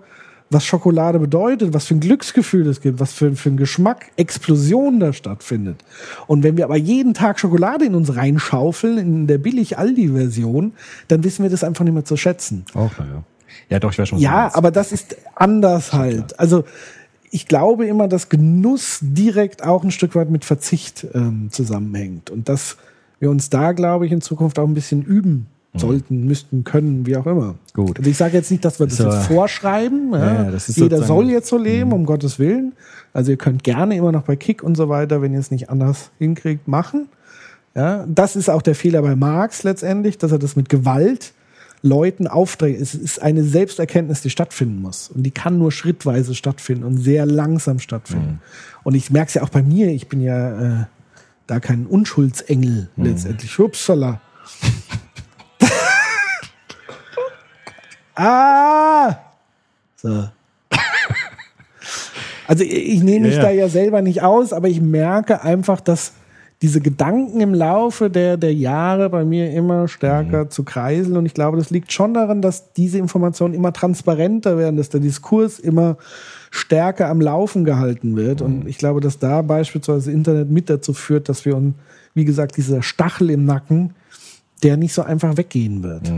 [0.50, 5.00] was Schokolade bedeutet, was für ein Glücksgefühl es gibt, was für, für ein Geschmack, Explosion
[5.00, 5.84] da stattfindet.
[6.28, 10.74] Und wenn wir aber jeden Tag Schokolade in uns reinschaufeln, in der Billig-Aldi-Version,
[11.08, 12.66] dann wissen wir das einfach nicht mehr zu schätzen.
[12.74, 13.24] Auch, ja.
[13.70, 14.20] Ja, doch, ich weiß schon.
[14.20, 14.56] Ja, meinst.
[14.56, 16.40] aber das ist anders halt.
[16.40, 16.66] Also
[17.32, 22.30] ich glaube immer, dass Genuss direkt auch ein Stück weit mit Verzicht ähm, zusammenhängt.
[22.30, 22.78] Und dass
[23.20, 27.16] wir uns da, glaube ich, in Zukunft auch ein bisschen üben sollten, müssten, können, wie
[27.16, 27.56] auch immer.
[27.74, 28.00] Gut.
[28.00, 30.12] Also ich sage jetzt nicht, dass wir das aber- jetzt vorschreiben.
[30.14, 30.44] Ja.
[30.44, 32.74] Ja, das Jeder soll jetzt so leben, um Gottes Willen.
[33.14, 35.70] Also ihr könnt gerne immer noch bei Kick und so weiter, wenn ihr es nicht
[35.70, 37.08] anders hinkriegt, machen.
[37.76, 41.34] Ja, das ist auch der Fehler bei Marx letztendlich, dass er das mit Gewalt
[41.82, 42.82] Leuten aufträgt.
[42.82, 45.10] Es ist eine Selbsterkenntnis, die stattfinden muss.
[45.10, 48.42] Und die kann nur schrittweise stattfinden und sehr langsam stattfinden.
[48.84, 50.86] Und ich merke es ja auch bei mir, ich bin ja äh,
[51.48, 53.58] da kein Unschuldsengel letztendlich.
[53.60, 54.20] Upsala.
[58.20, 59.18] Ah!
[59.96, 60.26] So.
[62.48, 63.50] Also ich, ich nehme mich Ja, ja.
[63.50, 66.14] da ja selber nicht aus, aber ich merke einfach, dass
[66.62, 70.50] diese Gedanken im Laufe der, der Jahre bei mir immer stärker Mhm.
[70.50, 71.16] zu kreiseln.
[71.16, 75.00] Und ich glaube, das liegt schon daran, dass diese Informationen immer transparenter werden, dass der
[75.00, 75.98] Diskurs immer
[76.52, 78.42] stärker am Laufen gehalten wird.
[78.42, 78.46] Mhm.
[78.46, 81.76] Und ich glaube, dass da beispielsweise das Internet mit dazu führt, dass wir uns,
[82.14, 83.94] wie gesagt, dieser Stachel im Nacken,
[84.64, 86.12] der nicht so einfach weggehen wird.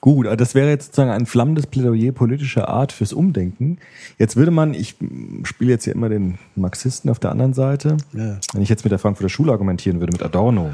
[0.00, 3.78] Gut, also das wäre jetzt sozusagen ein flammendes Plädoyer politischer Art fürs Umdenken.
[4.18, 4.96] Jetzt würde man, ich
[5.44, 8.38] spiele jetzt hier immer den Marxisten auf der anderen Seite, Ja.
[8.52, 10.70] wenn ich jetzt mit der Frankfurter Schule argumentieren würde, mit Adorno,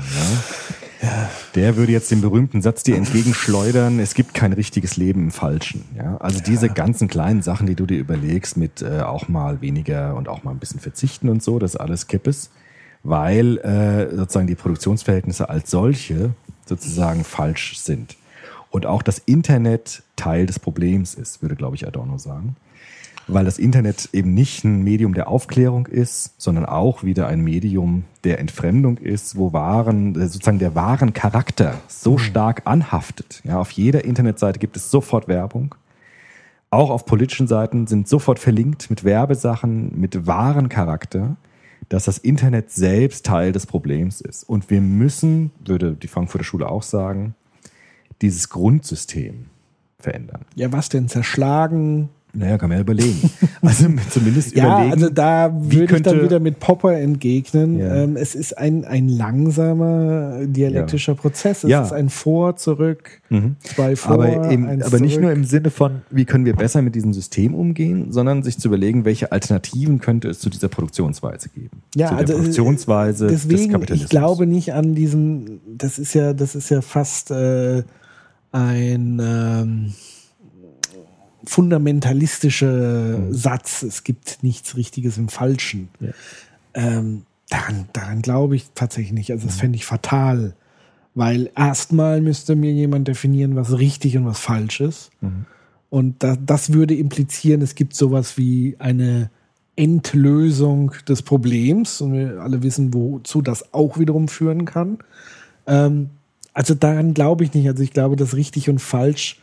[1.03, 5.31] ja, der würde jetzt den berühmten Satz dir entgegenschleudern, es gibt kein richtiges Leben im
[5.31, 5.85] Falschen.
[5.97, 6.17] Ja?
[6.19, 10.29] Also diese ganzen kleinen Sachen, die du dir überlegst, mit äh, auch mal weniger und
[10.29, 12.51] auch mal ein bisschen verzichten und so, das ist alles Kippes,
[13.03, 16.31] weil äh, sozusagen die Produktionsverhältnisse als solche
[16.69, 18.17] sozusagen falsch sind.
[18.71, 22.57] Und auch das Internet Teil des Problems ist, würde, glaube ich, Adorno sagen.
[23.27, 28.05] Weil das Internet eben nicht ein Medium der Aufklärung ist, sondern auch wieder ein Medium
[28.25, 33.41] der Entfremdung ist, wo Waren, äh, sozusagen der wahren Charakter so stark anhaftet.
[33.45, 35.75] Ja, auf jeder Internetseite gibt es sofort Werbung.
[36.71, 41.37] Auch auf politischen Seiten sind sofort verlinkt mit Werbesachen, mit wahren Charakter,
[41.89, 44.45] dass das Internet selbst Teil des Problems ist.
[44.45, 47.35] Und wir müssen, würde die Frankfurter Schule auch sagen,
[48.23, 49.47] dieses Grundsystem
[49.99, 50.45] verändern.
[50.55, 51.09] Ja, was denn?
[51.09, 52.11] Zerschlagen?
[52.35, 53.31] Naja, kann man ja überlegen.
[53.63, 54.93] Also zumindest Ja, überlegen.
[54.93, 57.79] also da würde ich dann wieder mit Popper entgegnen.
[57.79, 57.95] Ja.
[58.03, 61.65] Ähm, es ist ein, ein langsamer dialektischer Prozess.
[61.65, 61.83] Es Ja.
[61.83, 63.23] ist ein Vor, zurück,
[63.63, 66.95] zwei vor, aber, eben, aber nicht nur im Sinne von, wie können wir besser mit
[66.95, 71.83] diesem System umgehen, sondern sich zu überlegen, welche Alternativen könnte es zu dieser Produktionsweise geben.
[71.95, 74.05] Ja, zu also, der Produktionsweise des Deswegen, Kapitalismus.
[74.05, 77.83] ich glaube nicht an diesem, das ist ja, das ist ja fast äh,
[78.53, 79.93] ein ähm,
[81.47, 83.33] fundamentalistischer Mhm.
[83.35, 83.83] Satz.
[83.83, 85.89] Es gibt nichts Richtiges im Falschen.
[86.75, 89.31] Ähm, daran, daran glaube ich tatsächlich nicht.
[89.31, 89.49] Also Mhm.
[89.49, 90.55] das fände ich fatal.
[91.15, 95.11] Weil erstmal müsste mir jemand definieren, was richtig und was falsch ist.
[95.21, 95.47] Mhm.
[95.91, 99.31] Und da, das würde implizieren, es gibt sowas wie eine
[99.77, 102.01] Endlösung des Problems.
[102.01, 104.99] Und wir alle wissen, wozu das auch wiederum führen kann.
[105.67, 106.11] Ähm,
[106.53, 107.69] also daran glaube ich nicht.
[107.69, 109.41] Also ich glaube, dass richtig und falsch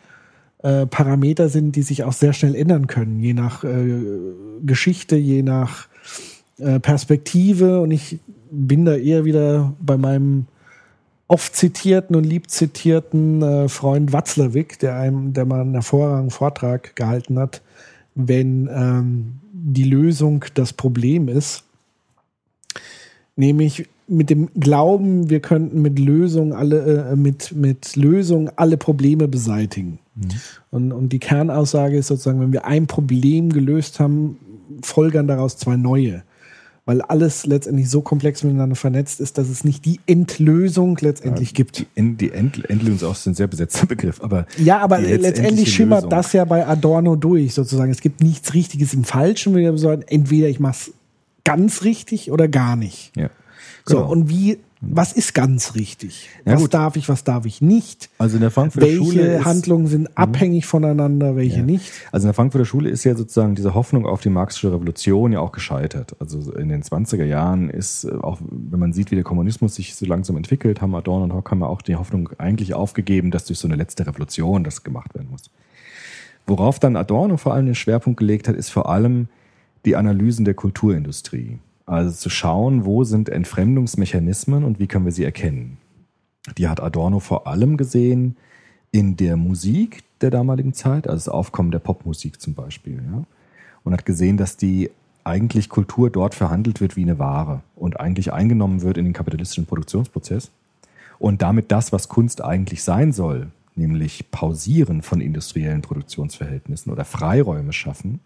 [0.64, 4.02] äh, Parameter sind, die sich auch sehr schnell ändern können, je nach äh,
[4.64, 5.88] Geschichte, je nach
[6.60, 7.82] äh, Perspektive.
[7.82, 8.20] Und ich
[8.52, 10.46] bin da eher wieder bei meinem
[11.28, 16.96] oft zitierten und lieb zitierten äh, Freund Watzlawick, der einem, der mal einen hervorragenden Vortrag
[16.96, 17.62] gehalten hat,
[18.16, 21.64] wenn ähm, die Lösung das Problem ist.
[23.38, 29.28] Nämlich mit dem Glauben, wir könnten mit Lösung alle, äh, mit, mit Lösung alle Probleme
[29.28, 30.00] beseitigen.
[30.70, 34.38] Und, und die Kernaussage ist sozusagen, wenn wir ein Problem gelöst haben,
[34.84, 36.24] folgern daraus zwei neue.
[36.86, 41.80] Weil alles letztendlich so komplex miteinander vernetzt ist, dass es nicht die Endlösung letztendlich gibt.
[41.80, 45.74] Die, End, die End, Endlösung ist auch ein sehr besetzter Begriff, aber Ja, aber letztendlich
[45.74, 46.10] schimmert Lösung.
[46.10, 47.92] das ja bei Adorno durch, sozusagen.
[47.92, 49.56] Es gibt nichts Richtiges im Falschen.
[49.56, 50.92] Wir sagen, entweder ich mach's
[51.44, 53.12] ganz richtig oder gar nicht.
[53.16, 53.30] Ja.
[53.86, 54.12] So, Genau.
[54.12, 56.30] und wie, was ist ganz richtig?
[56.46, 56.74] Ja, was gut.
[56.74, 58.10] darf ich, was darf ich nicht?
[58.18, 61.64] Also in der Frankfurter Schule Welche Handlungen sind abhängig voneinander, welche Ja.
[61.64, 61.92] nicht?
[62.12, 65.40] Also in der Frankfurter Schule ist ja sozusagen diese Hoffnung auf die marxische Revolution ja
[65.40, 66.16] auch gescheitert.
[66.20, 69.96] Also in den 20er Jahren ist, äh, auch wenn man sieht, wie der Kommunismus sich
[69.96, 73.68] so langsam entwickelt, haben Adorno und Horkheimer auch die Hoffnung eigentlich aufgegeben, dass durch so
[73.68, 75.44] eine letzte Revolution das gemacht werden muss.
[76.48, 79.28] Worauf dann Adorno vor allem den Schwerpunkt gelegt hat, ist vor allem
[79.86, 81.60] die Analysen der Kulturindustrie.
[81.86, 85.78] Also zu schauen, wo sind Entfremdungsmechanismen und wie können wir sie erkennen.
[86.58, 88.38] Die hat Adorno vor allem gesehen
[88.92, 93.24] in der Musik der damaligen Zeit, also das Aufkommen der Popmusik zum Beispiel, ja.
[93.84, 94.92] Und hat gesehen, dass die
[95.24, 99.66] eigentlich Kultur dort verhandelt wird wie eine Ware und eigentlich eingenommen wird in den kapitalistischen
[99.66, 100.52] Produktionsprozess.
[101.20, 107.74] Und damit das, was Kunst eigentlich sein soll, nämlich Pausieren von industriellen Produktionsverhältnissen oder Freiräume
[107.74, 108.20] schaffen,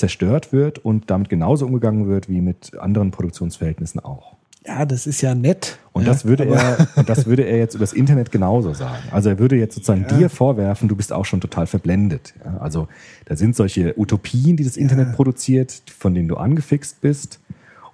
[0.00, 4.36] zerstört wird und damit genauso umgegangen wird wie mit anderen Produktionsverhältnissen auch.
[4.66, 5.78] Ja, das ist ja nett.
[5.92, 9.02] Und ja, das würde er, das würde er jetzt über das Internet genauso sagen.
[9.10, 12.34] Also er würde jetzt sozusagen dir vorwerfen, du bist auch schon total verblendet.
[12.44, 12.88] Ja, also
[13.24, 17.40] da sind solche Utopien, die das Internet produziert, von denen du angefixt bist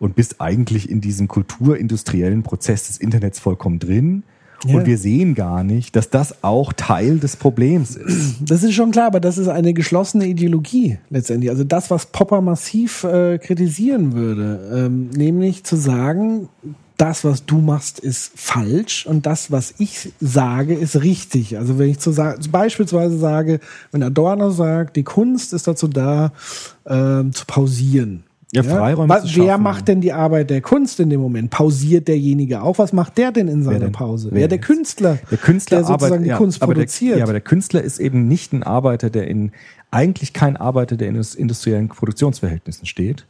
[0.00, 4.24] und bist eigentlich in diesem kulturindustriellen Prozess des Internets vollkommen drin.
[4.64, 4.76] Ja.
[4.76, 8.36] Und wir sehen gar nicht, dass das auch Teil des Problems ist.
[8.40, 11.50] Das ist schon klar, aber das ist eine geschlossene Ideologie letztendlich.
[11.50, 16.48] Also das, was Popper massiv äh, kritisieren würde, ähm, nämlich zu sagen,
[16.96, 21.58] das, was du machst, ist falsch und das, was ich sage, ist richtig.
[21.58, 22.14] Also wenn ich zu
[22.50, 23.60] beispielsweise sage,
[23.92, 26.32] wenn Adorno sagt, die Kunst ist dazu da,
[26.86, 28.24] ähm, zu pausieren.
[28.56, 29.62] Ja, Freiräume zu wer schaffen.
[29.62, 31.50] macht denn die Arbeit der Kunst in dem Moment?
[31.50, 32.78] Pausiert derjenige auch?
[32.78, 33.92] Was macht der denn in seiner denn?
[33.92, 34.28] Pause?
[34.32, 34.58] Wer ja, der?
[34.58, 35.18] Künstler.
[35.30, 37.12] Der Künstler der sozusagen arbeitet, die ja, Kunst produziert.
[37.12, 39.52] Der, ja, aber der Künstler ist eben nicht ein Arbeiter, der in
[39.90, 43.26] eigentlich kein Arbeiter, der in indus- industriellen Produktionsverhältnissen steht,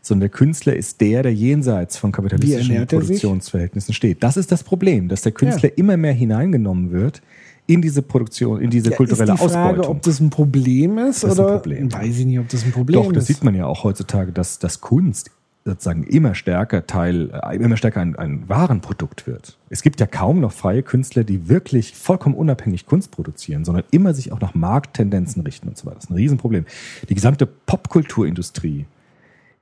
[0.00, 2.86] sondern der Künstler ist der, der jenseits von kapitalistischen er?
[2.86, 4.22] Produktionsverhältnissen steht.
[4.22, 7.20] Das ist das Problem, dass der Künstler immer mehr hineingenommen wird
[7.68, 9.96] in diese Produktion, in diese Ja, kulturelle ist die Frage, Ausbeutung.
[9.96, 11.92] ob das ein Problem ist Das ist ein oder Problem.
[11.92, 13.26] weiß ich nicht, ob das ein Problem Doch, das ist.
[13.36, 15.30] sieht man ja auch heutzutage, dass, dass Kunst
[15.66, 19.58] sozusagen immer stärker Teil, äh, immer stärker ein, ein Warenprodukt wird.
[19.68, 24.14] Es gibt ja kaum noch freie Künstler, die wirklich vollkommen unabhängig Kunst produzieren, sondern immer
[24.14, 25.96] sich auch nach Markttendenzen richten und so weiter.
[25.96, 26.64] Das ist ein Riesenproblem.
[27.10, 28.86] Die gesamte Popkulturindustrie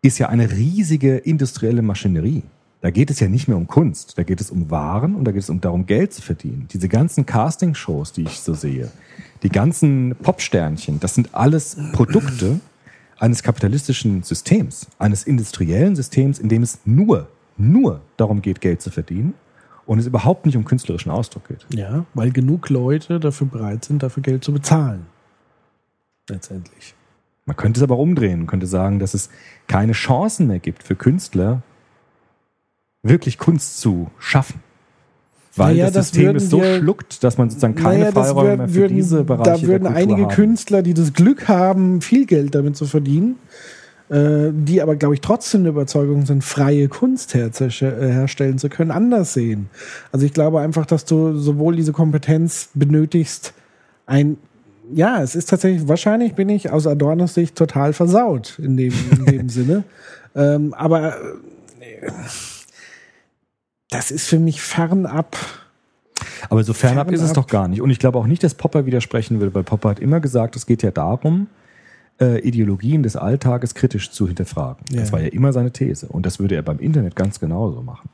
[0.02, 2.44] ist ja eine riesige industrielle Maschinerie.
[2.86, 5.32] Da geht es ja nicht mehr um Kunst, da geht es um Waren und da
[5.32, 6.68] geht es um darum, Geld zu verdienen.
[6.72, 8.92] Diese ganzen Castingshows, die ich so sehe,
[9.42, 12.60] die ganzen Popsternchen, das sind alles Produkte
[13.18, 17.26] eines kapitalistischen Systems, eines industriellen Systems, in dem es nur,
[17.56, 19.34] nur darum geht, Geld zu verdienen
[19.84, 21.66] und es überhaupt nicht um künstlerischen Ausdruck geht.
[21.74, 25.06] Ja, weil genug Leute dafür bereit sind, dafür Geld zu bezahlen.
[26.28, 26.94] Letztendlich.
[27.46, 29.28] Man könnte es aber umdrehen und könnte sagen, dass es
[29.66, 31.64] keine Chancen mehr gibt für Künstler,
[33.08, 34.60] wirklich Kunst zu schaffen.
[35.54, 38.12] Weil Naja, das das System würden es so wir- schluckt, dass man sozusagen keine Naja,
[38.12, 40.28] das Freiräume wür- mehr für würden, diese Bereiche Da würden einige haben.
[40.34, 43.36] Künstler, die das Glück haben, viel Geld damit zu verdienen,
[44.10, 48.68] äh, die aber, glaube ich, trotzdem der Überzeugung sind, freie Kunst herzer- äh, herstellen zu
[48.68, 49.70] können, anders sehen.
[50.12, 53.54] Also ich glaube einfach, dass du sowohl diese Kompetenz benötigst,
[54.04, 54.36] ein
[54.94, 59.24] ja, es ist tatsächlich, wahrscheinlich bin ich aus Adornos Sicht total versaut in dem, in
[59.24, 59.82] dem Sinne.
[60.36, 61.16] Ähm, aber
[61.80, 62.10] äh,
[63.90, 65.36] das ist für mich fernab.
[66.48, 67.46] Aber so fernab ist es Fernab.
[67.46, 67.80] doch gar nicht.
[67.82, 70.66] Und ich glaube auch nicht, dass Popper widersprechen will, weil Popper hat immer gesagt, es
[70.66, 71.48] geht ja darum,
[72.20, 74.84] äh, Ideologien des Alltages kritisch zu hinterfragen.
[74.90, 75.00] Ja.
[75.00, 76.06] Das war ja immer seine These.
[76.08, 78.08] Und das würde er beim Internet ganz genauso machen.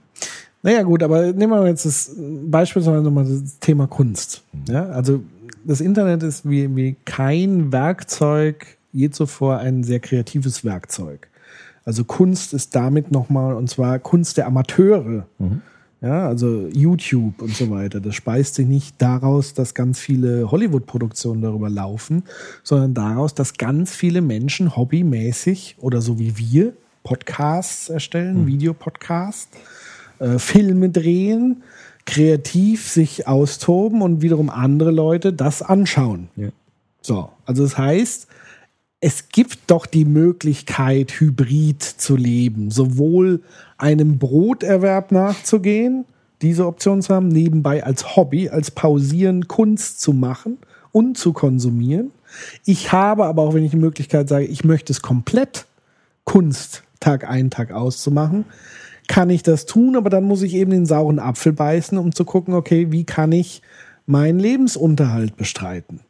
[0.62, 4.42] Naja, gut, aber nehmen wir jetzt das beispielsweise nochmal das Thema Kunst.
[4.68, 5.22] Ja, also
[5.64, 11.28] das Internet ist wie, wie kein Werkzeug je zuvor ein sehr kreatives Werkzeug.
[11.84, 15.26] Also Kunst ist damit nochmal, und zwar Kunst der Amateure.
[16.00, 18.00] Ja, also YouTube und so weiter.
[18.00, 22.24] Das speist sich nicht daraus, dass ganz viele Hollywood-Produktionen darüber laufen,
[22.64, 26.72] sondern daraus, dass ganz viele Menschen hobbymäßig oder so wie wir
[27.04, 29.56] Podcasts erstellen, Videopodcasts,
[30.18, 31.62] äh, Filme drehen,
[32.04, 36.28] kreativ sich austoben und wiederum andere Leute das anschauen.
[36.34, 36.48] Ja.
[37.00, 38.26] So, also das heißt,
[39.04, 43.42] es gibt doch die Möglichkeit, hybrid zu leben, sowohl
[43.76, 46.04] einem Broterwerb nachzugehen,
[46.40, 50.58] diese Option zu haben, nebenbei als Hobby, als Pausieren Kunst zu machen
[50.92, 52.12] und zu konsumieren.
[52.64, 55.66] Ich habe aber auch, wenn ich die Möglichkeit sage, ich möchte es komplett
[56.22, 58.44] Kunst Tag ein, Tag auszumachen,
[59.08, 62.24] kann ich das tun, aber dann muss ich eben den sauren Apfel beißen, um zu
[62.24, 63.62] gucken, okay, wie kann ich
[64.06, 66.02] meinen Lebensunterhalt bestreiten?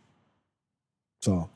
[1.25, 1.49] So.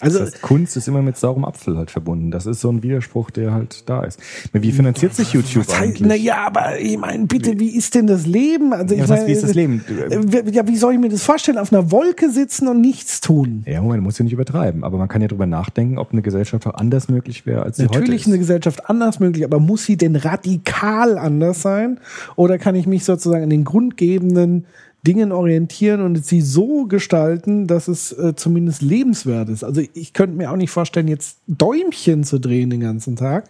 [0.00, 2.30] Also, Das heißt, Kunst ist immer mit saurem Apfel halt verbunden.
[2.30, 4.18] Das ist so ein Widerspruch, der halt da ist.
[4.52, 6.08] Wie finanziert sich YouTube was heißt, eigentlich?
[6.08, 8.72] na ja, aber ich meine, bitte, wie ist denn das Leben?
[8.72, 9.84] Also ich Ja, was heißt, meine, wie ist das Leben?
[10.10, 11.58] äh, Ja, wie soll ich mir das vorstellen?
[11.58, 13.62] Auf einer Wolke sitzen und nichts tun?
[13.66, 14.84] Ja, Moment, muss ja nicht übertreiben.
[14.84, 17.84] Aber man kann ja drüber nachdenken, ob eine Gesellschaft auch anders möglich wäre, als sie
[17.84, 18.26] heute Natürlich ist.
[18.26, 22.00] ist eine Gesellschaft anders möglich, aber muss sie denn radikal anders sein?
[22.36, 24.64] Oder kann ich mich sozusagen an den grundgebenden
[25.06, 29.64] Dingen orientieren und sie so gestalten, dass es äh, zumindest lebenswert ist?
[29.64, 33.48] Also ich könnte mir auch nicht vorstellen, jetzt Däumchen zu drehen den ganzen Tag,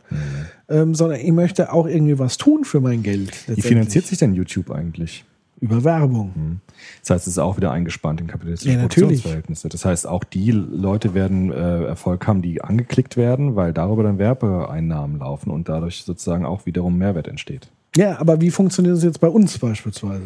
[0.69, 3.33] ähm, sondern ich möchte auch irgendwie was tun für mein Geld.
[3.49, 5.25] Wie finanziert sich denn YouTube eigentlich?
[5.61, 6.61] Über Werbung.
[7.03, 8.79] Das heißt, es ist auch wieder eingespannt in kapitalistische Ja.
[8.79, 9.69] Produktionsverhältnisse.
[9.69, 14.19] Das heißt, auch die Leute werden äh, Erfolg haben, die angeklickt werden, weil darüber dann
[14.19, 17.69] Werbeeinnahmen laufen und dadurch sozusagen auch wiederum Mehrwert entsteht.
[17.95, 20.23] Ja, aber wie funktioniert das jetzt bei uns beispielsweise?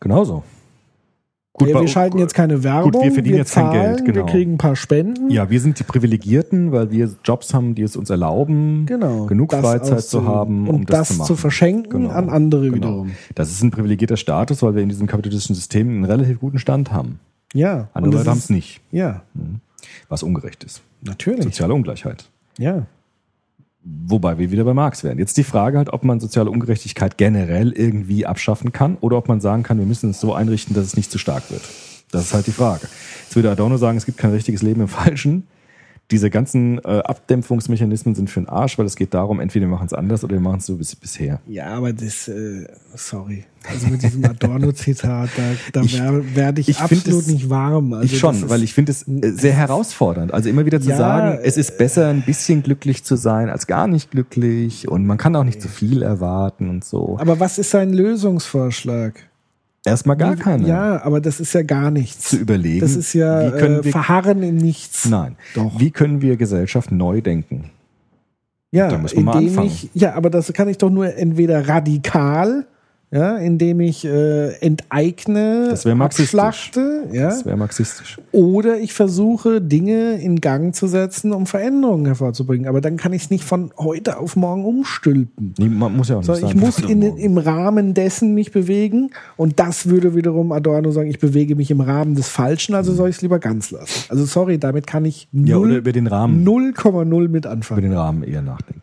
[0.00, 0.42] Genauso.
[1.56, 4.26] Gut, ja, wir schalten jetzt keine Werbung, Gut, wir verdienen jetzt kein zahlen, Geld, genau.
[4.26, 5.30] wir kriegen ein paar Spenden.
[5.30, 9.26] Ja, wir sind die Privilegierten, weil wir Jobs haben, die es uns erlauben, Genau.
[9.26, 11.36] genug Freizeit zu haben, und um das, das, zu zu, machen.
[11.36, 12.10] verschenken Genau.
[12.10, 12.74] an andere Genau.
[12.76, 13.10] wiederum.
[13.36, 16.90] Das ist ein privilegierter Status, weil wir in diesem kapitalistischen System einen relativ guten Stand
[16.90, 17.20] haben.
[17.54, 17.88] Ja.
[17.94, 19.22] Andere und Leute das haben ist- es nicht, Ja,
[20.08, 20.82] was ungerecht ist.
[21.02, 21.44] natürlich.
[21.44, 22.24] Soziale Ungleichheit.
[22.58, 22.86] Ja.
[23.86, 25.18] Wobei wir wieder bei Marx wären.
[25.18, 29.42] Jetzt die Frage halt, ob man soziale Ungerechtigkeit generell irgendwie abschaffen kann oder ob man
[29.42, 31.62] sagen kann, wir müssen es so einrichten, dass es nicht zu stark wird.
[32.10, 32.88] Das ist halt die Frage.
[33.24, 35.46] Jetzt würde Adorno sagen, es gibt kein richtiges Leben im Falschen.
[36.10, 39.86] Diese ganzen äh, Abdämpfungsmechanismen sind für den Arsch, weil es geht darum, entweder wir machen
[39.86, 41.40] es anders oder wir machen es so wie bisher.
[41.48, 43.44] Ja, aber das, äh, sorry.
[43.66, 47.94] Also mit diesem Adorno-Zitat, da, da werde werd ich, ich absolut es- nicht warm.
[47.94, 50.34] Also ich schon, ist- weil ich finde es äh, sehr herausfordernd.
[50.34, 53.66] Also immer wieder zu Ja, sagen, es ist besser, ein bisschen glücklich zu sein, als
[53.66, 57.16] gar nicht glücklich und man kann auch nicht zu viel erwarten und so.
[57.18, 59.14] Aber was ist sein Lösungsvorschlag?
[59.84, 60.66] Erstmal gar keine.
[60.66, 62.30] Ja, aber das ist ja gar nichts.
[62.30, 65.04] Zu überlegen, Das ist ja wie können äh, wir- Verharren in nichts.
[65.08, 65.36] Nein.
[65.54, 65.78] Doch.
[65.78, 67.70] Wie können wir Gesellschaft neu denken?
[68.72, 69.66] Ja, Da müssen wir mal anfangen.
[69.68, 72.66] ich, ja, aber das kann ich doch nur entweder radikal,
[73.14, 78.18] ja, indem ich äh, enteigne, Das abschlachte, ja, Das wäre marxistisch.
[78.32, 82.66] oder ich versuche Dinge in Gang zu setzen, um Veränderungen hervorzubringen.
[82.66, 85.54] Aber dann kann ich es nicht von heute auf morgen umstülpen.
[85.58, 86.48] Nee, man muss ja auch nicht So, sein.
[86.48, 91.20] ich muss in, im Rahmen dessen mich bewegen und das würde wiederum Adorno sagen, ich
[91.20, 94.06] bewege mich im Rahmen des Falschen, also soll ich es lieber ganz lassen.
[94.08, 97.82] Also sorry, damit kann ich ja, oder null- über den Rahmen, 0,0 mit über anfangen.
[97.82, 98.82] den Rahmen eher nachdenken.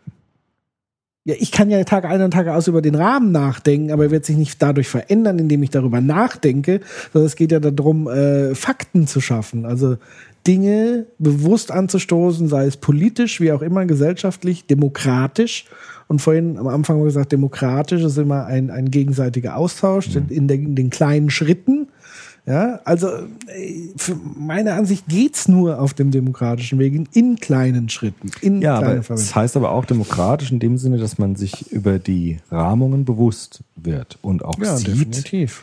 [1.24, 4.10] Ja, ich kann ja Tag ein und Tag aus über den Rahmen nachdenken, aber er
[4.10, 6.80] wird sich nicht dadurch verändern, indem ich darüber nachdenke,
[7.12, 9.64] sondern es geht ja darum, äh, Fakten zu schaffen.
[9.64, 9.98] Also
[10.48, 15.66] Dinge bewusst anzustoßen, sei es politisch, wie auch immer, gesellschaftlich, demokratisch.
[16.08, 20.48] Und vorhin am Anfang haben wir gesagt, demokratisch ist immer ein, ein gegenseitiger Austausch in,
[20.48, 21.86] der, in den kleinen Schritten.
[22.44, 27.88] Ja, also äh, für meine Ansicht geht's nur auf dem demokratischen Weg in, in kleinen
[27.88, 31.70] Schritten, in Ja, aber das heißt aber auch demokratisch in dem Sinne, dass man sich
[31.70, 35.62] über die Rahmungen bewusst wird und auch Ja, sieht, definitiv.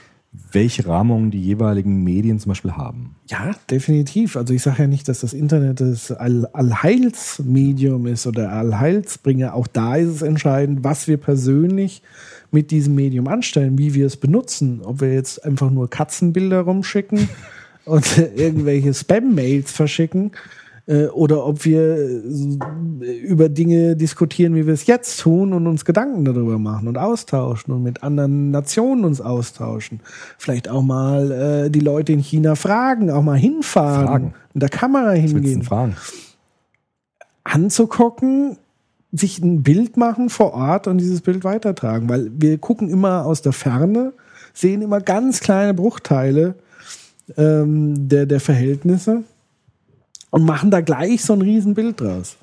[0.53, 3.15] welche Rahmungen die jeweiligen Medien zum Beispiel haben.
[3.27, 4.37] Ja, definitiv.
[4.37, 9.53] Also ich sage ja nicht, dass das Internet das All Allheilsmedium ist oder Allheilsbringer.
[9.53, 12.01] Auch da ist es entscheidend, was wir persönlich
[12.51, 14.81] mit diesem Medium anstellen, wie wir es benutzen.
[14.83, 17.29] Ob wir jetzt einfach nur Katzenbilder rumschicken
[17.85, 20.31] und irgendwelche Spam-Mails verschicken
[20.89, 25.85] äh, oder ob wir äh, über Dinge diskutieren, wie wir es jetzt tun und uns
[25.85, 30.01] Gedanken darüber machen und austauschen und mit anderen Nationen uns austauschen.
[30.37, 34.33] Vielleicht auch mal äh, die Leute in China fragen, auch mal hinfahren, Fragen.
[34.53, 35.95] mit der Kamera hingehen, fragen?
[37.43, 38.57] anzugucken,
[39.11, 43.41] sich ein Bild machen vor Ort und dieses Bild weitertragen, weil wir gucken immer aus
[43.41, 44.13] der Ferne,
[44.53, 46.55] sehen immer ganz kleine Bruchteile
[47.37, 49.23] ähm, der, der Verhältnisse
[50.29, 52.37] und machen da gleich so ein Riesenbild draus.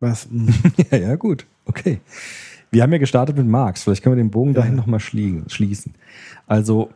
[0.00, 0.24] Was?
[0.24, 0.48] Hm.
[0.90, 1.46] Ja, ja, gut.
[1.64, 2.00] Okay.
[2.70, 3.84] Wir haben ja gestartet mit Marx.
[3.84, 5.94] Vielleicht können wir den Bogen dahin nochmal schließen.
[6.46, 6.90] Also,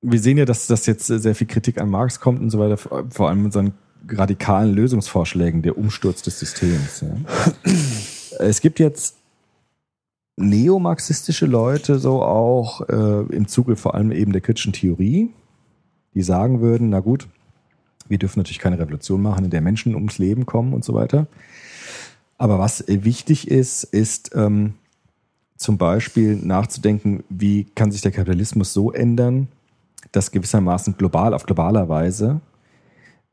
[0.00, 2.76] wir sehen ja, dass das jetzt sehr viel Kritik an Marx kommt und so weiter,
[2.76, 3.74] vor allem mit seinen
[4.08, 7.02] radikalen Lösungsvorschlägen, der Umsturz des Systems.
[7.02, 7.16] Ja.
[8.38, 9.16] Es gibt jetzt
[10.36, 15.30] neomarxistische Leute, so auch äh, im Zuge vor allem eben der kritischen Theorie,
[16.14, 17.28] die sagen würden, na gut,
[18.08, 21.26] wir dürfen natürlich keine Revolution machen, in der Menschen ums Leben kommen und so weiter.
[22.36, 24.74] Aber was wichtig ist, ist ähm,
[25.56, 29.48] zum Beispiel nachzudenken, wie kann sich der Kapitalismus so ändern,
[30.12, 32.40] dass gewissermaßen global, auf globaler Weise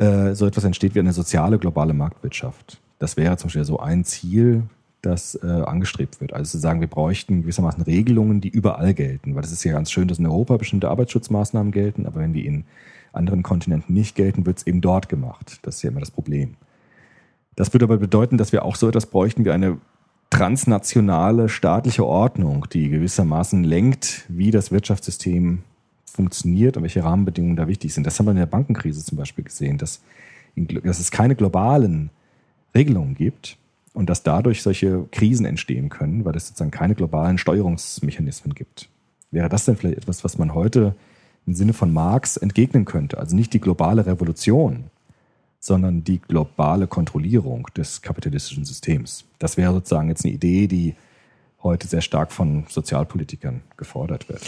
[0.02, 2.82] äh, so etwas entsteht wie eine soziale globale Marktwirtschaft.
[2.98, 4.64] Das wäre zum Beispiel so ein Ziel,
[5.02, 6.34] das äh, angestrebt wird.
[6.34, 9.36] Also zu sagen, wir bräuchten gewissermaßen Regelungen, die überall gelten.
[9.36, 12.46] Weil es ist ja ganz schön, dass in Europa bestimmte Arbeitsschutzmaßnahmen gelten, aber wenn die
[12.46, 12.66] in
[13.14, 15.60] anderen Kontinenten nicht gelten, wird es eben dort gemacht.
[15.64, 16.56] Das ist ja immer das Problem.
[17.56, 19.78] Das würde aber bedeuten, dass wir auch so etwas bräuchten wie eine
[20.30, 25.64] transnationale staatliche Ordnung, die gewissermaßen lenkt, wie das Wirtschaftssystem
[26.12, 28.06] funktioniert und welche Rahmenbedingungen da wichtig sind.
[28.06, 30.02] Das haben wir in der Bankenkrise zum Beispiel gesehen, dass,
[30.56, 32.10] in, dass es keine globalen
[32.76, 33.58] Regelungen gibt
[33.94, 38.90] und dass dadurch solche Krisen entstehen können, weil es sozusagen keine globalen Steuerungsmechanismen gibt.
[39.32, 40.96] Wäre das denn vielleicht etwas, was man heute
[41.48, 43.18] im Sinne von Marx entgegnen könnte?
[43.18, 44.86] Also nicht die globale Revolution,
[45.60, 49.26] sondern die globale Kontrollierung des kapitalistischen Systems.
[49.40, 50.96] Das wäre sozusagen jetzt eine Idee, die
[51.64, 54.42] heute sehr stark von Sozialpolitikern gefordert wird.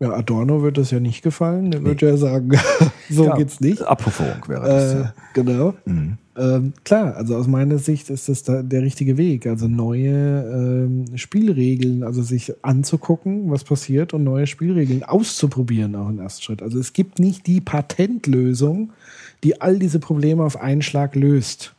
[0.00, 1.72] Ja, Adorno wird das ja nicht gefallen.
[1.72, 2.50] Der wird ja sagen,
[3.10, 3.82] so Ja, geht's nicht.
[3.82, 4.94] Abverführung wäre das.
[4.94, 5.14] Äh, ja.
[5.32, 5.74] genau.
[5.86, 6.18] Mhm.
[6.36, 9.48] Ähm, klar, also aus meiner Sicht ist das da der richtige Weg.
[9.48, 10.44] Also neue
[10.86, 16.62] ähm, Spielregeln, also sich anzugucken, was passiert und neue Spielregeln auszuprobieren, auch im ersten Schritt.
[16.62, 18.92] Also es gibt nicht die Patentlösung,
[19.42, 21.74] die all diese Probleme auf einen Schlag löst.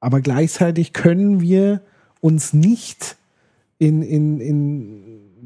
[0.00, 1.82] Aber gleichzeitig können wir
[2.20, 3.16] uns nicht
[3.78, 5.02] in, in, in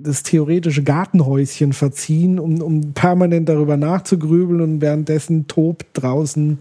[0.07, 6.59] das theoretische Gartenhäuschen verziehen, um, um permanent darüber nachzugrübeln und währenddessen tobt draußen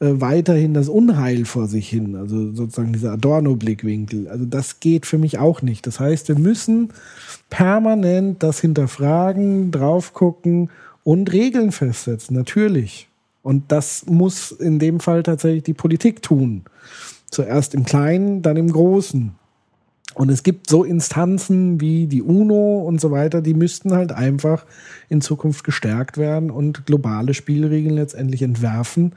[0.00, 2.16] äh, weiterhin das Unheil vor sich hin.
[2.16, 4.28] Also sozusagen dieser Adorno-Blickwinkel.
[4.28, 5.86] Also das geht für mich auch nicht.
[5.86, 6.90] Das heißt, wir müssen
[7.48, 10.70] permanent das hinterfragen, drauf gucken
[11.04, 13.08] und Regeln festsetzen, natürlich.
[13.42, 16.62] Und das muss in dem Fall tatsächlich die Politik tun.
[17.30, 19.34] Zuerst im Kleinen, dann im Großen.
[20.14, 24.64] Und es gibt so Instanzen wie die UNO und so weiter, die müssten halt einfach
[25.08, 29.14] in Zukunft gestärkt werden und globale Spielregeln letztendlich entwerfen.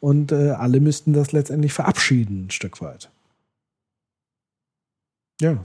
[0.00, 3.10] Und äh, alle müssten das letztendlich verabschieden, ein Stück weit.
[5.40, 5.64] Ja.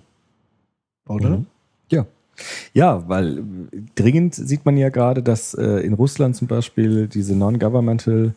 [1.07, 1.29] Oder?
[1.37, 1.45] Mhm.
[1.91, 2.05] Ja.
[2.73, 3.43] Ja, weil
[3.95, 8.33] dringend sieht man ja gerade, dass äh, in Russland zum Beispiel diese Non-Governmental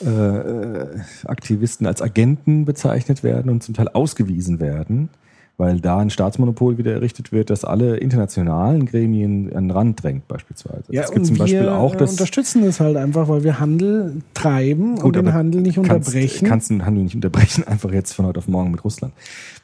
[0.00, 5.10] äh, äh, Aktivisten als Agenten bezeichnet werden und zum Teil ausgewiesen werden,
[5.58, 10.28] weil da ein Staatsmonopol wieder errichtet wird, das alle internationalen Gremien an den Rand drängt
[10.28, 10.84] beispielsweise.
[10.90, 13.42] Ja, es gibt und zum Beispiel wir auch äh, das unterstützen es halt einfach, weil
[13.42, 16.46] wir Handel treiben und Gut, den aber Handel nicht kannst, unterbrechen.
[16.46, 19.12] Kannst den Handel nicht unterbrechen, einfach jetzt von heute auf morgen mit Russland.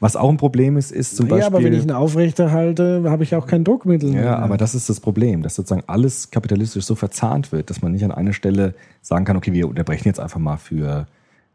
[0.01, 1.47] Was auch ein Problem ist, ist zum ja, Beispiel.
[1.47, 4.25] aber wenn ich ihn aufrechterhalte, habe ich auch kein Druckmittel mehr.
[4.25, 7.93] Ja, aber das ist das Problem, dass sozusagen alles kapitalistisch so verzahnt wird, dass man
[7.93, 11.07] nicht an einer Stelle sagen kann, okay, wir unterbrechen jetzt einfach mal für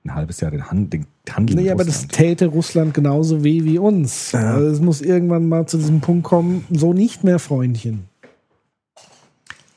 [0.05, 0.89] ein halbes Jahr den Handel.
[0.89, 4.35] Den Handel Nee, aber das täte Russland genauso weh wie uns.
[4.35, 8.05] Also es muss irgendwann mal zu diesem Punkt kommen, so nicht mehr, Freundchen.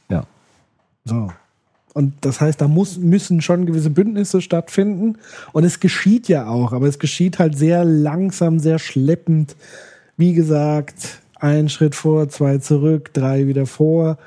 [0.10, 0.26] ja.
[1.06, 1.32] So.
[1.94, 5.18] Und das heißt, da muss, müssen schon gewisse Bündnisse stattfinden.
[5.52, 9.56] Und es geschieht ja auch, aber es geschieht halt sehr langsam, sehr schleppend.
[10.18, 14.18] Wie gesagt, ein Schritt vor, zwei zurück, drei wieder vor.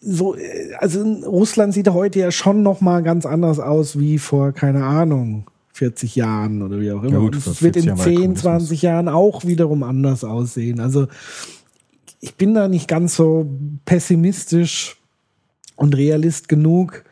[0.00, 4.52] So, äh, also Russland sieht heute ja schon noch mal ganz anders aus wie vor,
[4.52, 7.12] keine Ahnung, 40 Jahren oder wie auch immer.
[7.12, 8.42] Ja gut, es wird 40 in Jahren war der 10, Kommunismus.
[8.42, 10.80] 20 Jahren auch wiederum anders aussehen.
[10.80, 11.08] Also
[12.20, 13.48] ich bin da nicht ganz so
[13.86, 14.96] pessimistisch
[15.76, 17.04] und realist genug,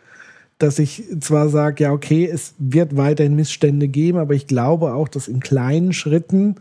[0.59, 5.09] dass ich zwar sage, ja, okay, es wird weiterhin Missstände geben, aber ich glaube auch,
[5.09, 6.57] dass in kleinen Schritten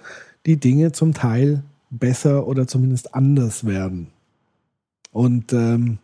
[0.45, 4.07] die Dinge zum Teil besser oder zumindest anders werden.
[5.11, 5.97] Und ähm,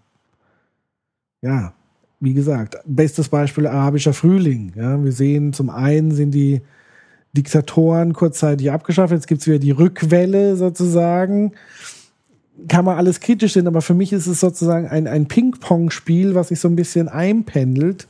[1.44, 1.74] ja,
[2.20, 4.74] wie gesagt, bestes Beispiel arabischer Frühling.
[4.76, 6.62] Ja, wir sehen, zum einen sind die
[7.34, 11.54] Diktatoren kurzzeitig abgeschafft, jetzt gibt's wieder die Rückwelle sozusagen
[12.68, 16.50] kann man alles kritisch sehen, aber für mich ist es sozusagen ein, ein Ping-Pong-Spiel, was
[16.50, 18.08] sich so ein bisschen einpendelt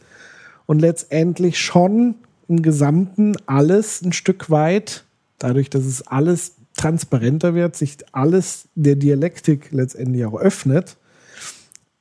[0.66, 2.16] und letztendlich schon
[2.48, 5.06] im Gesamten alles ein Stück weit,
[5.40, 10.98] dadurch, dass es alles transparenter wird, sich alles der Dialektik letztendlich auch öffnet,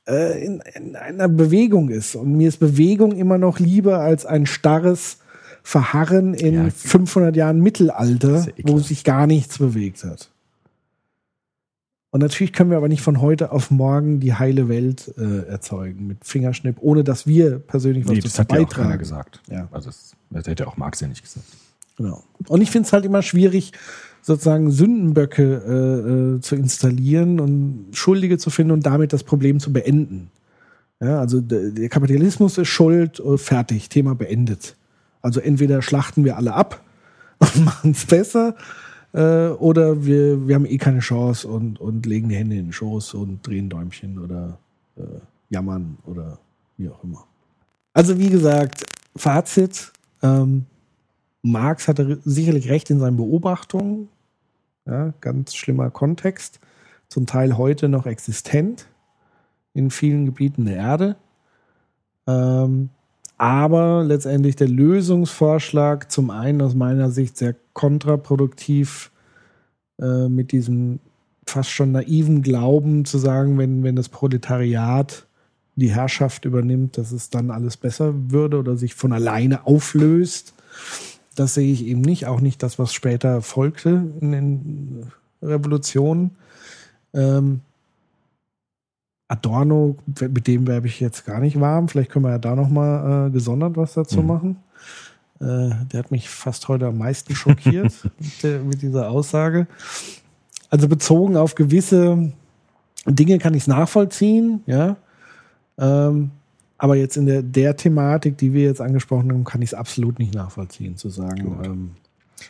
[0.07, 2.15] äh, in, in einer Bewegung ist.
[2.15, 5.17] Und mir ist Bewegung immer noch lieber als ein starres
[5.63, 6.69] Verharren in Ja.
[6.69, 10.29] 500 Jahren Mittelalter, Das ja wo sich gar nichts bewegt hat.
[12.11, 16.05] Und natürlich können wir aber nicht von heute auf morgen die heile Welt äh, erzeugen
[16.05, 18.99] mit Fingerschnipp, ohne dass wir persönlich was Nee, dazu das hat ja auch keiner beitragen.
[18.99, 19.41] gesagt.
[19.49, 19.67] Ja.
[19.71, 21.47] Also das, das hätte auch Marx ja nicht gesagt.
[21.97, 22.23] Genau.
[22.49, 23.71] Und ich finde es halt immer schwierig,
[24.23, 29.71] sozusagen Sündenböcke äh, äh, zu installieren und Schuldige zu finden und damit das Problem zu
[29.71, 30.31] beenden.
[31.01, 34.77] Ja, also der, Kapitalismus ist schuld, äh, fertig, Thema beendet.
[35.21, 36.81] Also entweder schlachten wir alle ab
[37.39, 38.55] und machen es besser,
[39.11, 42.73] äh, oder wir, wir haben eh keine Chance und, und legen die Hände in den
[42.73, 44.57] Schoß und drehen Däumchen oder
[44.95, 45.01] äh,
[45.49, 46.39] jammern oder
[46.77, 47.25] wie auch immer.
[47.93, 48.85] Also wie gesagt,
[49.15, 49.91] Fazit,
[50.21, 50.65] ähm,
[51.43, 54.09] Marx hatte sicherlich recht in seinen Beobachtungen.
[54.85, 56.59] Ja, ganz schlimmer Kontext.
[57.09, 58.87] Zum Teil heute noch existent
[59.73, 61.15] in vielen Gebieten der Erde.
[62.27, 62.89] Ähm,
[63.37, 69.11] aber letztendlich der Lösungsvorschlag zum einen aus meiner Sicht sehr kontraproduktiv
[69.99, 70.99] äh, mit diesem
[71.45, 75.27] fast schon naiven Glauben zu sagen, wenn, wenn das Proletariat
[75.75, 80.53] die Herrschaft übernimmt, dass es dann alles besser würde oder sich von alleine auflöst.
[81.35, 85.11] Das sehe ich eben nicht, auch nicht das, was später folgte in den
[85.41, 86.31] Revolutionen.
[87.13, 87.61] Ähm,
[89.27, 91.87] Adorno, mit dem werbe ich jetzt gar nicht warm.
[91.87, 94.27] Vielleicht können wir ja da nochmal äh, gesondert was dazu Mhm.
[94.27, 94.57] machen.
[95.39, 99.65] Äh, der hat mich fast heute am meisten schockiert mit, der, mit dieser Aussage.
[100.69, 102.31] Also bezogen auf gewisse
[103.07, 104.95] Dinge kann ich es nachvollziehen, ja.
[105.77, 106.31] Ähm,
[106.83, 110.19] Aber jetzt in der, der Thematik, die wir jetzt angesprochen haben, kann ich es absolut
[110.19, 111.91] nicht nachvollziehen, zu sagen, ähm,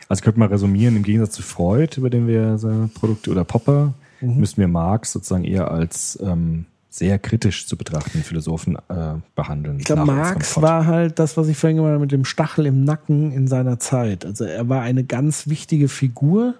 [0.08, 2.58] Also könnte man resümieren, im Gegensatz zu Freud, über den wir
[2.94, 4.40] Produkte, oder Popper, Mhm.
[4.40, 9.78] müssen wir Marx sozusagen eher als ähm, sehr kritisch zu betrachten Philosophen äh, behandeln.
[9.78, 12.82] Ich glaube, Marx war halt das, was ich vorhin gemeint habe, mit dem Stachel im
[12.82, 14.24] Nacken in seiner Zeit.
[14.24, 16.54] Also er war eine ganz wichtige Figur,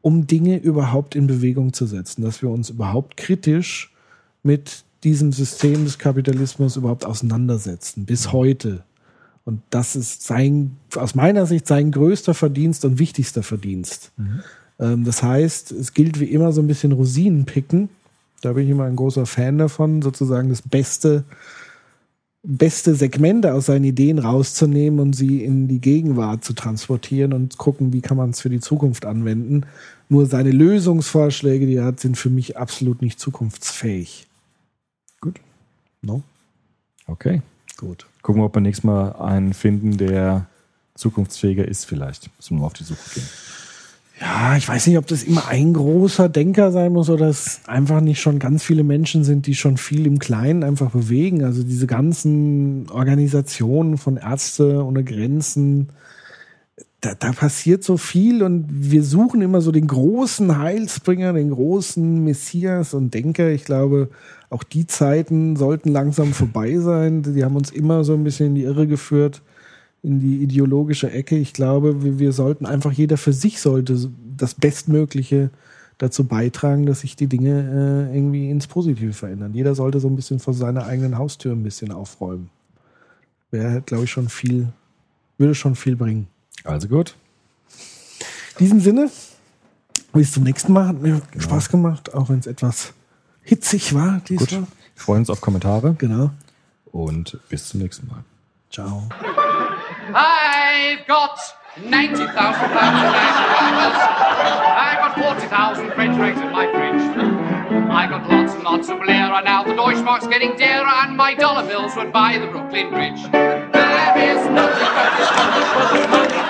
[0.00, 3.92] um Dinge überhaupt in Bewegung zu setzen, dass wir uns überhaupt kritisch
[4.42, 8.84] mit diesem System des Kapitalismus überhaupt auseinandersetzen, bis heute.
[9.44, 14.12] Und das ist sein, aus meiner Sicht sein größter Verdienst und wichtigster Verdienst.
[14.78, 17.88] Ähm, das heißt, es gilt wie immer so ein bisschen Rosinen picken.
[18.40, 21.24] Da bin ich immer ein großer Fan davon, sozusagen das Beste,
[22.42, 27.92] beste Segmente aus seinen Ideen rauszunehmen und sie in die Gegenwart zu transportieren und gucken,
[27.92, 29.62] wie kann man es für die Zukunft anwenden.
[30.08, 34.26] Nur seine Lösungsvorschläge, die er hat, sind für mich absolut nicht zukunftsfähig.
[35.22, 35.40] Gut.
[36.02, 36.22] No?
[37.06, 37.40] Okay.
[37.78, 38.06] Gut.
[38.20, 40.46] Gucken wir, ob wir nächstes Mal einen finden, der
[40.94, 42.28] zukunftsfähiger ist vielleicht.
[42.36, 43.26] Müssen wir mal auf die Suche gehen.
[44.20, 48.00] Ja, ich weiß nicht, ob das immer ein großer Denker sein muss oder es einfach
[48.00, 51.42] nicht schon ganz viele Menschen sind, die schon viel im Kleinen einfach bewegen.
[51.42, 55.88] Also diese ganzen Organisationen von Ärzte ohne Grenzen,
[57.00, 62.22] da, da passiert so viel und wir suchen immer so den großen Heilsbringer, den großen
[62.22, 63.50] Messias und Denker.
[63.50, 64.08] Ich glaube,
[64.50, 67.22] auch die Zeiten sollten langsam vorbei sein.
[67.22, 69.42] Die haben uns immer so ein bisschen in die Irre geführt
[70.02, 71.36] in die ideologische Ecke.
[71.36, 75.50] Ich glaube, wir, wir sollten einfach jeder für sich sollte das Bestmögliche
[75.98, 79.54] dazu beitragen, dass sich die Dinge äh, irgendwie ins Positive verändern.
[79.54, 82.50] Jeder sollte so ein bisschen vor seiner eigenen Haustür ein bisschen aufräumen.
[83.52, 84.68] Wäre, glaube ich, schon viel,
[85.38, 86.26] würde schon viel bringen.
[86.64, 87.14] Also gut.
[88.58, 89.10] In diesem Sinne,
[90.12, 90.88] bis zum nächsten Mal.
[90.88, 92.92] Hat mir Spaß gemacht, auch wenn es etwas
[93.42, 94.28] hitzig war Gut.
[94.28, 94.60] diesmal.
[94.60, 94.66] Wir
[95.04, 96.30] freuen uns auf Kommentare Genau.
[96.92, 98.22] und bis zum nächsten Mal.
[98.70, 99.08] Ciao.
[100.14, 101.38] I've got
[101.88, 103.12] 90,000 pounds of
[104.76, 107.02] I've got 40,000 French eggs in my fridge.
[107.90, 109.64] I got lots and lots of lira now.
[109.64, 113.22] The Deutschmark's getting dearer, and my dollar bills would buy the Brooklyn Bridge.
[113.32, 116.41] There is nothing as wonderful as money.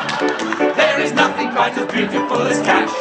[1.03, 2.95] There is nothing quite as beautiful as cash.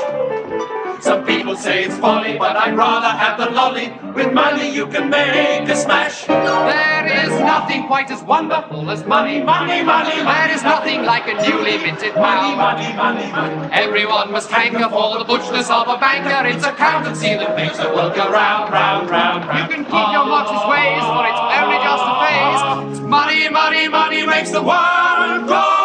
[1.03, 3.93] Some people say it's folly, but I'd rather have the lolly.
[4.15, 6.25] With money you can make a smash.
[6.25, 10.17] There is nothing quite as wonderful as money, money, money.
[10.17, 12.57] There is nothing like a newly minted pound.
[12.57, 13.69] Money, money, money.
[13.71, 16.49] Everyone must hanker for the butchness of a banker.
[16.49, 19.69] It's accountancy that makes the world go round, round, round, round.
[19.69, 22.97] You can keep your Marxist ways, for it's only just a phase.
[22.97, 25.80] It's money, money, money makes the world go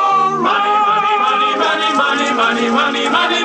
[2.70, 3.35] money, money.